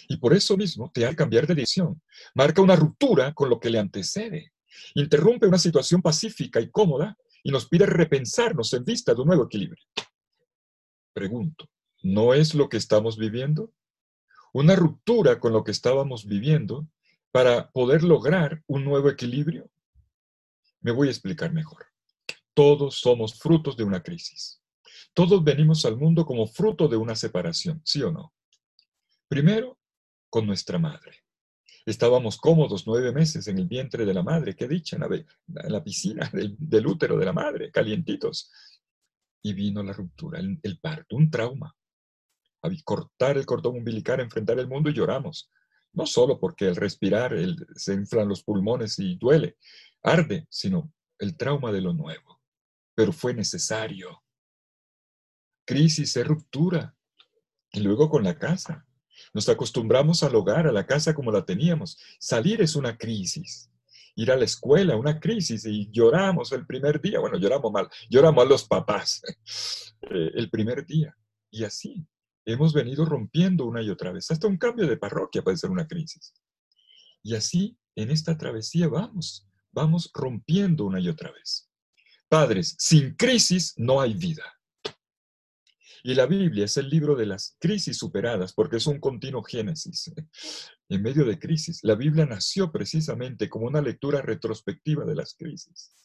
Y 0.08 0.18
por 0.18 0.34
eso 0.34 0.56
mismo 0.58 0.92
te 0.94 1.06
hace 1.06 1.16
cambiar 1.16 1.48
de 1.48 1.56
dirección. 1.56 2.02
Marca 2.34 2.62
una 2.62 2.76
ruptura 2.76 3.34
con 3.34 3.50
lo 3.50 3.60
que 3.60 3.70
le 3.70 3.80
antecede. 3.80 4.52
Interrumpe 4.94 5.48
una 5.48 5.58
situación 5.58 6.02
pacífica 6.02 6.60
y 6.60 6.70
cómoda 6.70 7.18
y 7.46 7.52
nos 7.52 7.68
pide 7.68 7.86
repensarnos 7.86 8.74
en 8.74 8.84
vista 8.84 9.14
de 9.14 9.22
un 9.22 9.28
nuevo 9.28 9.44
equilibrio. 9.44 9.86
Pregunto, 11.14 11.70
¿no 12.02 12.34
es 12.34 12.56
lo 12.56 12.70
que 12.70 12.78
estamos 12.78 13.20
viviendo? 13.20 13.72
Una 14.52 14.76
ruptura 14.76 15.40
con 15.40 15.54
lo 15.54 15.64
que 15.64 15.70
estábamos 15.70 16.26
viviendo 16.26 16.88
para 17.32 17.70
poder 17.70 18.02
lograr 18.04 18.64
un 18.66 18.84
nuevo 18.84 19.10
equilibrio. 19.10 19.70
Me 20.82 20.92
voy 20.92 21.08
a 21.08 21.12
explicar 21.12 21.54
mejor. 21.54 21.86
Todos 22.56 22.96
somos 22.96 23.38
frutos 23.38 23.78
de 23.78 23.84
una 23.84 24.02
crisis. 24.02 24.60
Todos 25.14 25.44
venimos 25.44 25.86
al 25.86 25.98
mundo 25.98 26.26
como 26.26 26.48
fruto 26.48 26.88
de 26.88 26.98
una 26.98 27.16
separación, 27.16 27.80
¿sí 27.86 28.02
o 28.02 28.12
no? 28.12 28.34
Primero, 29.28 29.78
con 30.32 30.48
nuestra 30.48 30.80
madre. 30.80 31.25
Estábamos 31.86 32.38
cómodos 32.38 32.88
nueve 32.88 33.12
meses 33.12 33.48
en 33.48 33.60
el 33.60 33.68
vientre 33.68 34.06
de 34.06 34.14
la 34.14 34.24
madre, 34.24 34.56
qué 34.56 34.68
dicha, 34.68 34.98
en 34.98 35.26
la, 35.72 35.84
piscina 35.84 36.30
del, 36.34 36.88
útero 36.88 37.16
de 37.16 37.26
la 37.26 37.34
madre, 37.34 37.72
calientitos. 37.72 38.52
Y 39.44 39.54
vino 39.54 39.84
la 39.84 39.94
ruptura, 39.94 40.40
el, 40.40 40.80
parto, 40.80 41.16
un 41.16 41.30
trauma. 41.30 41.76
Cortar 42.84 43.38
el 43.38 43.46
cordón 43.46 43.78
umbilical, 43.78 44.20
enfrentar 44.20 44.58
el 44.58 44.68
mundo 44.68 44.90
y 44.90 44.94
lloramos. 44.94 45.52
no 45.94 46.08
solo 46.08 46.40
porque 46.40 46.66
al 46.66 46.76
respirar 46.76 47.36
se 47.76 47.94
inflan 47.94 48.28
los 48.28 48.44
pulmones 48.44 48.98
y 48.98 49.16
duele, 49.16 49.58
arde, 50.02 50.48
sino 50.50 50.92
el 51.20 51.38
trauma 51.38 51.72
de 51.72 51.82
lo 51.82 51.94
nuevo. 51.94 52.42
Pero 52.96 53.14
fue 53.14 53.36
necesario. 53.36 54.24
Crisis 55.64 56.18
es 56.18 56.28
ruptura. 56.28 56.96
Y 57.72 57.82
luego 57.82 58.10
con 58.10 58.24
la 58.24 58.40
casa. 58.40 58.88
Nos 59.34 59.50
acostumbramos 59.50 60.24
al 60.24 60.36
hogar, 60.36 60.68
a 60.68 60.72
la 60.72 60.86
casa 60.86 61.14
como 61.14 61.32
la 61.32 61.46
teníamos. 61.46 61.98
Salir 62.20 62.62
es 62.62 62.76
una 62.76 62.98
crisis. 62.98 63.70
Ir 64.16 64.32
a 64.32 64.38
la 64.38 64.46
escuela, 64.46 64.96
una 64.96 65.20
crisis, 65.20 65.66
y 65.66 65.90
lloramos 65.92 66.52
el 66.54 66.66
primer 66.66 67.02
día. 67.02 67.20
Bueno, 67.20 67.38
lloramos 67.38 67.72
mal, 67.72 67.90
lloramos 68.10 68.46
a 68.46 68.48
los 68.48 68.64
papás 68.64 69.22
eh, 70.02 70.32
el 70.36 70.50
primer 70.50 70.86
día. 70.86 71.16
Y 71.52 71.64
así, 71.64 72.06
hemos 72.46 72.74
venido 72.74 73.06
rompiendo 73.06 73.66
una 73.66 73.82
y 73.82 73.90
otra 73.90 74.12
vez. 74.12 74.30
Hasta 74.32 74.48
un 74.48 74.58
cambio 74.58 74.88
de 74.88 74.98
parroquia 74.98 75.44
puede 75.44 75.58
ser 75.58 75.72
una 75.72 75.88
crisis. 75.88 76.34
Y 77.24 77.36
así, 77.36 77.78
en 77.96 78.12
esta 78.12 78.38
travesía 78.38 78.88
vamos, 78.88 79.48
vamos 79.72 80.12
rompiendo 80.14 80.86
una 80.86 81.00
y 81.00 81.10
otra 81.10 81.32
vez. 81.32 81.70
Padres, 82.30 82.76
sin 82.80 83.16
crisis 83.16 83.74
no 83.78 84.02
hay 84.02 84.14
vida. 84.14 84.44
Y 86.08 86.14
la 86.14 86.28
Biblia 86.28 86.66
es 86.66 86.78
el 86.78 86.88
libro 86.88 87.16
de 87.16 87.26
las 87.26 87.58
crisis 87.60 87.98
superadas, 87.98 88.54
porque 88.54 88.76
es 88.76 88.86
un 88.86 89.00
continuo 89.00 89.42
génesis. 89.42 90.14
En 90.88 91.02
medio 91.02 91.26
de 91.26 91.40
crisis, 91.40 91.80
la 91.82 91.96
Biblia 91.96 92.28
nació 92.28 92.72
precisamente 92.72 93.50
como 93.50 93.66
una 93.66 93.82
lectura 93.82 94.22
retrospectiva 94.22 95.04
de 95.04 95.16
las 95.16 95.34
crisis. 95.34 95.96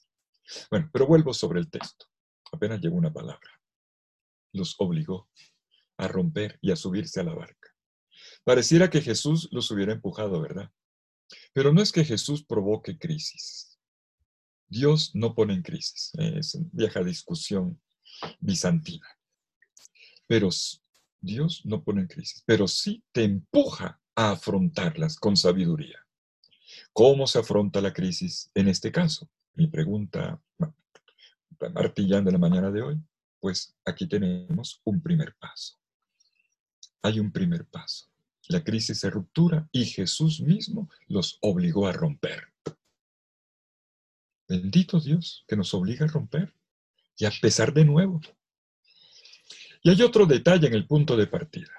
Bueno, 0.71 0.89
pero 0.91 1.07
vuelvo 1.07 1.35
sobre 1.35 1.61
el 1.61 1.69
texto. 1.69 2.07
Apenas 2.51 2.81
llegó 2.81 2.97
una 2.97 3.13
palabra. 3.13 3.51
Los 4.55 4.75
obligó 4.79 5.29
a 5.99 6.09
romper 6.09 6.59
y 6.63 6.71
a 6.71 6.77
subirse 6.77 7.21
a 7.21 7.25
la 7.25 7.35
barca. 7.35 7.69
Pareciera 8.43 8.89
que 8.89 9.03
Jesús 9.03 9.51
los 9.53 9.71
hubiera 9.71 9.93
empujado, 9.93 10.41
¿verdad? 10.41 10.71
Pero 11.53 11.75
no 11.75 11.83
es 11.83 11.93
que 11.93 12.07
Jesús 12.07 12.43
provoque 12.43 12.99
crisis. 12.99 13.79
Dios 14.67 15.11
no 15.15 15.35
pone 15.35 15.53
en 15.53 15.63
crisis. 15.63 16.13
Es 16.15 16.55
una 16.55 16.71
vieja 16.73 17.05
discusión 17.05 17.79
bizantina. 18.39 19.07
Pero 20.31 20.49
Dios 21.21 21.63
no 21.65 21.83
pone 21.83 22.07
crisis, 22.07 22.45
pero 22.47 22.69
sí 22.69 23.03
te 23.11 23.25
empuja 23.25 24.01
a 24.15 24.31
afrontarlas 24.31 25.17
con 25.17 25.37
sabiduría. 25.37 26.07
¿Cómo 26.93 27.27
se 27.27 27.41
afronta 27.41 27.81
la 27.81 27.93
crisis 27.93 28.49
en 28.55 28.69
este 28.69 28.93
caso? 28.93 29.29
Mi 29.55 29.67
pregunta, 29.67 30.41
martillando 31.75 32.31
en 32.31 32.35
la 32.35 32.39
mañana 32.39 32.71
de 32.71 32.83
hoy, 32.83 32.97
pues 33.41 33.75
aquí 33.85 34.07
tenemos 34.07 34.81
un 34.85 35.03
primer 35.03 35.35
paso 35.35 35.81
hay 37.03 37.21
un 37.21 37.33
primer 37.33 37.67
paso. 37.67 38.07
La 38.49 38.63
crisis 38.65 38.99
se 38.99 39.11
ruptura 39.11 39.69
y 39.73 39.85
Jesús 39.85 40.41
mismo 40.41 40.91
los 41.07 41.39
obligó 41.41 41.87
a 41.87 41.93
romper. 41.93 42.53
Bendito 44.49 44.99
Dios 44.99 45.45
que 45.47 45.57
nos 45.57 45.73
obliga 45.75 46.07
a 46.07 46.09
romper 46.09 46.53
y 47.17 47.25
a 47.25 47.29
empezar 47.29 47.73
de 47.73 47.85
nuevo. 47.85 48.21
Y 49.83 49.91
hay 49.91 50.03
otro 50.03 50.27
detalle 50.27 50.67
en 50.67 50.75
el 50.75 50.87
punto 50.87 51.17
de 51.17 51.27
partida. 51.27 51.73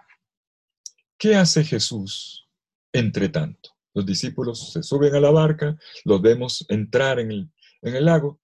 ¿Qué 1.18 1.36
hace 1.36 1.64
Jesús 1.64 2.48
entre 2.92 3.30
tanto? 3.30 3.72
Los 3.94 4.06
discípulos 4.06 4.72
se 4.72 4.84
suben 4.84 5.14
a 5.16 5.20
la 5.20 5.32
barca, 5.32 5.78
los 6.06 6.22
vemos 6.22 6.66
entrar 6.70 7.20
en 7.20 7.32
el, 7.32 7.52
en 7.82 7.96
el 7.96 8.06
lago. 8.06 8.40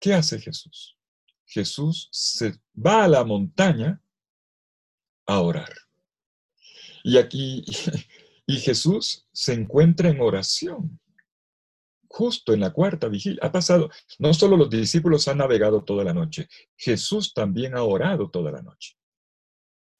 ¿Qué 0.00 0.14
hace 0.14 0.40
Jesús? 0.40 0.96
Jesús 1.44 2.08
se 2.12 2.54
va 2.74 3.04
a 3.04 3.08
la 3.08 3.24
montaña 3.24 4.00
a 5.26 5.40
orar. 5.40 5.72
Y 7.02 7.18
aquí, 7.18 7.64
y 8.46 8.58
Jesús 8.60 9.26
se 9.32 9.52
encuentra 9.52 10.08
en 10.08 10.20
oración, 10.20 11.00
justo 12.16 12.54
en 12.54 12.60
la 12.60 12.72
cuarta 12.72 13.08
vigilia. 13.08 13.38
Ha 13.42 13.52
pasado, 13.52 13.90
no 14.18 14.32
solo 14.32 14.56
los 14.56 14.70
discípulos 14.70 15.28
han 15.28 15.36
navegado 15.36 15.84
toda 15.84 16.02
la 16.02 16.14
noche, 16.14 16.48
Jesús 16.74 17.34
también 17.34 17.76
ha 17.76 17.82
orado 17.82 18.30
toda 18.30 18.50
la 18.50 18.62
noche. 18.62 18.96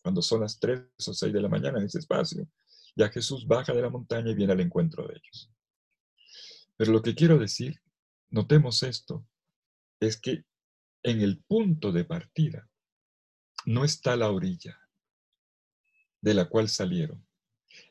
Cuando 0.03 0.23
son 0.23 0.41
las 0.41 0.59
tres 0.59 0.81
o 1.07 1.13
seis 1.13 1.31
de 1.31 1.43
la 1.43 1.51
mañana 1.51 1.79
en 1.79 1.85
ese 1.85 1.99
espacio, 1.99 2.49
ya 2.97 3.11
Jesús 3.11 3.47
baja 3.47 3.75
de 3.75 3.83
la 3.83 3.91
montaña 3.91 4.31
y 4.31 4.35
viene 4.35 4.55
al 4.55 4.61
encuentro 4.61 5.07
de 5.07 5.13
ellos. 5.13 5.51
Pero 6.79 6.91
lo 6.91 7.03
que 7.03 7.15
quiero 7.15 7.37
decir, 7.37 7.83
notemos 8.31 8.83
esto, 8.83 9.27
es 10.01 10.19
que 10.19 10.47
en 11.03 11.21
el 11.21 11.45
punto 11.45 11.93
de 11.93 12.05
partida 12.05 12.67
no 13.67 13.85
está 13.85 14.17
la 14.17 14.31
orilla, 14.31 14.81
de 16.23 16.33
la 16.33 16.47
cual 16.47 16.71
salieron. 16.71 17.27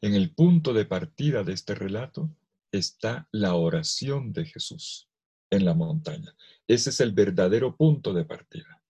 En 0.01 0.15
el 0.15 0.33
punto 0.33 0.73
de 0.73 0.85
partida 0.85 1.43
de 1.43 1.53
este 1.53 1.75
relato 1.75 2.31
está 2.75 3.27
la 3.31 3.55
oración 3.55 4.33
de 4.33 4.45
Jesús 4.45 5.09
en 5.49 5.65
la 5.65 5.73
montaña. 5.73 6.35
Ese 6.67 6.89
es 6.89 6.99
el 6.99 7.13
verdadero 7.13 7.75
punto 7.75 8.13
de 8.13 8.25
partida. 8.25 8.81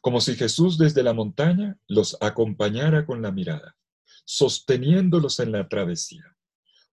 Como 0.00 0.20
si 0.20 0.34
Jesús 0.34 0.78
desde 0.78 1.02
la 1.02 1.12
montaña 1.12 1.78
los 1.86 2.16
acompañara 2.20 3.06
con 3.06 3.22
la 3.22 3.32
mirada, 3.32 3.76
sosteniéndolos 4.24 5.40
en 5.40 5.52
la 5.52 5.68
travesía. 5.68 6.24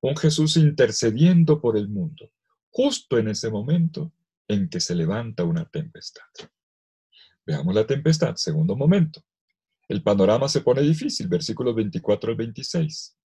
Un 0.02 0.16
Jesús 0.16 0.58
intercediendo 0.58 1.60
por 1.60 1.78
el 1.78 1.90
mundo, 1.90 2.32
justo 2.70 3.18
en 3.18 3.30
ese 3.30 3.50
momento 3.50 4.14
en 4.48 4.70
que 4.70 4.80
se 4.80 4.96
levanta 4.96 5.44
una 5.44 5.66
tempestad. 5.66 6.24
Veamos 7.46 7.74
la 7.74 7.88
tempestad, 7.88 8.36
segundo 8.36 8.76
momento. 8.76 9.24
El 9.88 10.04
panorama 10.04 10.50
se 10.50 10.62
pone 10.62 10.82
difícil, 10.82 11.28
versículos 11.28 11.74
24 11.76 12.32
al 12.32 12.38
26. 12.38 13.17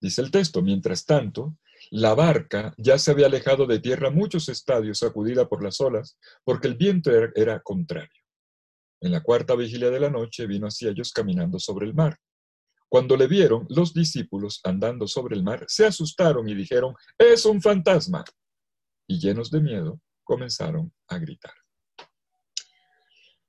Dice 0.00 0.20
el 0.20 0.30
texto, 0.30 0.62
mientras 0.62 1.04
tanto, 1.04 1.56
la 1.90 2.14
barca 2.14 2.74
ya 2.76 2.98
se 2.98 3.10
había 3.10 3.26
alejado 3.26 3.66
de 3.66 3.78
tierra 3.78 4.10
muchos 4.10 4.48
estadios, 4.48 4.98
sacudida 4.98 5.48
por 5.48 5.62
las 5.62 5.80
olas, 5.80 6.18
porque 6.44 6.68
el 6.68 6.74
viento 6.74 7.10
era, 7.10 7.60
contrario. 7.60 8.22
En 9.00 9.12
la 9.12 9.22
cuarta 9.22 9.54
vigilia 9.54 9.90
de 9.90 10.00
la 10.00 10.10
noche 10.10 10.46
vino 10.46 10.66
hacia 10.66 10.90
ellos 10.90 11.12
caminando 11.12 11.58
sobre 11.58 11.86
el 11.86 11.94
mar. 11.94 12.18
Cuando 12.88 13.16
le 13.16 13.26
vieron, 13.26 13.66
los 13.68 13.92
discípulos 13.92 14.60
andando 14.64 15.06
sobre 15.06 15.36
el 15.36 15.42
mar 15.42 15.64
se 15.68 15.86
asustaron 15.86 16.48
y 16.48 16.54
dijeron, 16.54 16.94
es 17.18 17.44
un 17.44 17.60
fantasma. 17.60 18.24
Y 19.06 19.18
llenos 19.18 19.50
de 19.50 19.60
miedo, 19.60 20.00
comenzaron 20.24 20.92
a 21.08 21.18
gritar. 21.18 21.54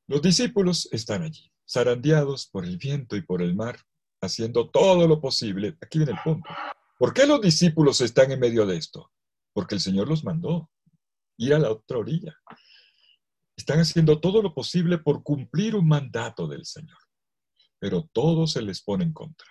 Los 0.08 0.22
discípulos 0.22 0.88
están 0.92 1.24
allí 1.24 1.52
zarandeados 1.70 2.48
por 2.48 2.66
el 2.66 2.78
viento 2.78 3.16
y 3.16 3.22
por 3.22 3.42
el 3.42 3.56
mar, 3.56 3.80
haciendo 4.22 4.70
todo 4.70 5.08
lo 5.08 5.22
posible. 5.22 5.78
Aquí 5.82 6.00
viene 6.00 6.14
el 6.14 6.20
punto. 6.24 6.50
¿Por 6.98 7.14
qué 7.14 7.26
los 7.26 7.42
discípulos 7.42 8.02
están 8.02 8.32
en 8.32 8.40
medio 8.40 8.66
de 8.66 8.78
esto? 8.78 9.12
Porque 9.54 9.76
el 9.76 9.82
Señor 9.82 10.08
los 10.08 10.24
mandó 10.24 10.70
ir 11.38 11.54
a 11.54 11.60
la 11.60 11.72
otra 11.72 12.00
orilla. 12.00 12.36
Están 13.56 13.80
haciendo 13.80 14.20
todo 14.20 14.42
lo 14.42 14.54
posible 14.54 14.98
por 14.98 15.24
cumplir 15.24 15.76
un 15.76 15.88
mandato 15.88 16.48
del 16.48 16.66
Señor, 16.66 16.98
pero 17.80 18.10
todo 18.12 18.48
se 18.48 18.62
les 18.62 18.82
pone 18.82 19.04
en 19.04 19.14
contra. 19.14 19.48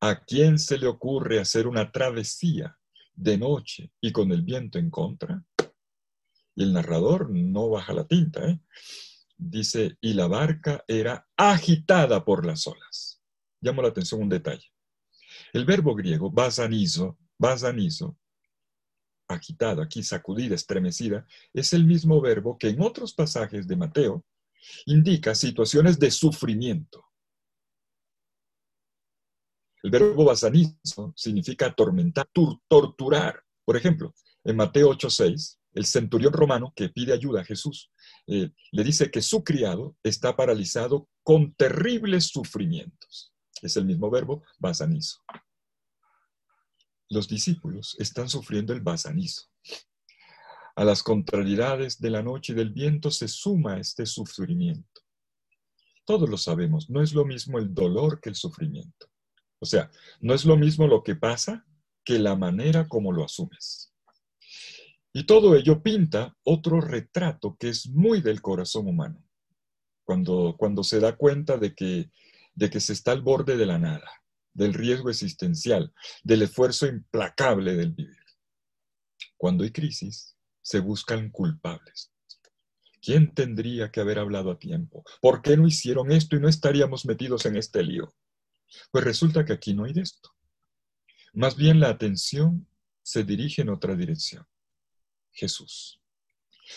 ¿A 0.00 0.24
quién 0.24 0.58
se 0.58 0.78
le 0.78 0.86
ocurre 0.86 1.40
hacer 1.40 1.66
una 1.66 1.90
travesía 1.92 2.76
de 3.12 3.36
noche 3.36 3.92
y 4.00 4.12
con 4.12 4.32
el 4.32 4.42
viento 4.42 4.78
en 4.78 4.90
contra? 4.90 5.44
Y 6.54 6.62
el 6.62 6.72
narrador 6.72 7.30
no 7.30 7.68
baja 7.68 7.92
la 7.92 8.06
tinta, 8.06 8.46
¿eh? 8.48 8.60
dice, 9.40 9.96
y 10.00 10.12
la 10.12 10.26
barca 10.26 10.84
era 10.86 11.26
agitada 11.36 12.24
por 12.24 12.44
las 12.44 12.66
olas. 12.66 13.09
Llamo 13.60 13.82
la 13.82 13.88
atención 13.88 14.22
un 14.22 14.28
detalle. 14.28 14.66
El 15.52 15.64
verbo 15.64 15.94
griego, 15.94 16.30
basanizo, 16.30 17.18
basanizo, 17.38 18.16
agitada, 19.28 19.84
aquí 19.84 20.02
sacudida, 20.02 20.54
estremecida, 20.54 21.26
es 21.52 21.72
el 21.72 21.84
mismo 21.84 22.20
verbo 22.20 22.58
que 22.58 22.68
en 22.68 22.80
otros 22.80 23.14
pasajes 23.14 23.66
de 23.66 23.76
Mateo 23.76 24.24
indica 24.86 25.34
situaciones 25.34 25.98
de 25.98 26.10
sufrimiento. 26.10 27.04
El 29.82 29.90
verbo 29.90 30.24
basanizo 30.24 31.12
significa 31.16 31.66
atormentar, 31.66 32.28
torturar. 32.68 33.42
Por 33.64 33.76
ejemplo, 33.76 34.14
en 34.44 34.56
Mateo 34.56 34.90
8:6, 34.90 35.58
el 35.72 35.86
centurión 35.86 36.32
romano 36.32 36.72
que 36.74 36.88
pide 36.88 37.12
ayuda 37.12 37.40
a 37.40 37.44
Jesús 37.44 37.90
eh, 38.26 38.50
le 38.72 38.84
dice 38.84 39.10
que 39.10 39.22
su 39.22 39.42
criado 39.44 39.96
está 40.02 40.36
paralizado 40.36 41.08
con 41.22 41.54
terribles 41.54 42.26
sufrimientos. 42.26 43.32
Es 43.62 43.76
el 43.76 43.84
mismo 43.84 44.10
verbo, 44.10 44.42
basanizo. 44.58 45.20
Los 47.08 47.28
discípulos 47.28 47.96
están 47.98 48.28
sufriendo 48.28 48.72
el 48.72 48.80
basanizo. 48.80 49.48
A 50.76 50.84
las 50.84 51.02
contrariedades 51.02 52.00
de 52.00 52.10
la 52.10 52.22
noche 52.22 52.52
y 52.52 52.56
del 52.56 52.70
viento 52.70 53.10
se 53.10 53.28
suma 53.28 53.78
este 53.78 54.06
sufrimiento. 54.06 55.02
Todos 56.04 56.28
lo 56.28 56.38
sabemos, 56.38 56.88
no 56.88 57.02
es 57.02 57.12
lo 57.12 57.24
mismo 57.24 57.58
el 57.58 57.74
dolor 57.74 58.20
que 58.20 58.30
el 58.30 58.34
sufrimiento. 58.34 59.06
O 59.58 59.66
sea, 59.66 59.90
no 60.20 60.34
es 60.34 60.44
lo 60.44 60.56
mismo 60.56 60.86
lo 60.86 61.02
que 61.02 61.16
pasa 61.16 61.66
que 62.04 62.18
la 62.18 62.34
manera 62.34 62.88
como 62.88 63.12
lo 63.12 63.24
asumes. 63.24 63.92
Y 65.12 65.24
todo 65.24 65.56
ello 65.56 65.82
pinta 65.82 66.36
otro 66.44 66.80
retrato 66.80 67.56
que 67.58 67.68
es 67.68 67.88
muy 67.88 68.20
del 68.20 68.40
corazón 68.40 68.86
humano, 68.86 69.22
cuando, 70.04 70.54
cuando 70.56 70.84
se 70.84 71.00
da 71.00 71.16
cuenta 71.16 71.58
de 71.58 71.74
que, 71.74 72.10
de 72.54 72.70
que 72.70 72.80
se 72.80 72.92
está 72.92 73.12
al 73.12 73.22
borde 73.22 73.56
de 73.56 73.66
la 73.66 73.78
nada, 73.78 74.10
del 74.52 74.74
riesgo 74.74 75.10
existencial, 75.10 75.92
del 76.22 76.42
esfuerzo 76.42 76.86
implacable 76.86 77.74
del 77.74 77.92
vivir. 77.92 78.16
Cuando 79.36 79.64
hay 79.64 79.70
crisis, 79.70 80.36
se 80.60 80.80
buscan 80.80 81.30
culpables. 81.30 82.12
¿Quién 83.00 83.32
tendría 83.32 83.90
que 83.90 84.00
haber 84.00 84.18
hablado 84.18 84.50
a 84.50 84.58
tiempo? 84.58 85.04
¿Por 85.22 85.40
qué 85.40 85.56
no 85.56 85.66
hicieron 85.66 86.12
esto 86.12 86.36
y 86.36 86.40
no 86.40 86.48
estaríamos 86.48 87.06
metidos 87.06 87.46
en 87.46 87.56
este 87.56 87.82
lío? 87.82 88.14
Pues 88.90 89.04
resulta 89.04 89.44
que 89.44 89.54
aquí 89.54 89.72
no 89.74 89.84
hay 89.84 89.94
de 89.94 90.02
esto. 90.02 90.30
Más 91.32 91.56
bien 91.56 91.80
la 91.80 91.88
atención 91.88 92.68
se 93.02 93.24
dirige 93.24 93.62
en 93.62 93.70
otra 93.70 93.96
dirección. 93.96 94.46
Jesús. 95.32 96.00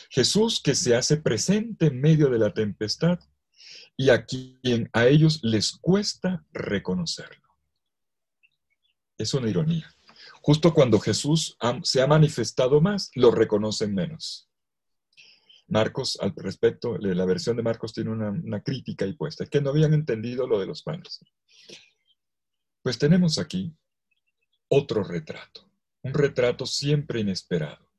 Jesús 0.10 0.62
que 0.62 0.76
se 0.76 0.96
hace 0.96 1.18
presente 1.18 1.88
en 1.88 2.00
medio 2.00 2.30
de 2.30 2.40
la 2.40 2.54
tempestad 2.54 3.20
y 3.96 4.10
a 4.10 4.26
quien 4.26 4.90
a 4.94 5.08
ellos 5.08 5.40
les 5.44 5.72
cuesta 5.72 6.46
reconocerlo. 6.52 7.48
Es 9.18 9.34
una 9.34 9.50
ironía. 9.50 9.94
Justo 10.42 10.74
cuando 10.74 11.00
Jesús 11.00 11.58
se 11.84 12.02
ha 12.02 12.08
manifestado 12.08 12.82
más, 12.82 13.12
lo 13.16 13.32
reconocen 13.32 13.94
menos. 13.94 14.50
Marcos, 15.68 16.18
al 16.22 16.34
respecto, 16.36 16.98
la 16.98 17.26
versión 17.26 17.56
de 17.56 17.64
Marcos 17.64 17.94
tiene 17.94 18.12
una, 18.12 18.62
crítica 18.62 19.06
ahí 19.06 19.14
puesta, 19.14 19.46
que 19.46 19.62
no 19.62 19.70
habían 19.70 19.94
entendido 19.94 20.46
lo 20.46 20.60
de 20.60 20.66
los 20.66 20.84
panes. 20.84 21.20
Pues 22.82 22.98
tenemos 22.98 23.40
aquí 23.40 23.74
otro 24.68 25.04
retrato, 25.04 25.70
un 26.02 26.14
retrato 26.14 26.66
siempre 26.66 27.22
inesperado, 27.22 27.90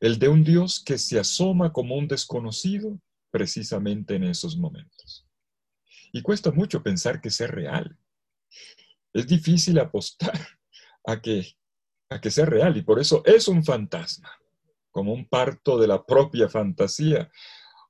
el 0.00 0.18
de 0.18 0.28
un 0.28 0.42
Dios 0.42 0.82
que 0.84 0.98
se 0.98 1.18
asoma 1.18 1.72
como 1.72 1.96
un 1.96 2.08
desconocido 2.08 3.00
precisamente 3.30 4.16
en 4.16 4.24
esos 4.24 4.56
momentos. 4.56 5.03
Y 6.14 6.22
cuesta 6.22 6.52
mucho 6.52 6.80
pensar 6.80 7.20
que 7.20 7.28
sea 7.28 7.48
real. 7.48 7.98
Es 9.12 9.26
difícil 9.26 9.80
apostar 9.80 10.38
a 11.04 11.20
que, 11.20 11.56
a 12.08 12.20
que 12.20 12.30
sea 12.30 12.46
real 12.46 12.76
y 12.76 12.82
por 12.82 13.00
eso 13.00 13.24
es 13.24 13.48
un 13.48 13.64
fantasma, 13.64 14.30
como 14.92 15.12
un 15.12 15.28
parto 15.28 15.76
de 15.76 15.88
la 15.88 16.06
propia 16.06 16.48
fantasía 16.48 17.28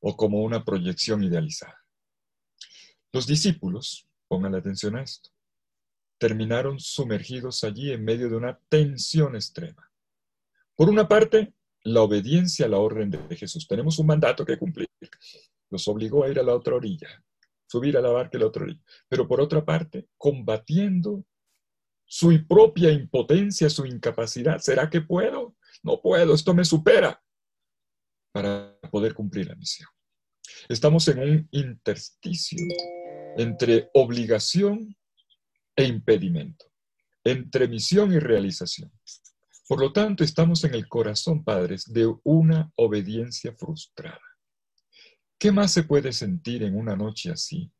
o 0.00 0.16
como 0.16 0.42
una 0.42 0.64
proyección 0.64 1.22
idealizada. 1.22 1.84
Los 3.12 3.26
discípulos, 3.26 4.08
pongan 4.26 4.54
atención 4.54 4.96
a 4.96 5.02
esto, 5.02 5.28
terminaron 6.16 6.80
sumergidos 6.80 7.62
allí 7.62 7.92
en 7.92 8.06
medio 8.06 8.30
de 8.30 8.36
una 8.36 8.58
tensión 8.70 9.34
extrema. 9.34 9.90
Por 10.74 10.88
una 10.88 11.06
parte, 11.06 11.52
la 11.82 12.00
obediencia 12.00 12.64
a 12.64 12.70
la 12.70 12.78
orden 12.78 13.10
de 13.10 13.36
Jesús. 13.36 13.68
Tenemos 13.68 13.98
un 13.98 14.06
mandato 14.06 14.46
que 14.46 14.56
cumplir. 14.56 14.88
Los 15.68 15.86
obligó 15.88 16.24
a 16.24 16.30
ir 16.30 16.38
a 16.38 16.42
la 16.42 16.54
otra 16.54 16.74
orilla, 16.74 17.22
subir 17.74 17.96
a 17.96 18.00
la 18.00 18.10
barca 18.10 18.38
a 18.38 18.40
la 18.40 18.46
otra 18.46 18.62
orilla. 18.62 18.80
Pero 19.08 19.26
por 19.26 19.40
otra 19.40 19.64
parte, 19.64 20.06
combatiendo 20.16 21.24
su 22.06 22.46
propia 22.46 22.92
impotencia, 22.92 23.68
su 23.68 23.84
incapacidad. 23.84 24.60
¿Será 24.60 24.88
que 24.88 25.00
puedo? 25.00 25.56
No 25.82 26.00
puedo, 26.00 26.34
esto 26.34 26.54
me 26.54 26.64
supera 26.64 27.20
para 28.32 28.78
poder 28.92 29.12
cumplir 29.12 29.48
la 29.48 29.56
misión. 29.56 29.88
Estamos 30.68 31.08
en 31.08 31.18
un 31.18 31.48
intersticio 31.50 32.64
entre 33.36 33.90
obligación 33.92 34.96
e 35.74 35.84
impedimento, 35.84 36.66
entre 37.24 37.66
misión 37.66 38.12
y 38.12 38.20
realización. 38.20 38.92
Por 39.66 39.80
lo 39.80 39.92
tanto, 39.92 40.22
estamos 40.22 40.62
en 40.62 40.74
el 40.74 40.86
corazón, 40.86 41.42
padres, 41.42 41.92
de 41.92 42.14
una 42.22 42.70
obediencia 42.76 43.52
frustrada. 43.52 44.33
¿Qué 45.38 45.52
más 45.52 45.72
se 45.72 45.84
puede 45.84 46.12
sentir 46.12 46.62
en 46.62 46.76
una 46.76 46.96
noche 46.96 47.30
así, 47.30 47.70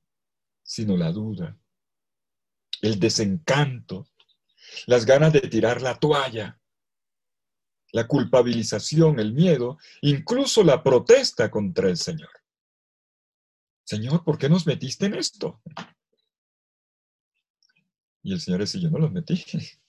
sino 0.63 0.97
la 0.97 1.13
duda, 1.13 1.59
el 2.83 2.99
desencanto, 2.99 4.09
las 4.87 5.07
ganas 5.07 5.33
de 5.33 5.43
tirar 5.43 5.81
la 5.81 5.99
toalla, 5.99 6.61
la 7.93 8.07
culpabilización, 8.07 9.21
el 9.21 9.33
miedo, 9.33 9.79
incluso 10.03 10.65
la 10.65 10.83
protesta 10.83 11.51
contra 11.51 11.89
el 11.89 11.97
Señor? 11.97 12.31
Señor, 13.85 14.25
¿por 14.25 14.39
qué 14.39 14.49
nos 14.49 14.67
metiste 14.67 15.07
en 15.07 15.15
esto? 15.15 15.63
Y 18.23 18.33
el 18.33 18.41
Señor 18.41 18.61
dice, 18.61 18.81
yo 18.81 18.91
no 18.91 18.99
los 18.99 19.13
metí. 19.13 19.45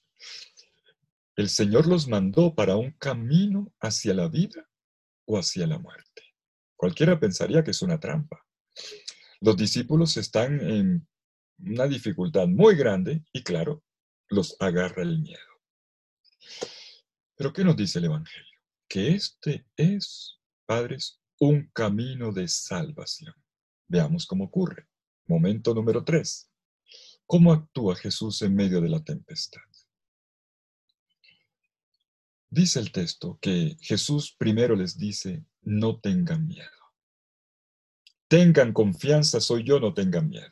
El 1.38 1.50
Señor 1.50 1.86
los 1.86 2.08
mandó 2.08 2.56
para 2.56 2.78
un 2.78 2.92
camino 2.92 3.74
hacia 3.82 4.14
la 4.14 4.30
vida 4.30 4.70
o 5.26 5.38
hacia 5.38 5.68
la 5.68 5.78
muerte. 5.78 6.05
Cualquiera 6.76 7.20
pensaría 7.20 7.64
que 7.64 7.72
es 7.72 7.82
una 7.82 8.00
trampa. 8.00 8.46
Los 9.42 9.58
discípulos 9.58 10.18
están 10.18 10.60
en 10.62 11.08
una 11.60 11.88
dificultad 11.88 12.48
muy 12.48 12.76
grande 12.76 13.24
y 13.32 13.44
claro, 13.44 13.84
los 14.30 14.58
agarra 14.60 15.04
el 15.04 15.20
miedo. 15.20 15.40
Pero 17.36 17.54
¿qué 17.54 17.64
nos 17.64 17.76
dice 17.76 18.00
el 18.00 18.06
Evangelio? 18.06 18.60
Que 18.88 19.10
este 19.10 19.66
es, 19.76 20.40
padres, 20.66 21.20
un 21.40 21.70
camino 21.74 22.32
de 22.32 22.48
salvación. 22.48 23.34
Veamos 23.88 24.26
cómo 24.26 24.46
ocurre. 24.46 24.88
Momento 25.28 25.74
número 25.74 26.04
tres. 26.04 26.50
¿Cómo 27.26 27.52
actúa 27.52 27.96
Jesús 27.96 28.42
en 28.42 28.56
medio 28.56 28.82
de 28.82 28.90
la 28.90 29.04
tempestad? 29.04 29.62
Dice 32.50 32.80
el 32.80 32.92
texto 32.92 33.38
que 33.42 33.76
Jesús 33.82 34.34
primero 34.38 34.76
les 34.76 34.98
dice, 34.98 35.44
no 35.66 36.00
tengan 36.00 36.48
miedo. 36.48 36.70
Tengan 38.28 38.74
confianza, 38.74 39.40
soy 39.40 39.64
yo, 39.64 39.80
no 39.80 39.94
tengan 39.94 40.30
miedo. 40.30 40.52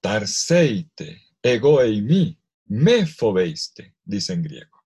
tarseite, 0.00 1.22
ego 1.42 1.80
eimi, 1.80 2.38
me 2.66 3.06
fobeiste, 3.06 3.94
dice 4.04 4.32
en 4.32 4.42
griego. 4.42 4.84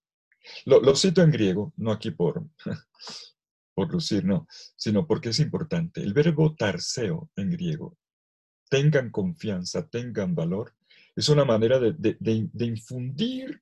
Lo, 0.67 0.95
cito 0.95 1.23
en 1.23 1.31
griego, 1.31 1.73
no 1.77 1.93
aquí 1.93 2.11
por, 2.11 2.45
por 3.75 3.91
lucir, 3.93 4.25
no, 4.25 4.47
sino 4.77 5.07
porque 5.07 5.31
es 5.31 5.41
importante. 5.41 6.03
El 6.03 6.13
verbo 6.13 6.55
tarseo 6.55 7.31
en 7.37 7.51
griego 7.51 7.97
tengan 8.71 9.11
confianza, 9.11 9.89
tengan 9.89 10.35
valor, 10.35 10.75
es 11.17 11.29
una 11.29 11.45
manera 11.45 11.79
de, 11.79 12.49
infundir 12.55 13.61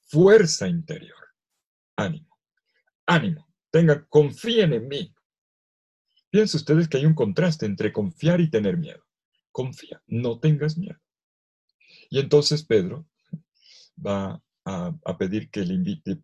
fuerza 0.00 0.68
interior. 0.68 1.16
Ánimo, 1.96 2.27
ánimo, 3.08 3.48
tengan, 3.70 4.06
confíen 4.08 4.72
en 4.74 4.86
mí. 4.86 5.14
Piensen 6.30 6.58
ustedes 6.58 6.88
que 6.88 6.98
hay 6.98 7.06
un 7.06 7.14
contraste 7.14 7.66
entre 7.66 7.92
confiar 7.92 8.40
y 8.40 8.50
tener 8.50 8.76
miedo. 8.76 9.02
Confía, 9.50 10.02
no 10.06 10.38
tengas 10.38 10.76
miedo. 10.76 10.98
Y 12.10 12.20
entonces 12.20 12.62
Pedro 12.64 13.08
va 13.98 14.40
a, 14.64 15.18
pedir 15.18 15.50
que 15.50 15.60
le, 15.60 15.74
invite, 15.74 16.20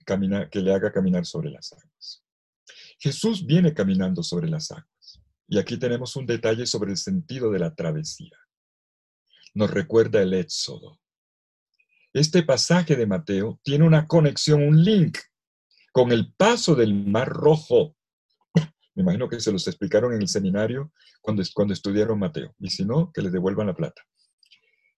que 0.50 0.60
le 0.60 0.74
haga 0.74 0.92
caminar 0.92 1.24
sobre 1.24 1.50
las 1.50 1.72
aguas. 1.72 2.22
Jesús 2.98 3.46
viene 3.46 3.72
caminando 3.72 4.22
sobre 4.22 4.48
las 4.48 4.70
aguas. 4.70 5.20
Y 5.48 5.58
aquí 5.58 5.78
tenemos 5.78 6.14
un 6.16 6.26
detalle 6.26 6.66
sobre 6.66 6.90
el 6.90 6.98
sentido 6.98 7.50
de 7.50 7.58
la 7.58 7.74
travesía. 7.74 8.38
Nos 9.54 9.70
recuerda 9.70 10.20
el 10.20 10.34
Éxodo. 10.34 11.00
Este 12.12 12.42
pasaje 12.42 12.96
de 12.96 13.06
Mateo 13.06 13.60
tiene 13.62 13.86
una 13.86 14.06
conexión, 14.06 14.62
un 14.62 14.84
link 14.84 15.18
con 15.94 16.10
el 16.10 16.34
paso 16.34 16.74
del 16.74 16.92
Mar 16.92 17.28
Rojo. 17.28 17.96
Me 18.96 19.02
imagino 19.04 19.28
que 19.28 19.38
se 19.38 19.52
los 19.52 19.68
explicaron 19.68 20.12
en 20.12 20.22
el 20.22 20.28
seminario 20.28 20.92
cuando, 21.22 21.44
cuando 21.54 21.72
estudiaron 21.72 22.18
Mateo. 22.18 22.52
Y 22.58 22.70
si 22.70 22.84
no, 22.84 23.12
que 23.12 23.22
le 23.22 23.30
devuelvan 23.30 23.68
la 23.68 23.76
plata. 23.76 24.02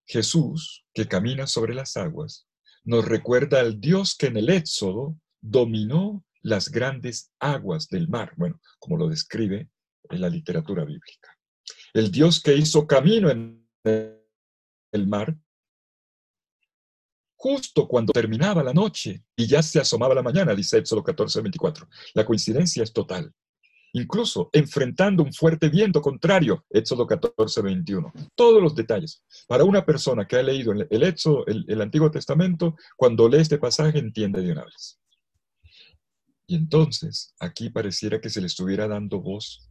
Jesús, 0.06 0.86
que 0.94 1.06
camina 1.06 1.46
sobre 1.46 1.74
las 1.74 1.98
aguas, 1.98 2.48
nos 2.82 3.04
recuerda 3.04 3.60
al 3.60 3.78
Dios 3.78 4.16
que 4.16 4.28
en 4.28 4.38
el 4.38 4.48
Éxodo 4.48 5.20
dominó 5.42 6.24
las 6.40 6.70
grandes 6.70 7.30
aguas 7.40 7.88
del 7.88 8.08
mar. 8.08 8.32
Bueno, 8.38 8.58
como 8.78 8.96
lo 8.96 9.10
describe 9.10 9.68
en 10.08 10.20
la 10.22 10.30
literatura 10.30 10.86
bíblica. 10.86 11.36
El 11.92 12.10
Dios 12.10 12.40
que 12.40 12.56
hizo 12.56 12.86
camino 12.86 13.28
en 13.28 13.68
el 13.84 15.06
mar, 15.06 15.36
justo 17.46 17.86
cuando 17.86 18.12
terminaba 18.12 18.60
la 18.64 18.72
noche 18.72 19.22
y 19.36 19.46
ya 19.46 19.62
se 19.62 19.78
asomaba 19.78 20.16
la 20.16 20.22
mañana, 20.22 20.52
dice 20.52 20.78
Éxodo 20.78 21.04
14, 21.04 21.42
24. 21.42 21.88
La 22.14 22.24
coincidencia 22.24 22.82
es 22.82 22.92
total. 22.92 23.32
Incluso 23.92 24.50
enfrentando 24.52 25.22
un 25.22 25.32
fuerte 25.32 25.68
viento 25.68 26.02
contrario, 26.02 26.64
Éxodo 26.68 27.06
14, 27.06 27.62
21. 27.62 28.12
Todos 28.34 28.60
los 28.60 28.74
detalles. 28.74 29.22
Para 29.46 29.62
una 29.62 29.86
persona 29.86 30.26
que 30.26 30.34
ha 30.34 30.42
leído 30.42 30.72
el, 30.72 31.02
Éxodo, 31.04 31.46
el, 31.46 31.64
el 31.68 31.80
Antiguo 31.80 32.10
Testamento, 32.10 32.74
cuando 32.96 33.28
lee 33.28 33.38
este 33.38 33.58
pasaje 33.58 34.00
entiende 34.00 34.42
de 34.42 34.50
una 34.50 34.64
vez. 34.64 34.98
Y 36.48 36.56
entonces, 36.56 37.32
aquí 37.38 37.70
pareciera 37.70 38.20
que 38.20 38.28
se 38.28 38.40
le 38.40 38.48
estuviera 38.48 38.88
dando 38.88 39.20
voz 39.20 39.68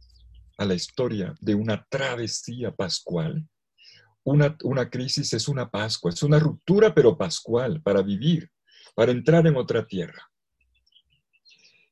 a 0.56 0.64
la 0.64 0.72
historia 0.72 1.34
de 1.40 1.54
una 1.54 1.86
travesía 1.90 2.74
pascual. 2.74 3.46
Una, 4.26 4.58
una 4.64 4.90
crisis 4.90 5.32
es 5.34 5.46
una 5.46 5.70
Pascua, 5.70 6.10
es 6.10 6.20
una 6.24 6.40
ruptura 6.40 6.92
pero 6.92 7.16
pascual 7.16 7.80
para 7.80 8.02
vivir, 8.02 8.50
para 8.96 9.12
entrar 9.12 9.46
en 9.46 9.54
otra 9.54 9.86
tierra. 9.86 10.20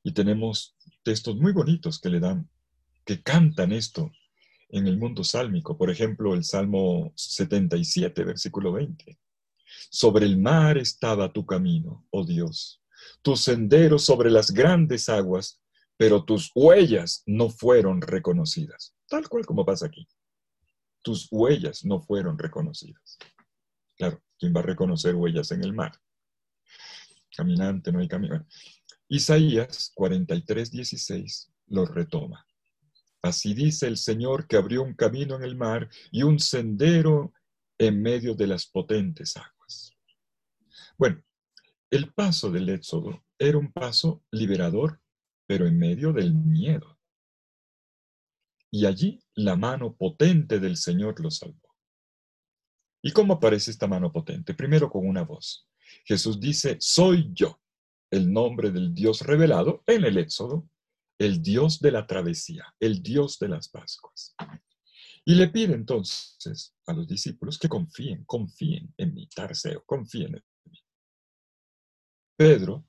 Y 0.03 0.11
tenemos 0.11 0.74
textos 1.05 1.37
muy 1.37 1.53
bonitos 1.53 2.01
que 2.01 2.09
le 2.09 2.18
dan, 2.18 2.51
que 3.05 3.22
cantan 3.22 3.70
esto 3.70 4.11
en 4.70 4.89
el 4.89 4.99
mundo 4.99 5.22
sálmico. 5.22 5.78
Por 5.78 5.91
ejemplo, 5.91 6.35
el 6.35 6.43
Salmo 6.43 7.12
77, 7.14 8.24
versículo 8.24 8.72
20. 8.72 9.16
Sobre 9.91 10.26
el 10.26 10.37
mar 10.37 10.76
estaba 10.76 11.32
tu 11.32 11.47
camino, 11.47 12.05
oh 12.11 12.26
Dios, 12.26 12.82
tus 13.22 13.43
senderos 13.43 14.05
sobre 14.05 14.32
las 14.32 14.51
grandes 14.51 15.09
aguas, 15.09 15.61
pero 15.97 16.24
tus 16.24 16.51
huellas 16.53 17.22
no 17.26 17.49
fueron 17.49 18.03
reconocidas. 18.03 18.93
Tal 19.07 19.28
cual 19.28 19.47
como 19.47 19.64
pasa 19.64 19.87
aquí. 19.87 20.09
Tus 21.05 21.28
huellas 21.30 21.84
no 21.84 22.00
fueron 22.00 22.38
reconocidas. 22.38 23.18
Claro, 23.94 24.22
¿quién 24.38 24.55
va 24.57 24.61
a 24.61 24.64
reconocer 24.64 25.14
huellas 25.14 25.52
en 25.52 25.62
el 25.62 25.74
mar? 25.74 25.92
Caminante, 27.36 27.92
no 27.92 27.98
hay 27.98 28.09
camino. 28.09 28.46
Isaías 29.09 29.92
43, 29.94 30.70
16 30.70 31.52
lo 31.66 31.84
retoma. 31.84 32.46
Así 33.20 33.52
dice 33.52 33.86
el 33.86 33.98
Señor 33.98 34.46
que 34.46 34.57
abrió 34.57 34.82
un 34.82 34.94
camino 34.94 35.36
en 35.36 35.42
el 35.42 35.57
mar 35.57 35.90
y 36.11 36.22
un 36.22 36.38
sendero 36.38 37.34
en 37.76 38.00
medio 38.00 38.34
de 38.34 38.46
las 38.46 38.66
potentes 38.66 39.36
aguas. 39.36 39.92
Bueno, 40.96 41.22
el 41.90 42.14
paso 42.14 42.50
del 42.50 42.70
Éxodo 42.70 43.24
era 43.38 43.59
un 43.59 43.72
paso 43.72 44.24
liberador, 44.30 45.02
pero 45.46 45.66
en 45.66 45.78
medio 45.78 46.14
del 46.14 46.32
miedo. 46.32 46.93
Y 48.75 48.87
allí 48.87 49.22
la 49.37 49.55
mano 49.55 49.95
potente 49.95 50.59
del 50.59 50.77
Señor 50.77 51.20
lo 51.20 51.31
salvó. 51.31 51.77
¿Y 53.05 53.12
cómo 53.12 53.35
aparece 53.35 53.70
esta 53.70 53.87
mano 53.87 54.11
potente? 54.11 54.53
Primero 54.53 54.91
con 54.91 55.07
una 55.07 55.22
voz. 55.22 55.68
Jesús 56.05 56.41
dice, 56.41 56.77
soy 56.81 57.31
yo, 57.33 57.62
el 58.11 58.33
nombre 58.33 58.72
del 58.72 58.93
Dios 58.93 59.20
revelado 59.20 59.85
en 59.87 60.05
el 60.05 60.18
Éxodo, 60.18 60.68
el 61.18 61.41
Dios 61.41 61.79
de 61.79 61.93
la 61.93 62.09
travesía, 62.09 62.75
el 62.81 63.01
Dios 63.01 63.39
de 63.39 63.49
las 63.51 63.68
Pascuas. 63.68 64.35
Y 65.25 65.37
le 65.37 65.51
pide 65.51 65.75
entonces 65.75 66.75
a 66.89 66.95
los 66.95 67.07
discípulos 67.07 67.61
que 67.61 67.68
confíen, 67.68 68.25
confíen 68.25 68.93
en 68.97 69.14
mi 69.14 69.29
Tarseo, 69.29 69.85
confíen 69.87 70.35
en 70.35 70.45
mí. 70.72 70.83
Pedro, 72.37 72.85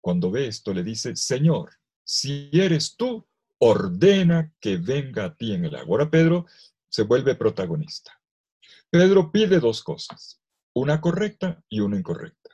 cuando 0.00 0.30
ve 0.30 0.46
esto, 0.46 0.72
le 0.72 0.82
dice, 0.82 1.14
Señor, 1.16 1.70
si 2.02 2.48
eres 2.54 2.96
tú, 2.96 3.28
ordena 3.64 4.52
que 4.60 4.76
venga 4.76 5.24
a 5.24 5.36
ti 5.36 5.52
en 5.52 5.64
el 5.64 5.76
agua. 5.76 5.98
Ahora 5.98 6.10
Pedro 6.10 6.46
se 6.88 7.02
vuelve 7.02 7.36
protagonista. 7.36 8.20
Pedro 8.90 9.30
pide 9.30 9.60
dos 9.60 9.84
cosas, 9.84 10.40
una 10.74 11.00
correcta 11.00 11.62
y 11.68 11.78
una 11.78 11.96
incorrecta. 11.96 12.50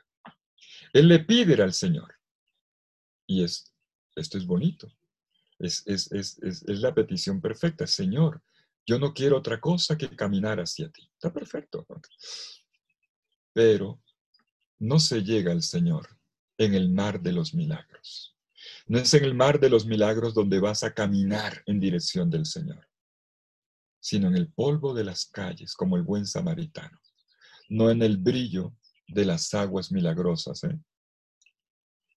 Él 0.93 1.07
le 1.07 1.19
pide 1.19 1.61
al 1.63 1.73
Señor. 1.73 2.13
Y 3.25 3.43
es, 3.43 3.73
esto 4.15 4.37
es 4.37 4.45
bonito. 4.45 4.87
Es, 5.57 5.81
es, 5.87 6.11
es, 6.11 6.63
la 6.67 6.93
petición 6.93 7.41
perfecta. 7.41 7.87
Señor, 7.87 8.43
yo 8.85 8.99
no 8.99 9.11
quiero 9.11 9.37
otra 9.37 9.59
cosa 9.59 9.97
que 9.97 10.15
caminar 10.15 10.59
hacia 10.59 10.89
ti. 10.89 11.09
Está 11.11 11.33
perfecto. 11.33 11.87
Pero 13.51 13.99
no 14.77 14.99
se 14.99 15.23
llega 15.23 15.51
al 15.51 15.63
Señor 15.63 16.19
en 16.59 16.75
el 16.75 16.89
mar 16.89 17.19
de 17.19 17.33
los 17.33 17.55
milagros. 17.55 18.38
No 18.89 18.97
es 18.97 19.13
en 19.13 19.23
el 19.23 19.35
mar 19.35 19.59
de 19.59 19.69
los 19.69 19.85
milagros 19.85 20.33
donde 20.33 20.59
vas 20.59 20.83
a 20.83 20.95
caminar 20.95 21.61
en 21.67 21.79
dirección 21.79 22.27
del 22.27 22.47
Señor, 22.47 22.89
sino 23.99 24.27
en 24.29 24.35
el 24.35 24.51
polvo 24.51 24.95
de 24.95 25.03
las 25.03 25.27
calles 25.27 25.75
como 25.75 25.95
el 25.95 26.01
buen 26.01 26.25
samaritano, 26.25 26.99
no 27.69 27.91
en 27.91 28.01
el 28.01 28.17
brillo 28.17 28.75
de 29.07 29.25
las 29.25 29.53
aguas 29.53 29.91
milagrosas. 29.91 30.63
¿eh? 30.63 30.75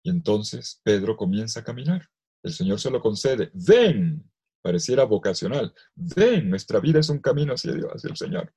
Y 0.03 0.09
entonces 0.09 0.81
Pedro 0.83 1.15
comienza 1.15 1.61
a 1.61 1.65
caminar. 1.65 2.09
El 2.43 2.55
Señor 2.55 2.81
se 2.81 2.91
lo 2.91 3.03
concede. 3.03 3.51
Ven, 3.53 4.33
pareciera 4.63 5.05
vocacional. 5.05 5.75
Ven, 5.95 6.49
nuestra 6.49 6.81
vida 6.81 7.01
es 7.01 7.11
un 7.11 7.19
camino 7.19 7.53
hacia 7.53 7.75
Dios, 7.75 7.93
hacia 7.93 8.09
el 8.09 8.17
Señor. 8.17 8.55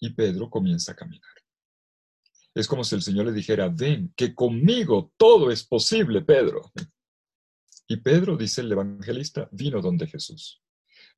Y 0.00 0.10
Pedro 0.10 0.50
comienza 0.50 0.92
a 0.92 0.96
caminar. 0.96 1.32
Es 2.54 2.68
como 2.68 2.84
si 2.84 2.94
el 2.94 3.02
Señor 3.02 3.26
le 3.26 3.32
dijera, 3.32 3.68
ven, 3.68 4.12
que 4.16 4.34
conmigo 4.34 5.12
todo 5.16 5.50
es 5.50 5.64
posible, 5.64 6.22
Pedro. 6.22 6.70
Y 7.88 7.96
Pedro, 7.96 8.36
dice 8.36 8.60
el 8.60 8.72
evangelista, 8.72 9.48
vino 9.50 9.80
donde 9.80 10.06
Jesús. 10.06 10.62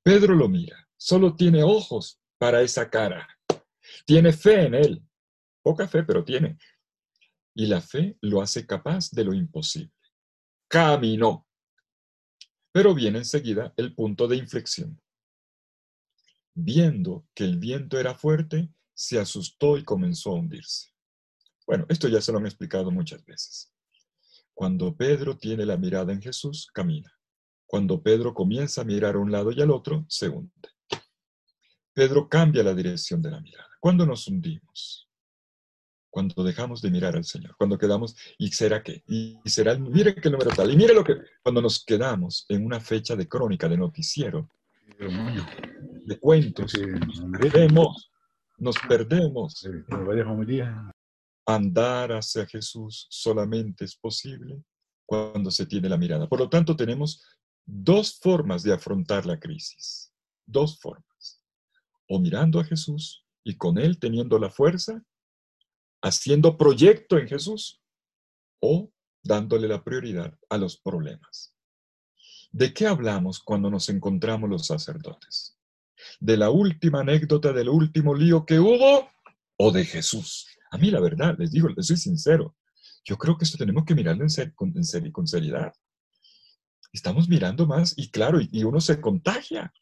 Pedro 0.03 0.35
lo 0.35 0.49
mira, 0.49 0.89
solo 0.97 1.37
tiene 1.37 1.63
ojos 1.63 2.21
para 2.39 2.63
esa 2.63 2.89
cara. 2.89 3.29
Tiene 4.05 4.33
fe 4.33 4.67
en 4.67 4.75
él. 4.75 5.03
Poca 5.63 5.87
fe, 5.87 6.05
pero 6.05 6.25
tiene. 6.25 6.59
Y 7.55 7.67
la 7.67 7.81
fe 7.81 8.17
lo 8.21 8.41
hace 8.41 8.67
capaz 8.67 9.11
de 9.11 9.25
lo 9.25 9.35
imposible. 9.35 9.93
Caminó. 10.69 11.47
Pero 12.73 12.95
viene 12.95 13.19
enseguida 13.19 13.73
el 13.77 13.95
punto 13.95 14.27
de 14.27 14.37
inflexión. 14.37 15.01
Viendo 16.55 17.27
que 17.35 17.45
el 17.45 17.59
viento 17.59 17.99
era 17.99 18.15
fuerte, 18.15 18.71
se 18.95 19.19
asustó 19.19 19.77
y 19.77 19.85
comenzó 19.85 20.31
a 20.31 20.35
hundirse. 20.35 20.96
Bueno, 21.67 21.87
esto 21.89 22.09
ya 22.09 22.21
se 22.21 22.33
lo 22.33 22.39
han 22.39 22.47
explicado 22.47 22.91
muchas 22.91 23.25
veces. 23.25 23.73
Cuando 24.55 24.97
Pedro 24.97 25.37
tiene 25.37 25.67
la 25.67 25.77
mirada 25.77 26.13
en 26.13 26.23
Jesús, 26.23 26.71
camina. 26.73 27.13
Cuando 27.67 28.03
Pedro 28.03 28.33
comienza 28.33 28.83
a 28.83 28.85
mirar 28.85 29.17
a 29.17 29.19
un 29.19 29.33
lado 29.33 29.51
y 29.51 29.61
al 29.61 29.71
otro, 29.71 30.07
se 30.09 30.29
hunde. 30.29 30.51
Pedro 31.93 32.29
cambia 32.29 32.63
la 32.63 32.75
dirección 32.75 33.21
de 33.21 33.31
la 33.31 33.41
mirada. 33.41 33.69
¿Cuándo 33.81 34.07
nos 34.07 34.29
hundimos? 34.29 35.07
cuando 36.17 36.43
dejamos 36.45 36.81
de 36.81 36.91
mirar 36.91 37.15
al 37.15 37.25
Señor, 37.25 37.55
cuando 37.59 37.77
quedamos, 37.77 38.17
¿y 38.39 38.49
será 38.49 38.83
qué? 38.83 39.03
Y 39.07 39.39
será, 39.45 39.77
mire 39.77 40.15
qué 40.15 40.31
número 40.31 40.51
tal, 40.51 40.73
y 40.73 40.75
mire 40.75 40.95
lo 40.95 41.05
que, 41.05 41.17
cuando 41.43 41.61
nos 41.61 41.85
quedamos 41.85 42.47
en 42.49 42.65
una 42.65 42.81
fecha 42.81 43.15
de 43.15 43.29
crónica, 43.29 43.69
de 43.69 43.77
noticiero, 43.77 44.49
de 44.99 46.19
cuentos, 46.19 46.73
nos 46.73 47.39
perdemos, 47.39 48.11
nos 48.57 48.77
perdemos. 48.89 49.69
Andar 51.47 52.11
hacia 52.13 52.45
Jesús 52.47 53.07
solamente 53.09 53.85
es 53.85 53.95
posible 53.95 54.63
cuando 55.07 55.51
se 55.51 55.65
tiene 55.65 55.89
la 55.89 55.97
mirada. 55.97 56.29
Por 56.29 56.41
lo 56.41 56.49
tanto, 56.49 56.75
tenemos 56.75 57.25
dos 57.65 58.19
formas 58.19 58.65
de 58.65 58.73
afrontar 58.73 59.27
la 59.27 59.39
crisis, 59.39 60.13
dos 60.45 60.79
formas. 60.81 61.41
O 62.09 62.19
mirando 62.19 62.59
a 62.59 62.65
Jesús 62.65 63.25
y 63.45 63.57
con 63.57 63.79
Él 63.79 63.99
teniendo 63.99 64.39
la 64.39 64.51
fuerza, 64.51 65.03
haciendo 66.03 66.59
proyecto 66.59 67.17
en 67.19 67.29
Jesús 67.29 67.81
o 68.61 68.91
dándole 69.23 69.69
la 69.69 69.83
prioridad 69.85 70.37
a 70.49 70.59
los 70.59 70.77
problemas. 70.79 71.55
¿De 72.51 72.73
qué 72.73 72.87
hablamos 72.87 73.41
cuando 73.41 73.71
nos 73.71 73.89
encontramos 73.89 74.49
los 74.49 74.67
sacerdotes? 74.67 75.57
¿De 76.21 76.37
la 76.37 76.51
última 76.51 77.01
anécdota 77.01 77.53
del 77.53 77.69
último 77.69 78.15
lío 78.15 78.47
que 78.47 78.59
hubo 78.59 79.09
o 79.57 79.73
de 79.73 79.85
Jesús? 79.85 80.47
A 80.71 80.79
mí 80.79 80.91
la 80.91 81.01
verdad, 81.01 81.37
les 81.39 81.51
digo, 81.51 81.69
les 81.69 81.87
soy 81.87 81.97
sincero, 81.97 82.57
yo 83.05 83.17
creo 83.17 83.39
que 83.39 83.45
esto 83.45 83.57
tenemos 83.57 83.85
que 83.85 83.95
mirarlo 83.95 84.27
con 85.13 85.27
seriedad. 85.27 85.73
Estamos 86.93 87.29
mirando 87.29 87.67
más 87.67 87.95
y 87.97 88.11
claro, 88.11 88.41
y 88.41 88.65
uno 88.65 88.81
se 88.81 89.01
contagia. 89.01 89.73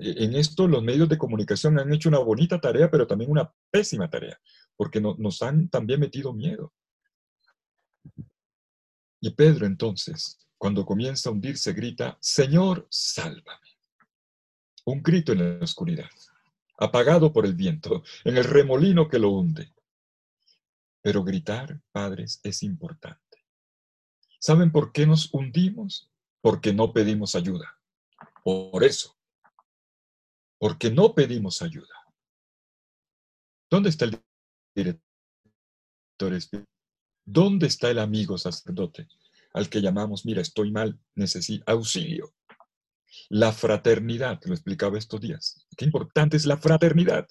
E, 0.00 0.24
en 0.24 0.34
esto 0.34 0.68
los 0.68 0.82
medios 0.82 1.08
de 1.08 1.16
comunicación 1.16 1.78
han 1.78 1.92
hecho 1.92 2.08
una 2.08 2.18
bonita 2.18 2.60
tarea, 2.60 2.90
pero 2.90 3.06
también 3.06 3.30
una 3.30 3.50
pésima 3.70 4.10
tarea, 4.10 4.38
porque 4.76 5.00
nos 5.00 5.42
han 5.42 5.68
también 5.68 6.00
metido 6.00 6.34
miedo. 6.34 6.72
Y 9.20 9.30
Pedro 9.30 9.64
entonces, 9.64 10.38
cuando 10.58 10.84
comienza 10.84 11.30
a 11.30 11.32
hundirse, 11.32 11.72
grita, 11.72 12.18
Señor, 12.20 12.86
sálvame. 12.90 13.78
Un 14.84 15.02
grito 15.02 15.32
en 15.32 15.58
la 15.58 15.64
oscuridad, 15.64 16.10
apagado 16.78 17.32
por 17.32 17.46
el 17.46 17.54
viento, 17.54 18.02
en 18.24 18.36
el 18.36 18.44
remolino 18.44 19.08
que 19.08 19.18
lo 19.18 19.30
hunde. 19.30 19.72
Pero 21.04 21.22
gritar, 21.22 21.82
padres, 21.92 22.40
es 22.42 22.62
importante. 22.62 23.44
¿Saben 24.40 24.72
por 24.72 24.90
qué 24.90 25.06
nos 25.06 25.28
hundimos? 25.34 26.10
Porque 26.40 26.72
no 26.72 26.94
pedimos 26.94 27.34
ayuda. 27.34 27.78
Por 28.42 28.82
eso, 28.82 29.14
porque 30.58 30.90
no 30.90 31.14
pedimos 31.14 31.60
ayuda. 31.60 31.94
¿Dónde 33.70 33.90
está 33.90 34.06
el 34.06 34.18
director 34.74 35.02
espiritual? 36.32 36.68
¿Dónde 37.26 37.66
está 37.66 37.90
el 37.90 37.98
amigo 37.98 38.38
sacerdote 38.38 39.08
al 39.52 39.68
que 39.68 39.82
llamamos, 39.82 40.24
mira, 40.24 40.40
estoy 40.40 40.72
mal, 40.72 40.98
necesito 41.14 41.64
auxilio? 41.66 42.34
La 43.28 43.52
fraternidad, 43.52 44.40
lo 44.44 44.54
explicaba 44.54 44.98
estos 44.98 45.20
días. 45.20 45.66
Qué 45.76 45.84
importante 45.84 46.36
es 46.36 46.46
la 46.46 46.56
fraternidad. 46.56 47.26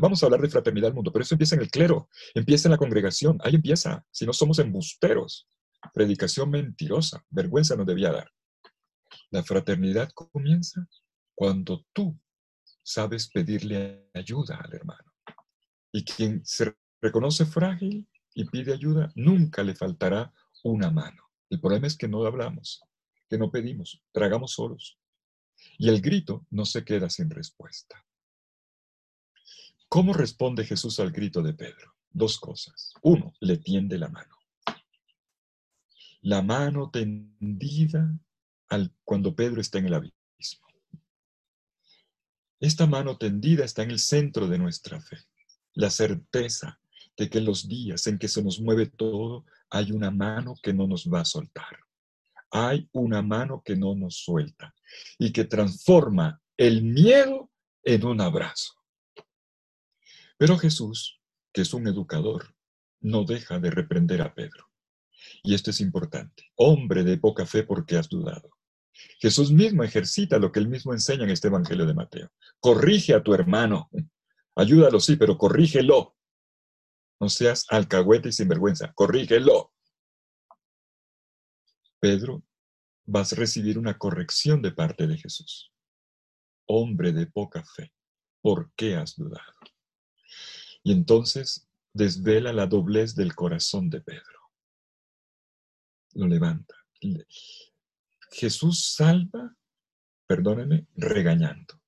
Vamos 0.00 0.22
a 0.22 0.26
hablar 0.26 0.40
de 0.40 0.48
fraternidad 0.48 0.88
al 0.88 0.94
mundo, 0.94 1.12
pero 1.12 1.22
eso 1.22 1.34
empieza 1.34 1.54
en 1.54 1.62
el 1.62 1.70
clero, 1.70 2.08
empieza 2.34 2.68
en 2.68 2.72
la 2.72 2.78
congregación, 2.78 3.38
ahí 3.42 3.54
empieza. 3.54 4.04
Si 4.10 4.26
no 4.26 4.32
somos 4.32 4.58
embusteros, 4.58 5.48
predicación 5.94 6.50
mentirosa, 6.50 7.24
vergüenza 7.30 7.76
nos 7.76 7.86
debía 7.86 8.12
dar. 8.12 8.30
La 9.30 9.42
fraternidad 9.42 10.10
comienza 10.12 10.86
cuando 11.34 11.86
tú 11.92 12.18
sabes 12.82 13.30
pedirle 13.30 14.10
ayuda 14.14 14.56
al 14.56 14.74
hermano. 14.74 15.12
Y 15.92 16.04
quien 16.04 16.44
se 16.44 16.76
reconoce 17.00 17.46
frágil 17.46 18.08
y 18.34 18.44
pide 18.44 18.72
ayuda, 18.72 19.10
nunca 19.14 19.62
le 19.62 19.74
faltará 19.74 20.32
una 20.62 20.90
mano. 20.90 21.22
El 21.48 21.60
problema 21.60 21.86
es 21.86 21.96
que 21.96 22.06
no 22.06 22.24
hablamos, 22.24 22.80
que 23.28 23.38
no 23.38 23.50
pedimos, 23.50 24.00
tragamos 24.12 24.52
solos. 24.52 24.99
Y 25.78 25.88
el 25.88 26.00
grito 26.00 26.46
no 26.50 26.64
se 26.64 26.84
queda 26.84 27.08
sin 27.08 27.30
respuesta. 27.30 28.04
¿Cómo 29.88 30.12
responde 30.12 30.64
Jesús 30.64 31.00
al 31.00 31.10
grito 31.10 31.42
de 31.42 31.54
Pedro? 31.54 31.94
Dos 32.10 32.38
cosas. 32.38 32.92
Uno, 33.02 33.32
le 33.40 33.56
tiende 33.56 33.98
la 33.98 34.08
mano. 34.08 34.36
La 36.22 36.42
mano 36.42 36.90
tendida 36.90 38.14
al, 38.68 38.94
cuando 39.04 39.34
Pedro 39.34 39.60
está 39.60 39.78
en 39.78 39.86
el 39.86 39.94
abismo. 39.94 40.68
Esta 42.60 42.86
mano 42.86 43.16
tendida 43.16 43.64
está 43.64 43.82
en 43.82 43.90
el 43.90 43.98
centro 43.98 44.46
de 44.46 44.58
nuestra 44.58 45.00
fe. 45.00 45.16
La 45.72 45.88
certeza 45.88 46.78
de 47.16 47.30
que 47.30 47.38
en 47.38 47.46
los 47.46 47.66
días 47.68 48.06
en 48.06 48.18
que 48.18 48.28
se 48.28 48.42
nos 48.42 48.60
mueve 48.60 48.86
todo, 48.86 49.46
hay 49.70 49.92
una 49.92 50.10
mano 50.10 50.54
que 50.62 50.74
no 50.74 50.86
nos 50.86 51.08
va 51.08 51.20
a 51.20 51.24
soltar. 51.24 51.80
Hay 52.50 52.88
una 52.92 53.22
mano 53.22 53.62
que 53.64 53.76
no 53.76 53.94
nos 53.94 54.16
suelta 54.16 54.74
y 55.18 55.32
que 55.32 55.44
transforma 55.44 56.40
el 56.56 56.82
miedo 56.82 57.50
en 57.82 58.04
un 58.04 58.20
abrazo. 58.20 58.74
Pero 60.36 60.58
Jesús, 60.58 61.20
que 61.52 61.62
es 61.62 61.74
un 61.74 61.86
educador, 61.86 62.54
no 63.00 63.24
deja 63.24 63.58
de 63.58 63.70
reprender 63.70 64.22
a 64.22 64.34
Pedro. 64.34 64.66
Y 65.42 65.54
esto 65.54 65.70
es 65.70 65.80
importante. 65.80 66.50
Hombre 66.56 67.04
de 67.04 67.18
poca 67.18 67.46
fe, 67.46 67.62
porque 67.62 67.96
has 67.96 68.08
dudado? 68.08 68.50
Jesús 69.18 69.52
mismo 69.52 69.84
ejercita 69.84 70.38
lo 70.38 70.52
que 70.52 70.60
él 70.60 70.68
mismo 70.68 70.92
enseña 70.92 71.24
en 71.24 71.30
este 71.30 71.48
Evangelio 71.48 71.86
de 71.86 71.94
Mateo. 71.94 72.30
Corrige 72.58 73.14
a 73.14 73.22
tu 73.22 73.34
hermano. 73.34 73.90
Ayúdalo, 74.54 75.00
sí, 75.00 75.16
pero 75.16 75.38
corrígelo. 75.38 76.16
No 77.20 77.28
seas 77.28 77.66
alcahuete 77.68 78.30
y 78.30 78.32
sinvergüenza. 78.32 78.92
Corrígelo. 78.92 79.72
Pedro, 82.00 82.42
vas 83.10 83.32
a 83.32 83.36
recibir 83.36 83.76
una 83.76 83.98
corrección 83.98 84.62
de 84.62 84.70
parte 84.70 85.06
de 85.08 85.18
Jesús. 85.18 85.72
Hombre 86.66 87.12
de 87.12 87.26
poca 87.26 87.64
fe, 87.64 87.92
¿por 88.40 88.72
qué 88.76 88.94
has 88.94 89.16
dudado? 89.16 89.52
Y 90.84 90.92
entonces 90.92 91.68
desvela 91.92 92.52
la 92.52 92.66
doblez 92.66 93.16
del 93.16 93.34
corazón 93.34 93.90
de 93.90 94.00
Pedro. 94.00 94.38
Lo 96.14 96.28
levanta. 96.28 96.74
Jesús 98.30 98.92
salva, 98.94 99.56
perdónenme, 100.28 100.86
regañando. 100.94 101.80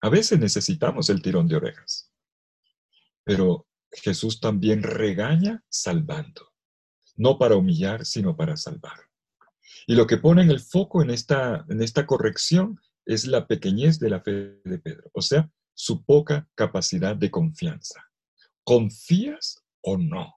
A 0.00 0.08
veces 0.08 0.38
necesitamos 0.38 1.10
el 1.10 1.20
tirón 1.20 1.48
de 1.48 1.56
orejas, 1.56 2.12
pero 3.24 3.66
Jesús 3.90 4.38
también 4.38 4.84
regaña 4.84 5.64
salvando, 5.68 6.52
no 7.16 7.36
para 7.36 7.56
humillar, 7.56 8.06
sino 8.06 8.36
para 8.36 8.56
salvar. 8.56 9.07
Y 9.88 9.94
lo 9.94 10.06
que 10.06 10.18
pone 10.18 10.42
en 10.42 10.50
el 10.50 10.60
foco 10.60 11.00
en 11.00 11.08
esta, 11.08 11.64
en 11.70 11.80
esta 11.80 12.04
corrección 12.04 12.78
es 13.06 13.26
la 13.26 13.46
pequeñez 13.46 13.98
de 13.98 14.10
la 14.10 14.20
fe 14.20 14.60
de 14.62 14.78
Pedro, 14.78 15.08
o 15.14 15.22
sea, 15.22 15.50
su 15.72 16.04
poca 16.04 16.46
capacidad 16.54 17.16
de 17.16 17.30
confianza. 17.30 18.04
¿Confías 18.64 19.64
o 19.80 19.96
no? 19.96 20.34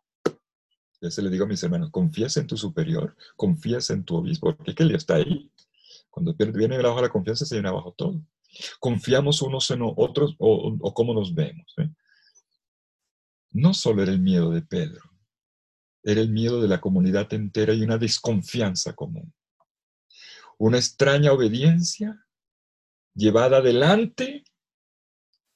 Ya 1.01 1.11
se 1.11 1.21
le 1.21 1.29
digo 1.29 1.43
a 1.43 1.47
mis 1.49 1.61
hermanos, 1.63 1.91
¿confías 1.91 2.37
en 2.37 2.47
tu 2.47 2.55
superior? 2.55 3.17
¿Confías 3.35 3.89
en 3.89 4.05
tu 4.05 4.15
obispo? 4.15 4.55
Porque 4.55 4.73
que 4.73 4.83
él 4.83 4.95
está 4.95 5.15
ahí. 5.15 5.51
Cuando 6.09 6.33
viene 6.33 6.77
abajo 6.77 7.01
la 7.01 7.09
confianza, 7.09 7.43
se 7.43 7.55
viene 7.55 7.67
abajo 7.67 7.93
todo. 7.97 8.21
Confiamos 8.79 9.41
unos 9.41 9.69
en 9.71 9.81
otros 9.83 10.33
o, 10.39 10.93
cómo 10.93 11.13
nos 11.13 11.35
vemos. 11.35 11.75
No 13.49 13.73
solo 13.73 14.01
era 14.01 14.13
el 14.13 14.21
miedo 14.21 14.49
de 14.49 14.61
Pedro, 14.61 15.01
era 16.03 16.21
el 16.21 16.29
miedo 16.29 16.61
de 16.61 16.69
la 16.69 16.79
comunidad 16.79 17.33
entera 17.33 17.73
y 17.73 17.81
una 17.81 17.97
desconfianza 17.97 18.93
común. 18.93 19.33
Una 20.63 20.77
extraña 20.77 21.33
obediencia 21.33 22.23
llevada 23.15 23.57
adelante, 23.57 24.43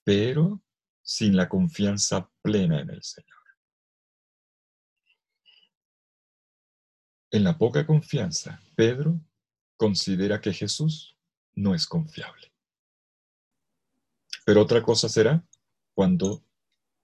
pero 0.04 0.64
sin 1.04 1.38
la 1.38 1.48
confianza 1.48 2.28
plena 2.42 2.80
en 2.80 2.90
el 2.90 3.04
Señor. 3.04 3.30
En 7.30 7.44
la 7.44 7.56
poca 7.56 7.86
confianza, 7.86 8.60
Pedro 8.76 9.22
considera 9.78 10.42
que 10.42 10.52
Jesús 10.52 11.16
no 11.54 11.76
es 11.76 11.86
confiable. 11.86 12.52
Pero 14.44 14.64
otra 14.64 14.82
cosa 14.82 15.08
será 15.08 15.46
cuando 15.94 16.44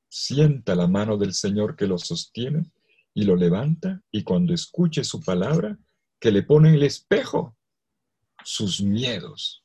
sienta 0.09 0.73
la 0.73 0.87
mano 0.87 1.17
del 1.17 1.35
Señor 1.35 1.75
que 1.75 1.85
lo 1.85 1.99
sostiene 1.99 2.71
y 3.13 3.25
lo 3.25 3.35
levanta 3.35 4.01
y 4.09 4.23
cuando 4.23 4.55
escuche 4.55 5.03
su 5.03 5.21
palabra 5.21 5.77
que 6.19 6.31
le 6.31 6.41
pone 6.41 6.73
el 6.73 6.81
espejo 6.81 7.55
sus 8.43 8.81
miedos 8.81 9.63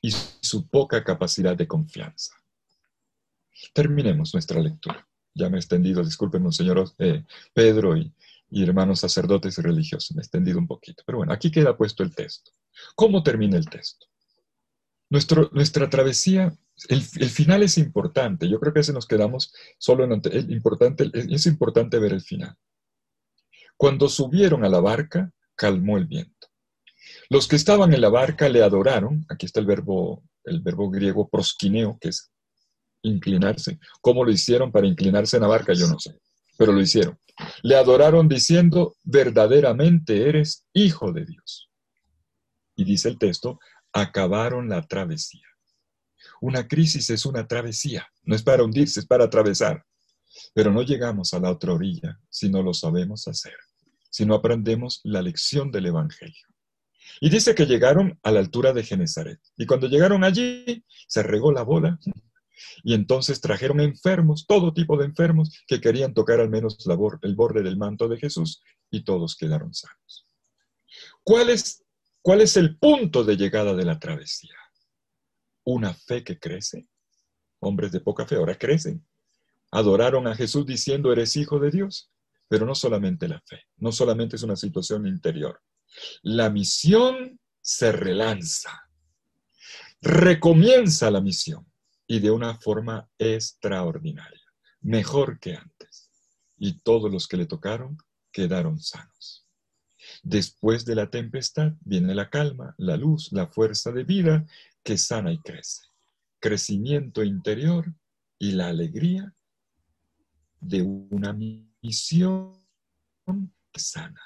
y 0.00 0.10
su 0.10 0.68
poca 0.68 1.02
capacidad 1.02 1.56
de 1.56 1.66
confianza. 1.66 2.34
Terminemos 3.74 4.32
nuestra 4.34 4.60
lectura. 4.60 5.06
Ya 5.34 5.48
me 5.48 5.56
he 5.56 5.60
extendido, 5.60 6.04
discúlpenme, 6.04 6.52
señor 6.52 6.92
eh, 6.98 7.24
Pedro 7.52 7.96
y, 7.96 8.12
hermanos 8.50 9.00
sacerdotes 9.00 9.58
y 9.58 9.62
religiosos, 9.62 10.14
me 10.16 10.20
he 10.20 10.24
extendido 10.24 10.58
un 10.58 10.66
poquito. 10.66 11.02
Pero 11.06 11.18
bueno, 11.18 11.32
aquí 11.32 11.50
queda 11.50 11.76
puesto 11.76 12.02
el 12.02 12.14
texto. 12.14 12.52
¿Cómo 12.94 13.22
termina 13.22 13.56
el 13.56 13.68
texto? 13.68 14.06
Nuestro, 15.10 15.50
nuestra 15.52 15.88
travesía, 15.88 16.56
el, 16.88 17.02
final 17.02 17.62
es 17.62 17.78
importante. 17.78 18.48
Yo 18.48 18.60
creo 18.60 18.72
que 18.72 18.80
a 18.80 18.92
nos 18.92 19.06
quedamos 19.06 19.52
solo 19.78 20.04
en 20.04 20.20
el 20.24 20.50
importante, 20.50 21.10
es 21.12 21.46
importante 21.46 21.98
ver 21.98 22.12
el 22.12 22.20
final. 22.20 22.56
Cuando 23.76 24.08
subieron 24.08 24.64
a 24.64 24.68
la 24.68 24.80
barca, 24.80 25.32
calmó 25.54 25.98
el 25.98 26.06
viento. 26.06 26.48
Los 27.30 27.46
que 27.46 27.56
estaban 27.56 27.92
en 27.92 28.00
la 28.00 28.08
barca 28.08 28.48
le 28.48 28.62
adoraron. 28.62 29.26
Aquí 29.28 29.46
está 29.46 29.60
el 29.60 29.66
verbo, 29.66 30.22
el 30.44 30.60
verbo 30.60 30.90
griego 30.90 31.28
proskineo, 31.28 31.98
que 32.00 32.08
es 32.08 32.30
inclinarse. 33.02 33.78
¿Cómo 34.00 34.24
lo 34.24 34.30
hicieron 34.30 34.72
para 34.72 34.86
inclinarse 34.86 35.36
en 35.36 35.42
la 35.42 35.48
barca? 35.48 35.74
Yo 35.74 35.86
no 35.88 35.98
sé, 35.98 36.18
pero 36.56 36.72
lo 36.72 36.80
hicieron. 36.80 37.18
Le 37.62 37.76
adoraron 37.76 38.28
diciendo, 38.28 38.96
verdaderamente 39.04 40.28
eres 40.28 40.66
hijo 40.72 41.12
de 41.12 41.26
Dios. 41.26 41.70
Y 42.76 42.84
dice 42.84 43.08
el 43.08 43.18
texto, 43.18 43.58
acabaron 43.92 44.68
la 44.68 44.82
travesía. 44.86 45.46
Una 46.40 46.66
crisis 46.66 47.10
es 47.10 47.26
una 47.26 47.46
travesía, 47.46 48.08
no 48.22 48.34
es 48.34 48.42
para 48.42 48.62
hundirse, 48.62 49.00
es 49.00 49.06
para 49.06 49.24
atravesar. 49.24 49.84
Pero 50.54 50.72
no 50.72 50.82
llegamos 50.82 51.34
a 51.34 51.40
la 51.40 51.50
otra 51.50 51.72
orilla 51.72 52.18
si 52.30 52.48
no 52.48 52.62
lo 52.62 52.72
sabemos 52.72 53.28
hacer, 53.28 53.56
si 54.10 54.24
no 54.24 54.34
aprendemos 54.34 55.00
la 55.04 55.20
lección 55.20 55.70
del 55.70 55.86
Evangelio. 55.86 56.47
Y 57.20 57.30
dice 57.30 57.54
que 57.54 57.66
llegaron 57.66 58.18
a 58.22 58.30
la 58.30 58.40
altura 58.40 58.72
de 58.72 58.84
Genezaret. 58.84 59.40
Y 59.56 59.66
cuando 59.66 59.88
llegaron 59.88 60.24
allí, 60.24 60.84
se 61.06 61.22
regó 61.22 61.52
la 61.52 61.62
bola 61.62 61.98
y 62.82 62.94
entonces 62.94 63.40
trajeron 63.40 63.80
enfermos, 63.80 64.46
todo 64.46 64.72
tipo 64.72 64.96
de 64.96 65.06
enfermos, 65.06 65.50
que 65.66 65.80
querían 65.80 66.14
tocar 66.14 66.40
al 66.40 66.48
menos 66.48 66.78
el 67.22 67.34
borde 67.36 67.62
del 67.62 67.76
manto 67.76 68.08
de 68.08 68.18
Jesús 68.18 68.62
y 68.90 69.04
todos 69.04 69.36
quedaron 69.36 69.74
sanos. 69.74 70.26
¿Cuál 71.22 71.50
es, 71.50 71.84
¿Cuál 72.22 72.40
es 72.40 72.56
el 72.56 72.78
punto 72.78 73.24
de 73.24 73.36
llegada 73.36 73.74
de 73.74 73.84
la 73.84 73.98
travesía? 73.98 74.56
Una 75.64 75.94
fe 75.94 76.24
que 76.24 76.38
crece. 76.38 76.88
Hombres 77.60 77.92
de 77.92 78.00
poca 78.00 78.26
fe 78.26 78.36
ahora 78.36 78.56
crecen. 78.56 79.06
Adoraron 79.70 80.26
a 80.26 80.34
Jesús 80.34 80.64
diciendo, 80.64 81.12
eres 81.12 81.36
hijo 81.36 81.58
de 81.58 81.70
Dios. 81.70 82.10
Pero 82.48 82.64
no 82.64 82.74
solamente 82.74 83.28
la 83.28 83.42
fe, 83.42 83.64
no 83.76 83.92
solamente 83.92 84.36
es 84.36 84.42
una 84.42 84.56
situación 84.56 85.06
interior. 85.06 85.60
La 86.22 86.50
misión 86.50 87.40
se 87.60 87.92
relanza. 87.92 88.88
Recomienza 90.00 91.10
la 91.10 91.20
misión 91.20 91.66
y 92.06 92.20
de 92.20 92.30
una 92.30 92.58
forma 92.58 93.08
extraordinaria, 93.18 94.44
mejor 94.80 95.38
que 95.38 95.54
antes. 95.54 96.10
Y 96.56 96.80
todos 96.80 97.10
los 97.10 97.28
que 97.28 97.36
le 97.36 97.46
tocaron 97.46 97.98
quedaron 98.32 98.80
sanos. 98.80 99.46
Después 100.22 100.84
de 100.84 100.94
la 100.94 101.10
tempestad 101.10 101.72
viene 101.80 102.14
la 102.14 102.30
calma, 102.30 102.74
la 102.78 102.96
luz, 102.96 103.32
la 103.32 103.46
fuerza 103.46 103.92
de 103.92 104.04
vida 104.04 104.46
que 104.82 104.96
sana 104.96 105.32
y 105.32 105.38
crece. 105.38 105.82
Crecimiento 106.40 107.22
interior 107.22 107.92
y 108.38 108.52
la 108.52 108.68
alegría 108.68 109.34
de 110.60 110.82
una 110.82 111.32
misión 111.32 112.64
sana. 113.74 114.22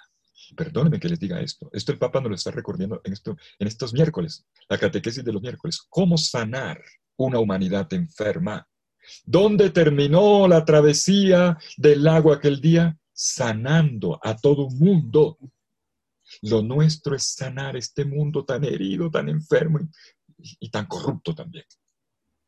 Perdónenme 0.55 1.00
que 1.00 1.09
les 1.09 1.18
diga 1.18 1.40
esto. 1.40 1.70
Esto 1.72 1.92
el 1.92 1.98
Papa 1.98 2.20
nos 2.20 2.30
lo 2.30 2.34
está 2.36 2.50
recordando 2.50 3.00
en, 3.05 3.14
en 3.59 3.66
estos 3.66 3.92
miércoles, 3.92 4.44
la 4.68 4.78
catequesis 4.78 5.24
de 5.24 5.32
los 5.32 5.42
miércoles. 5.42 5.80
¿Cómo 5.88 6.16
sanar 6.18 6.80
una 7.16 7.38
humanidad 7.38 7.92
enferma. 7.92 8.66
¿Dónde 9.24 9.70
terminó 9.70 10.46
la 10.46 10.64
travesía 10.64 11.59
del 11.76 12.05
lago 12.05 12.32
aquel 12.32 12.61
día? 12.61 12.96
Sanando 13.12 14.18
a 14.22 14.36
todo 14.36 14.68
mundo. 14.70 15.38
Lo 16.42 16.62
nuestro 16.62 17.14
es 17.14 17.34
sanar 17.34 17.76
este 17.76 18.05
mundo 18.05 18.44
tan 18.44 18.64
herido, 18.64 19.11
tan 19.11 19.28
enfermo 19.28 19.80
y, 20.38 20.57
y 20.61 20.70
tan 20.70 20.86
corrupto 20.86 21.34
también. 21.34 21.64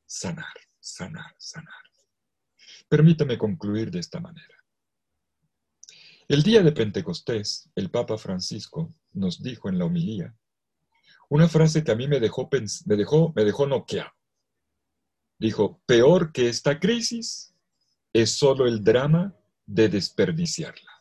Sanar, 0.07 0.55
sanar, 0.81 1.35
sanar. 1.39 1.75
Permítame 2.89 3.37
concluir 3.37 3.91
de 3.91 4.01
esta 4.01 4.21
manera. 4.21 4.54
El 6.27 6.43
día 6.43 6.63
de 6.63 6.73
Pentecostés, 6.73 7.69
el 7.75 7.91
Papa 7.91 8.17
Francisco 8.17 8.95
nos 9.13 9.43
dijo 9.43 9.69
en 9.69 9.79
la 9.79 9.85
homilía, 9.85 10.35
una 11.29 11.49
frase 11.49 11.85
que 11.85 11.93
a 11.93 11.97
mí 11.97 12.09
me 12.09 12.19
dejó, 12.19 12.49
me 12.87 12.97
dejó, 12.97 13.33
me 13.37 13.45
dejó 13.45 13.67
noqueado. 13.67 14.11
Dijo, 15.39 15.83
peor 15.85 16.33
que 16.33 16.49
esta 16.49 16.81
crisis 16.81 17.55
es 18.13 18.31
solo 18.31 18.67
el 18.67 18.83
drama 18.83 19.37
de 19.67 19.89
desperdiciarla. 19.91 20.93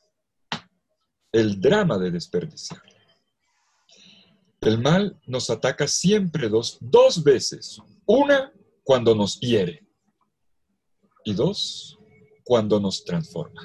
El 1.32 1.62
drama 1.62 1.98
de 1.98 2.12
desperdiciarla. 2.12 2.92
El 4.60 4.80
mal 4.80 5.22
nos 5.26 5.50
ataca 5.50 5.88
siempre 5.88 6.50
dos, 6.50 6.78
dos 6.82 7.24
veces. 7.24 7.80
Una, 8.06 8.52
cuando 8.84 9.16
nos 9.16 9.40
hiere. 9.40 9.88
Y 11.24 11.34
dos, 11.34 11.98
cuando 12.44 12.80
nos 12.80 13.06
transforma. 13.06 13.62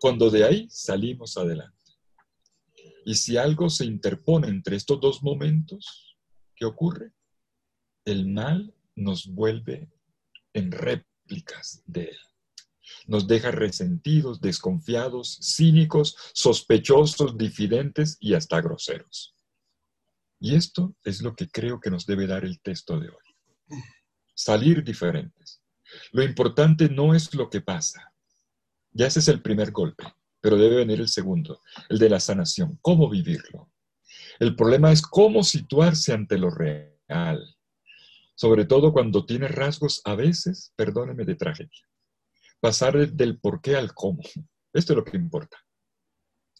Cuando 0.00 0.30
de 0.30 0.44
ahí 0.44 0.68
salimos 0.70 1.36
adelante. 1.36 1.76
Y 3.04 3.14
si 3.14 3.36
algo 3.36 3.70
se 3.70 3.84
interpone 3.84 4.48
entre 4.48 4.76
estos 4.76 5.00
dos 5.00 5.22
momentos, 5.22 6.16
¿qué 6.54 6.64
ocurre? 6.64 7.12
El 8.04 8.28
mal 8.28 8.74
nos 8.94 9.26
vuelve 9.26 9.90
en 10.52 10.72
réplicas 10.72 11.82
de 11.86 12.04
él. 12.04 12.18
Nos 13.06 13.26
deja 13.26 13.50
resentidos, 13.50 14.40
desconfiados, 14.40 15.38
cínicos, 15.40 16.16
sospechosos, 16.34 17.36
difidentes 17.36 18.16
y 18.20 18.34
hasta 18.34 18.60
groseros. 18.60 19.36
Y 20.40 20.54
esto 20.54 20.94
es 21.04 21.22
lo 21.22 21.34
que 21.34 21.48
creo 21.48 21.80
que 21.80 21.90
nos 21.90 22.06
debe 22.06 22.26
dar 22.26 22.44
el 22.44 22.60
texto 22.60 22.98
de 22.98 23.08
hoy. 23.08 23.80
Salir 24.34 24.84
diferentes. 24.84 25.62
Lo 26.12 26.22
importante 26.22 26.88
no 26.88 27.14
es 27.14 27.34
lo 27.34 27.48
que 27.48 27.60
pasa. 27.60 28.12
Ya 28.96 29.06
ese 29.06 29.20
es 29.20 29.28
el 29.28 29.42
primer 29.42 29.70
golpe 29.72 30.04
pero 30.46 30.58
debe 30.58 30.76
venir 30.76 31.00
el 31.00 31.08
segundo, 31.08 31.60
el 31.88 31.98
de 31.98 32.08
la 32.08 32.20
sanación, 32.20 32.78
cómo 32.80 33.10
vivirlo. 33.10 33.68
El 34.38 34.54
problema 34.54 34.92
es 34.92 35.02
cómo 35.02 35.42
situarse 35.42 36.12
ante 36.12 36.38
lo 36.38 36.50
real, 36.50 37.56
sobre 38.36 38.64
todo 38.64 38.92
cuando 38.92 39.26
tiene 39.26 39.48
rasgos 39.48 40.02
a 40.04 40.14
veces, 40.14 40.72
perdóneme, 40.76 41.24
de 41.24 41.34
tragedia. 41.34 41.88
Pasar 42.60 43.10
del 43.10 43.40
por 43.40 43.60
qué 43.60 43.74
al 43.74 43.92
cómo. 43.92 44.22
Esto 44.72 44.92
es 44.92 44.96
lo 44.96 45.04
que 45.04 45.16
importa. 45.16 45.56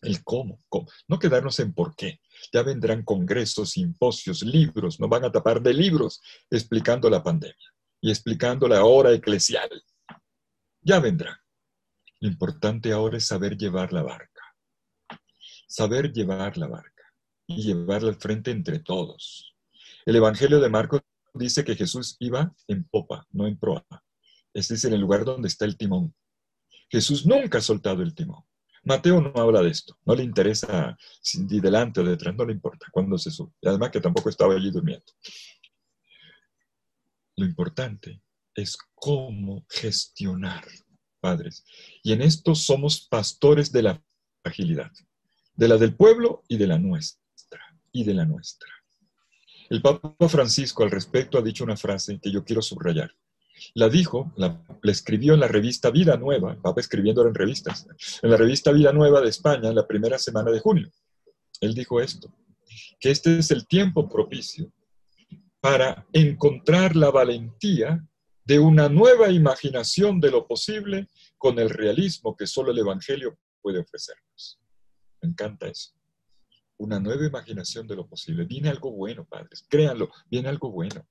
El 0.02 0.24
cómo, 0.24 0.58
cómo. 0.68 0.88
No 1.06 1.20
quedarnos 1.20 1.60
en 1.60 1.72
por 1.72 1.94
qué. 1.94 2.18
Ya 2.52 2.64
vendrán 2.64 3.04
congresos, 3.04 3.70
simposios, 3.70 4.42
libros, 4.42 4.98
nos 4.98 5.08
van 5.08 5.26
a 5.26 5.30
tapar 5.30 5.62
de 5.62 5.74
libros 5.74 6.20
explicando 6.50 7.08
la 7.08 7.22
pandemia 7.22 7.72
y 8.00 8.10
explicando 8.10 8.66
la 8.66 8.84
hora 8.84 9.12
eclesial. 9.12 9.70
Ya 10.80 10.98
vendrán. 10.98 11.36
Lo 12.26 12.32
importante 12.32 12.92
ahora 12.92 13.18
es 13.18 13.26
saber 13.28 13.56
llevar 13.56 13.92
la 13.92 14.02
barca. 14.02 14.42
Saber 15.68 16.12
llevar 16.12 16.58
la 16.58 16.66
barca 16.66 17.04
y 17.46 17.62
llevarla 17.62 18.08
al 18.08 18.16
frente 18.16 18.50
entre 18.50 18.80
todos. 18.80 19.54
El 20.04 20.16
Evangelio 20.16 20.58
de 20.58 20.68
Marcos 20.68 21.02
dice 21.34 21.62
que 21.62 21.76
Jesús 21.76 22.16
iba 22.18 22.52
en 22.66 22.82
popa, 22.82 23.28
no 23.30 23.46
en 23.46 23.56
proa. 23.56 23.86
Este 24.52 24.74
es 24.74 24.84
en 24.84 24.94
el 24.94 25.02
lugar 25.02 25.24
donde 25.24 25.46
está 25.46 25.66
el 25.66 25.76
timón. 25.76 26.16
Jesús 26.90 27.24
nunca 27.24 27.58
ha 27.58 27.60
soltado 27.60 28.02
el 28.02 28.12
timón. 28.12 28.42
Mateo 28.82 29.20
no 29.20 29.32
habla 29.40 29.62
de 29.62 29.70
esto, 29.70 29.96
no 30.04 30.16
le 30.16 30.24
interesa 30.24 30.96
si 31.20 31.44
delante 31.60 32.00
o 32.00 32.04
detrás, 32.04 32.34
no 32.34 32.44
le 32.44 32.54
importa 32.54 32.88
cuándo 32.90 33.18
se 33.18 33.30
sube. 33.30 33.52
Además 33.64 33.92
que 33.92 34.00
tampoco 34.00 34.30
estaba 34.30 34.54
allí 34.54 34.72
durmiendo. 34.72 35.12
Lo 37.36 37.46
importante 37.46 38.20
es 38.52 38.76
cómo 38.96 39.64
gestionar 39.70 40.64
padres. 41.20 41.64
Y 42.02 42.12
en 42.12 42.22
esto 42.22 42.54
somos 42.54 43.06
pastores 43.08 43.72
de 43.72 43.82
la 43.82 44.02
fragilidad, 44.42 44.92
de 45.54 45.68
la 45.68 45.76
del 45.76 45.94
pueblo 45.94 46.42
y 46.48 46.56
de 46.56 46.66
la 46.66 46.78
nuestra, 46.78 47.60
y 47.92 48.04
de 48.04 48.14
la 48.14 48.24
nuestra. 48.24 48.70
El 49.68 49.82
Papa 49.82 50.28
Francisco 50.28 50.84
al 50.84 50.90
respecto 50.90 51.38
ha 51.38 51.42
dicho 51.42 51.64
una 51.64 51.76
frase 51.76 52.20
que 52.20 52.30
yo 52.30 52.44
quiero 52.44 52.62
subrayar. 52.62 53.10
La 53.74 53.88
dijo, 53.88 54.32
la, 54.36 54.62
escribió 54.84 55.34
en 55.34 55.40
la 55.40 55.48
revista 55.48 55.90
Vida 55.90 56.16
Nueva, 56.16 56.52
el 56.52 56.58
Papa 56.58 56.80
escribiendo 56.80 57.26
en 57.26 57.34
revistas, 57.34 57.86
en 58.22 58.30
la 58.30 58.36
revista 58.36 58.70
Vida 58.70 58.92
Nueva 58.92 59.20
de 59.20 59.30
España, 59.30 59.70
en 59.70 59.74
la 59.74 59.86
primera 59.86 60.18
semana 60.18 60.50
de 60.50 60.60
junio. 60.60 60.90
Él 61.60 61.74
dijo 61.74 62.00
esto, 62.00 62.32
que 63.00 63.10
este 63.10 63.38
es 63.38 63.50
el 63.50 63.66
tiempo 63.66 64.08
propicio 64.08 64.70
para 65.60 66.06
encontrar 66.12 66.94
la 66.94 67.10
valentía 67.10 68.06
de 68.46 68.60
una 68.60 68.88
nueva 68.88 69.28
imaginación 69.30 70.20
de 70.20 70.30
lo 70.30 70.46
posible 70.46 71.08
con 71.36 71.58
el 71.58 71.68
realismo 71.68 72.36
que 72.36 72.46
solo 72.46 72.70
el 72.70 72.78
Evangelio 72.78 73.36
puede 73.60 73.80
ofrecernos. 73.80 74.60
Me 75.20 75.30
encanta 75.30 75.66
eso. 75.66 75.90
Una 76.78 77.00
nueva 77.00 77.26
imaginación 77.26 77.88
de 77.88 77.96
lo 77.96 78.06
posible. 78.08 78.44
Viene 78.44 78.68
algo 78.68 78.92
bueno, 78.92 79.24
padres. 79.24 79.66
Créanlo, 79.68 80.10
viene 80.30 80.48
algo 80.48 80.70
bueno. 80.70 81.04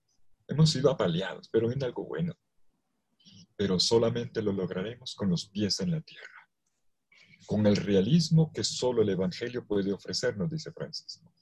Hemos 0.47 0.69
sido 0.69 0.89
apaleados, 0.89 1.49
pero 1.49 1.67
viene 1.67 1.85
algo 1.85 2.05
bueno. 2.05 2.33
Pero 3.57 3.81
solamente 3.81 4.41
lo 4.41 4.53
lograremos 4.53 5.13
con 5.13 5.29
los 5.29 5.49
pies 5.49 5.81
en 5.81 5.91
la 5.91 5.99
tierra. 5.99 6.49
Con 7.45 7.67
el 7.67 7.75
realismo 7.75 8.53
que 8.53 8.63
solo 8.63 9.01
el 9.01 9.09
Evangelio 9.09 9.65
puede 9.65 9.91
ofrecernos, 9.91 10.49
dice 10.49 10.71
Francisco. 10.71 11.33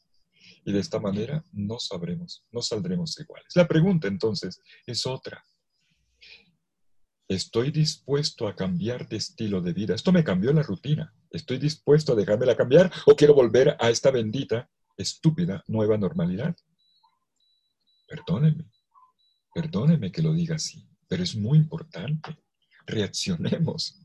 Y 0.66 0.72
de 0.72 0.80
esta 0.80 1.00
manera 1.00 1.44
no 1.52 1.78
sabremos, 1.78 2.44
no 2.52 2.64
saldremos 2.64 3.20
iguales. 3.20 3.50
La 3.54 3.68
pregunta 3.68 4.08
entonces 4.08 4.60
es 4.88 5.06
otra. 5.06 5.44
Estoy 7.28 7.72
dispuesto 7.72 8.48
a 8.48 8.56
cambiar 8.56 9.08
de 9.08 9.18
estilo 9.18 9.62
de 9.62 9.74
vida. 9.74 9.96
Esto 9.96 10.12
me 10.12 10.24
cambió 10.24 10.52
la 10.54 10.64
rutina. 10.64 11.14
¿Estoy 11.30 11.58
dispuesto 11.58 12.14
a 12.14 12.16
dejármela 12.16 12.56
cambiar 12.56 12.92
o 13.06 13.16
quiero 13.16 13.34
volver 13.34 13.76
a 13.80 13.90
esta 13.90 14.12
bendita, 14.12 14.70
estúpida, 14.98 15.64
nueva 15.68 15.98
normalidad? 15.98 16.56
Perdóneme, 18.08 18.66
perdóneme 19.54 20.12
que 20.12 20.22
lo 20.22 20.34
diga 20.34 20.56
así, 20.56 20.88
pero 21.08 21.24
es 21.24 21.36
muy 21.36 21.58
importante. 21.58 22.38
Reaccionemos. 22.86 24.00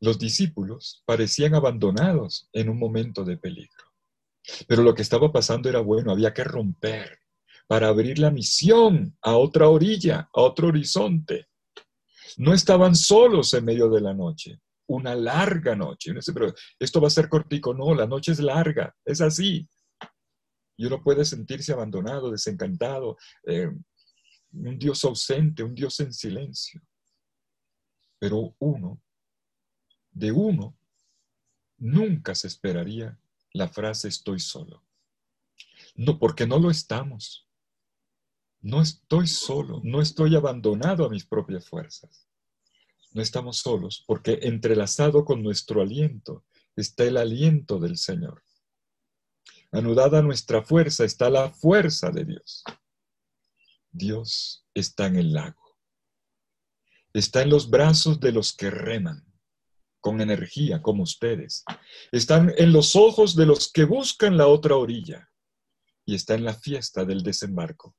Los 0.00 0.18
discípulos 0.18 1.02
parecían 1.06 1.54
abandonados 1.54 2.48
en 2.52 2.68
un 2.68 2.78
momento 2.78 3.24
de 3.24 3.38
peligro. 3.38 3.84
Pero 4.68 4.82
lo 4.82 4.94
que 4.94 5.02
estaba 5.02 5.32
pasando 5.32 5.68
era 5.68 5.80
bueno, 5.80 6.12
había 6.12 6.34
que 6.34 6.44
romper 6.44 7.20
para 7.66 7.88
abrir 7.88 8.18
la 8.18 8.30
misión 8.30 9.16
a 9.22 9.36
otra 9.36 9.68
orilla, 9.68 10.28
a 10.32 10.40
otro 10.40 10.68
horizonte. 10.68 11.48
No 12.36 12.54
estaban 12.54 12.94
solos 12.94 13.52
en 13.54 13.64
medio 13.64 13.88
de 13.88 14.00
la 14.00 14.14
noche, 14.14 14.60
una 14.88 15.14
larga 15.14 15.74
noche. 15.74 16.12
Pero 16.32 16.54
esto 16.78 17.00
va 17.00 17.08
a 17.08 17.10
ser 17.10 17.28
cortico, 17.28 17.74
no, 17.74 17.94
la 17.94 18.06
noche 18.06 18.32
es 18.32 18.40
larga, 18.40 18.94
es 19.04 19.20
así. 19.20 19.68
Y 20.76 20.86
uno 20.86 21.02
puede 21.02 21.24
sentirse 21.24 21.72
abandonado, 21.72 22.30
desencantado, 22.30 23.16
eh, 23.46 23.70
un 24.52 24.78
Dios 24.78 25.04
ausente, 25.04 25.62
un 25.62 25.74
Dios 25.74 25.98
en 26.00 26.12
silencio. 26.12 26.80
Pero 28.18 28.54
uno, 28.58 29.02
de 30.10 30.32
uno, 30.32 30.76
nunca 31.78 32.34
se 32.34 32.48
esperaría 32.48 33.18
la 33.52 33.68
frase 33.68 34.08
estoy 34.08 34.38
solo. 34.40 34.82
No, 35.94 36.18
porque 36.18 36.46
no 36.46 36.58
lo 36.58 36.70
estamos. 36.70 37.45
No 38.66 38.82
estoy 38.82 39.26
solo, 39.26 39.80
no 39.84 40.00
estoy 40.00 40.34
abandonado 40.34 41.04
a 41.04 41.08
mis 41.08 41.24
propias 41.24 41.68
fuerzas 41.68 42.26
no 43.16 43.22
estamos 43.22 43.60
solos, 43.60 44.04
porque 44.06 44.40
entrelazado 44.42 45.24
con 45.24 45.42
nuestro 45.42 45.80
aliento 45.80 46.44
está 46.76 47.04
el 47.04 47.16
aliento 47.16 47.78
del 47.78 47.96
Señor. 47.96 48.44
Anudada 49.72 50.20
nuestra 50.20 50.62
fuerza 50.62 51.02
está 51.02 51.30
la 51.30 51.50
fuerza 51.50 52.10
de 52.10 52.26
Dios. 52.26 52.62
Dios 53.90 54.66
está 54.74 55.06
en 55.06 55.16
el 55.16 55.32
lago. 55.32 55.78
Está 57.14 57.40
en 57.40 57.48
los 57.48 57.70
brazos 57.70 58.20
de 58.20 58.32
los 58.32 58.54
que 58.54 58.70
reman 58.70 59.24
con 60.00 60.20
energía, 60.20 60.82
como 60.82 61.02
ustedes. 61.02 61.64
Están 62.12 62.52
en 62.58 62.70
los 62.70 62.96
ojos 62.96 63.34
de 63.34 63.46
los 63.46 63.72
que 63.72 63.84
buscan 63.84 64.36
la 64.36 64.46
otra 64.46 64.76
orilla. 64.76 65.30
Y 66.04 66.14
está 66.14 66.34
en 66.34 66.44
la 66.44 66.52
fiesta 66.52 67.06
del 67.06 67.22
desembarco, 67.22 67.96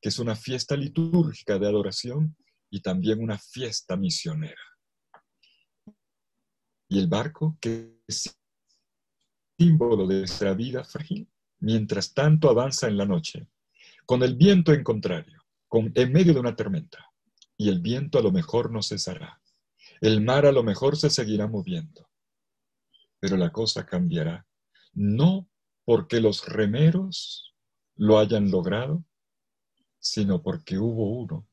que 0.00 0.08
es 0.08 0.18
una 0.18 0.34
fiesta 0.34 0.76
litúrgica 0.76 1.58
de 1.58 1.66
adoración 1.66 2.36
y 2.70 2.80
también 2.80 3.22
una 3.22 3.38
fiesta 3.38 3.96
misionera. 3.96 4.62
Y 6.88 6.98
el 6.98 7.06
barco, 7.06 7.56
que 7.60 8.00
es 8.06 8.36
símbolo 9.58 10.06
de 10.06 10.20
nuestra 10.20 10.54
vida 10.54 10.84
frágil, 10.84 11.28
mientras 11.58 12.14
tanto 12.14 12.48
avanza 12.48 12.88
en 12.88 12.96
la 12.96 13.04
noche, 13.04 13.48
con 14.06 14.22
el 14.22 14.34
viento 14.34 14.72
en 14.72 14.82
contrario, 14.82 15.44
con, 15.68 15.92
en 15.94 16.12
medio 16.12 16.34
de 16.34 16.40
una 16.40 16.56
tormenta. 16.56 17.06
Y 17.56 17.68
el 17.68 17.80
viento 17.80 18.18
a 18.18 18.22
lo 18.22 18.32
mejor 18.32 18.72
no 18.72 18.82
cesará. 18.82 19.40
El 20.00 20.22
mar 20.22 20.46
a 20.46 20.52
lo 20.52 20.62
mejor 20.62 20.96
se 20.96 21.10
seguirá 21.10 21.46
moviendo. 21.46 22.08
Pero 23.20 23.36
la 23.36 23.52
cosa 23.52 23.84
cambiará, 23.84 24.46
no 24.94 25.48
porque 25.84 26.20
los 26.20 26.48
remeros 26.48 27.54
lo 27.96 28.18
hayan 28.18 28.50
logrado, 28.50 29.04
sino 30.00 30.42
porque 30.42 30.78
hubo 30.78 31.10
uno 31.20 31.46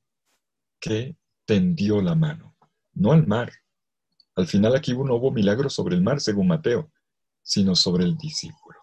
que 0.80 1.18
tendió 1.46 2.02
la 2.02 2.16
mano, 2.16 2.56
no 2.94 3.12
al 3.12 3.28
mar. 3.28 3.52
Al 4.36 4.48
final 4.48 4.76
aquí 4.76 4.94
no 4.94 5.16
hubo 5.16 5.32
milagro 5.32 5.70
sobre 5.70 5.96
el 5.96 6.02
mar, 6.02 6.22
según 6.22 6.48
Mateo, 6.48 6.92
sino 7.44 7.76
sobre 7.76 8.06
el 8.06 8.18
discípulo, 8.18 8.80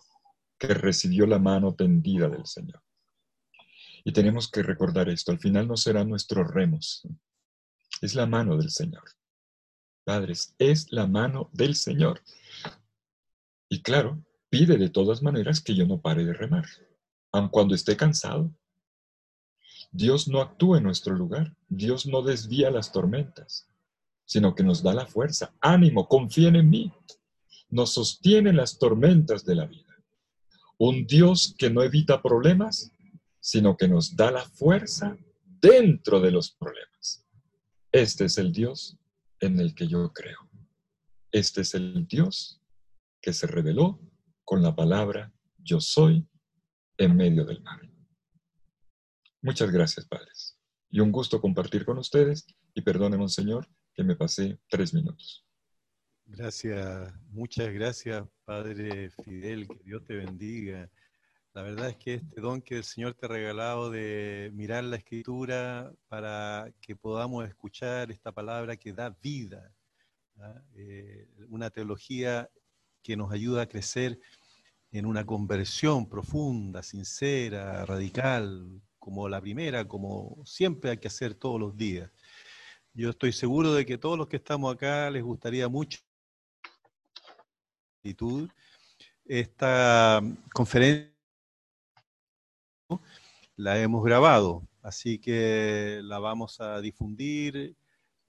que 0.59 0.69
recibió 0.69 1.27
la 1.27 1.39
mano 1.39 1.75
tendida 1.75 2.29
del 2.29 2.47
Señor. 2.47 2.83
Y 4.05 4.13
tenemos 4.13 4.51
que 4.51 4.63
recordar 4.63 5.09
esto, 5.09 5.33
al 5.33 5.39
final 5.39 5.67
no 5.67 5.77
serán 5.77 6.09
nuestros 6.09 6.49
remos, 6.49 7.07
es 8.03 8.15
la 8.15 8.27
mano 8.27 8.57
del 8.57 8.71
Señor. 8.71 9.05
Padres, 10.05 10.55
es 10.59 10.93
la 10.93 11.07
mano 11.07 11.49
del 11.53 11.75
Señor. 11.75 12.21
Y 13.71 13.83
claro, 13.83 14.23
pide 14.51 14.77
de 14.77 14.91
todas 14.91 15.23
maneras 15.23 15.61
que 15.63 15.75
yo 15.75 15.87
no 15.87 16.01
pare 16.01 16.25
de 16.25 16.35
remar, 16.35 16.67
aun 17.33 17.49
cuando 17.49 17.75
esté 17.75 17.97
cansado. 17.97 18.51
Dios 19.95 20.27
no 20.27 20.41
actúa 20.41 20.79
en 20.79 20.85
nuestro 20.85 21.15
lugar, 21.15 21.57
Dios 21.69 22.05
no 22.05 22.21
desvía 22.23 22.69
las 22.69 22.91
tormentas, 22.91 23.69
sino 24.25 24.57
que 24.57 24.65
nos 24.65 24.83
da 24.83 24.93
la 24.93 25.07
fuerza. 25.07 25.55
Ánimo, 25.61 26.09
confíen 26.09 26.57
en 26.57 26.69
mí. 26.69 26.93
Nos 27.71 27.95
sostiene 27.95 28.53
las 28.53 28.77
tormentas 28.77 29.45
de 29.45 29.55
la 29.55 29.67
vida. 29.67 29.95
Un 30.79 31.07
Dios 31.07 31.55
que 31.57 31.71
no 31.71 31.81
evita 31.85 32.21
problemas, 32.21 32.91
sino 33.39 33.77
que 33.77 33.87
nos 33.87 34.17
da 34.17 34.33
la 34.33 34.45
fuerza 34.45 35.17
dentro 35.61 36.21
de 36.21 36.33
los 36.33 36.51
problemas. 36.51 37.25
Este 37.93 38.25
es 38.25 38.37
el 38.39 38.53
Dios 38.53 38.99
en 39.39 39.61
el 39.61 39.77
que 39.77 39.87
yo 39.87 40.13
creo. 40.13 40.51
Este 41.31 41.61
es 41.61 41.73
el 41.75 42.05
Dios 42.09 42.61
que 43.21 43.33
se 43.33 43.47
reveló 43.47 44.01
con 44.45 44.61
la 44.61 44.75
palabra 44.75 45.33
yo 45.59 45.81
soy 45.81 46.27
en 46.99 47.17
medio 47.17 47.45
del 47.45 47.63
mar. 47.63 47.94
Muchas 49.45 49.71
gracias, 49.71 50.07
padres. 50.07 50.59
Y 50.89 51.01
un 51.01 51.13
gusto 51.13 51.39
compartir 51.39 51.85
con 51.85 51.99
ustedes. 51.99 52.47
Y 52.73 52.81
perdónenme, 52.81 53.29
Señor, 53.29 53.69
que 53.93 54.03
me 54.03 54.17
pasé 54.17 54.59
tres 54.71 54.95
minutos. 54.95 55.47
Gracias, 56.25 57.13
muchas 57.29 57.71
gracias, 57.75 58.27
Padre 58.47 59.11
Fidel. 59.11 59.69
Que 59.69 59.85
Dios 59.85 60.03
te 60.03 60.15
bendiga. 60.17 60.91
La 61.53 61.61
verdad 61.61 61.91
es 61.91 61.97
que 61.97 62.15
este 62.15 62.41
don 62.41 62.63
que 62.63 62.79
el 62.79 62.85
Señor 62.85 63.13
te 63.13 63.27
ha 63.27 63.29
regalado 63.29 63.91
de 63.91 64.51
mirar 64.55 64.83
la 64.85 64.97
escritura 64.97 65.93
para 66.09 66.73
que 66.81 66.97
podamos 66.97 67.47
escuchar 67.47 68.11
esta 68.11 68.33
palabra 68.33 68.79
que 68.79 68.95
da 68.95 69.11
vida, 69.11 69.75
¿ah? 70.39 70.63
eh, 70.75 71.29
una 71.51 71.69
teología 71.69 72.49
que 73.03 73.15
nos 73.15 73.31
ayuda 73.31 73.61
a 73.61 73.69
crecer 73.69 74.19
en 74.91 75.05
una 75.05 75.27
conversión 75.27 76.09
profunda, 76.09 76.83
sincera, 76.83 77.85
radical, 77.85 78.81
como 79.05 79.29
la 79.29 79.39
primera, 79.39 79.87
como 79.87 80.43
siempre 80.47 80.93
hay 80.93 80.97
que 80.97 81.09
hacer 81.09 81.35
todos 81.35 81.61
los 81.61 81.77
días. 81.77 82.11
Yo 82.95 83.11
estoy 83.11 83.33
seguro 83.33 83.75
de 83.75 83.85
que 83.85 83.99
todos 83.99 84.17
los 84.17 84.29
que 84.29 84.37
estamos 84.37 84.75
acá 84.75 85.11
les 85.11 85.23
gustaría 85.23 85.69
mucho 85.69 85.99
esta 89.27 90.23
conferencia 90.55 91.13
la 93.57 93.79
hemos 93.79 94.03
grabado, 94.03 94.67
así 94.83 95.19
que 95.19 96.01
la 96.03 96.19
vamos 96.19 96.63
a 96.63 96.81
difundir, 96.81 97.77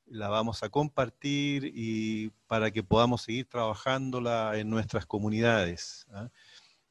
la 0.08 0.28
vamos 0.28 0.62
a 0.62 0.68
compartir 0.68 1.72
y 1.74 2.32
para 2.48 2.70
que 2.70 2.84
podamos 2.84 3.22
seguir 3.22 3.48
trabajándola 3.48 4.58
en 4.58 4.70
nuestras 4.70 5.06
comunidades. 5.06 6.06
¿ah? 6.12 6.30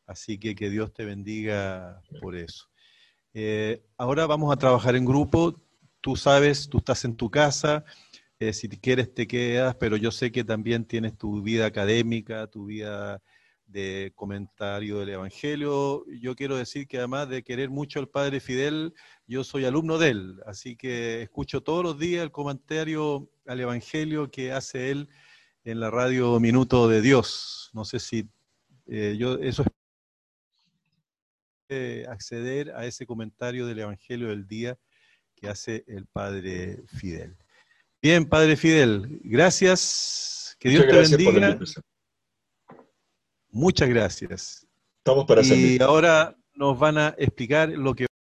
Así 0.07 0.39
que 0.39 0.55
que 0.55 0.71
Dios 0.71 0.95
te 0.95 1.05
bendiga 1.05 2.01
por 2.23 2.35
eso. 2.35 2.74
Eh, 3.35 3.85
ahora 3.99 4.27
vamos 4.27 4.53
a 4.53 4.57
trabajar 4.57 4.95
en 4.95 5.05
grupo. 5.05 5.61
Tú 6.01 6.15
sabes, 6.15 6.69
tú 6.69 6.79
estás 6.79 7.05
en 7.05 7.17
tu 7.17 7.31
casa. 7.31 7.85
Eh, 8.39 8.53
si 8.53 8.69
quieres 8.69 9.13
te 9.13 9.27
quedas, 9.27 9.75
pero 9.75 9.97
yo 9.97 10.13
sé 10.13 10.31
que 10.31 10.45
también 10.45 10.85
tienes 10.85 11.19
tu 11.19 11.43
vida 11.43 11.67
académica, 11.67 12.47
tu 12.47 12.67
vida 12.67 13.21
de 13.67 14.13
comentario 14.15 15.01
del 15.01 15.11
Evangelio. 15.11 16.05
Yo 16.21 16.37
quiero 16.37 16.57
decir 16.57 16.87
que 16.87 16.99
además 16.99 17.29
de 17.29 17.43
querer 17.43 17.71
mucho 17.71 17.99
al 17.99 18.09
Padre 18.09 18.39
Fidel, 18.39 18.95
yo 19.27 19.43
soy 19.43 19.65
alumno 19.65 19.99
de 19.99 20.11
él, 20.11 20.41
así 20.47 20.77
que 20.77 21.23
escucho 21.23 21.63
todos 21.63 21.83
los 21.83 21.99
días 21.99 22.23
el 22.23 22.31
comentario 22.31 23.29
al 23.47 23.61
Evangelio 23.61 24.31
que 24.31 24.53
hace 24.53 24.91
él 24.91 25.09
en 25.65 25.81
la 25.81 25.91
radio 25.91 26.39
Minuto 26.39 26.89
de 26.89 27.01
Dios. 27.01 27.71
No 27.73 27.85
sé 27.85 27.99
si 27.99 28.29
eh, 28.87 29.17
yo 29.19 29.35
eso 29.39 29.63
es 29.63 29.69
acceder 32.09 32.73
a 32.75 32.87
ese 32.87 33.07
comentario 33.07 33.67
del 33.67 33.81
Evangelio 33.81 34.29
del 34.29 34.47
día 34.47 34.79
que 35.35 35.49
hace 35.49 35.85
el 35.87 36.07
Padre 36.07 36.83
Fidel. 36.87 37.37
Bien, 38.03 38.27
Padre 38.29 38.57
Fidel, 38.57 39.21
gracias. 39.25 40.57
Que 40.59 40.71
Dios 40.71 40.87
te 40.87 41.17
bendiga. 41.17 41.59
Muchas 43.51 43.89
gracias. 43.89 44.67
Estamos 44.99 45.27
para 45.27 45.43
Y 45.43 45.79
ahora 45.81 46.37
nos 46.55 46.79
van 46.79 46.99
a 46.99 47.15
explicar 47.19 47.69
lo 47.69 47.95
que 47.95 48.07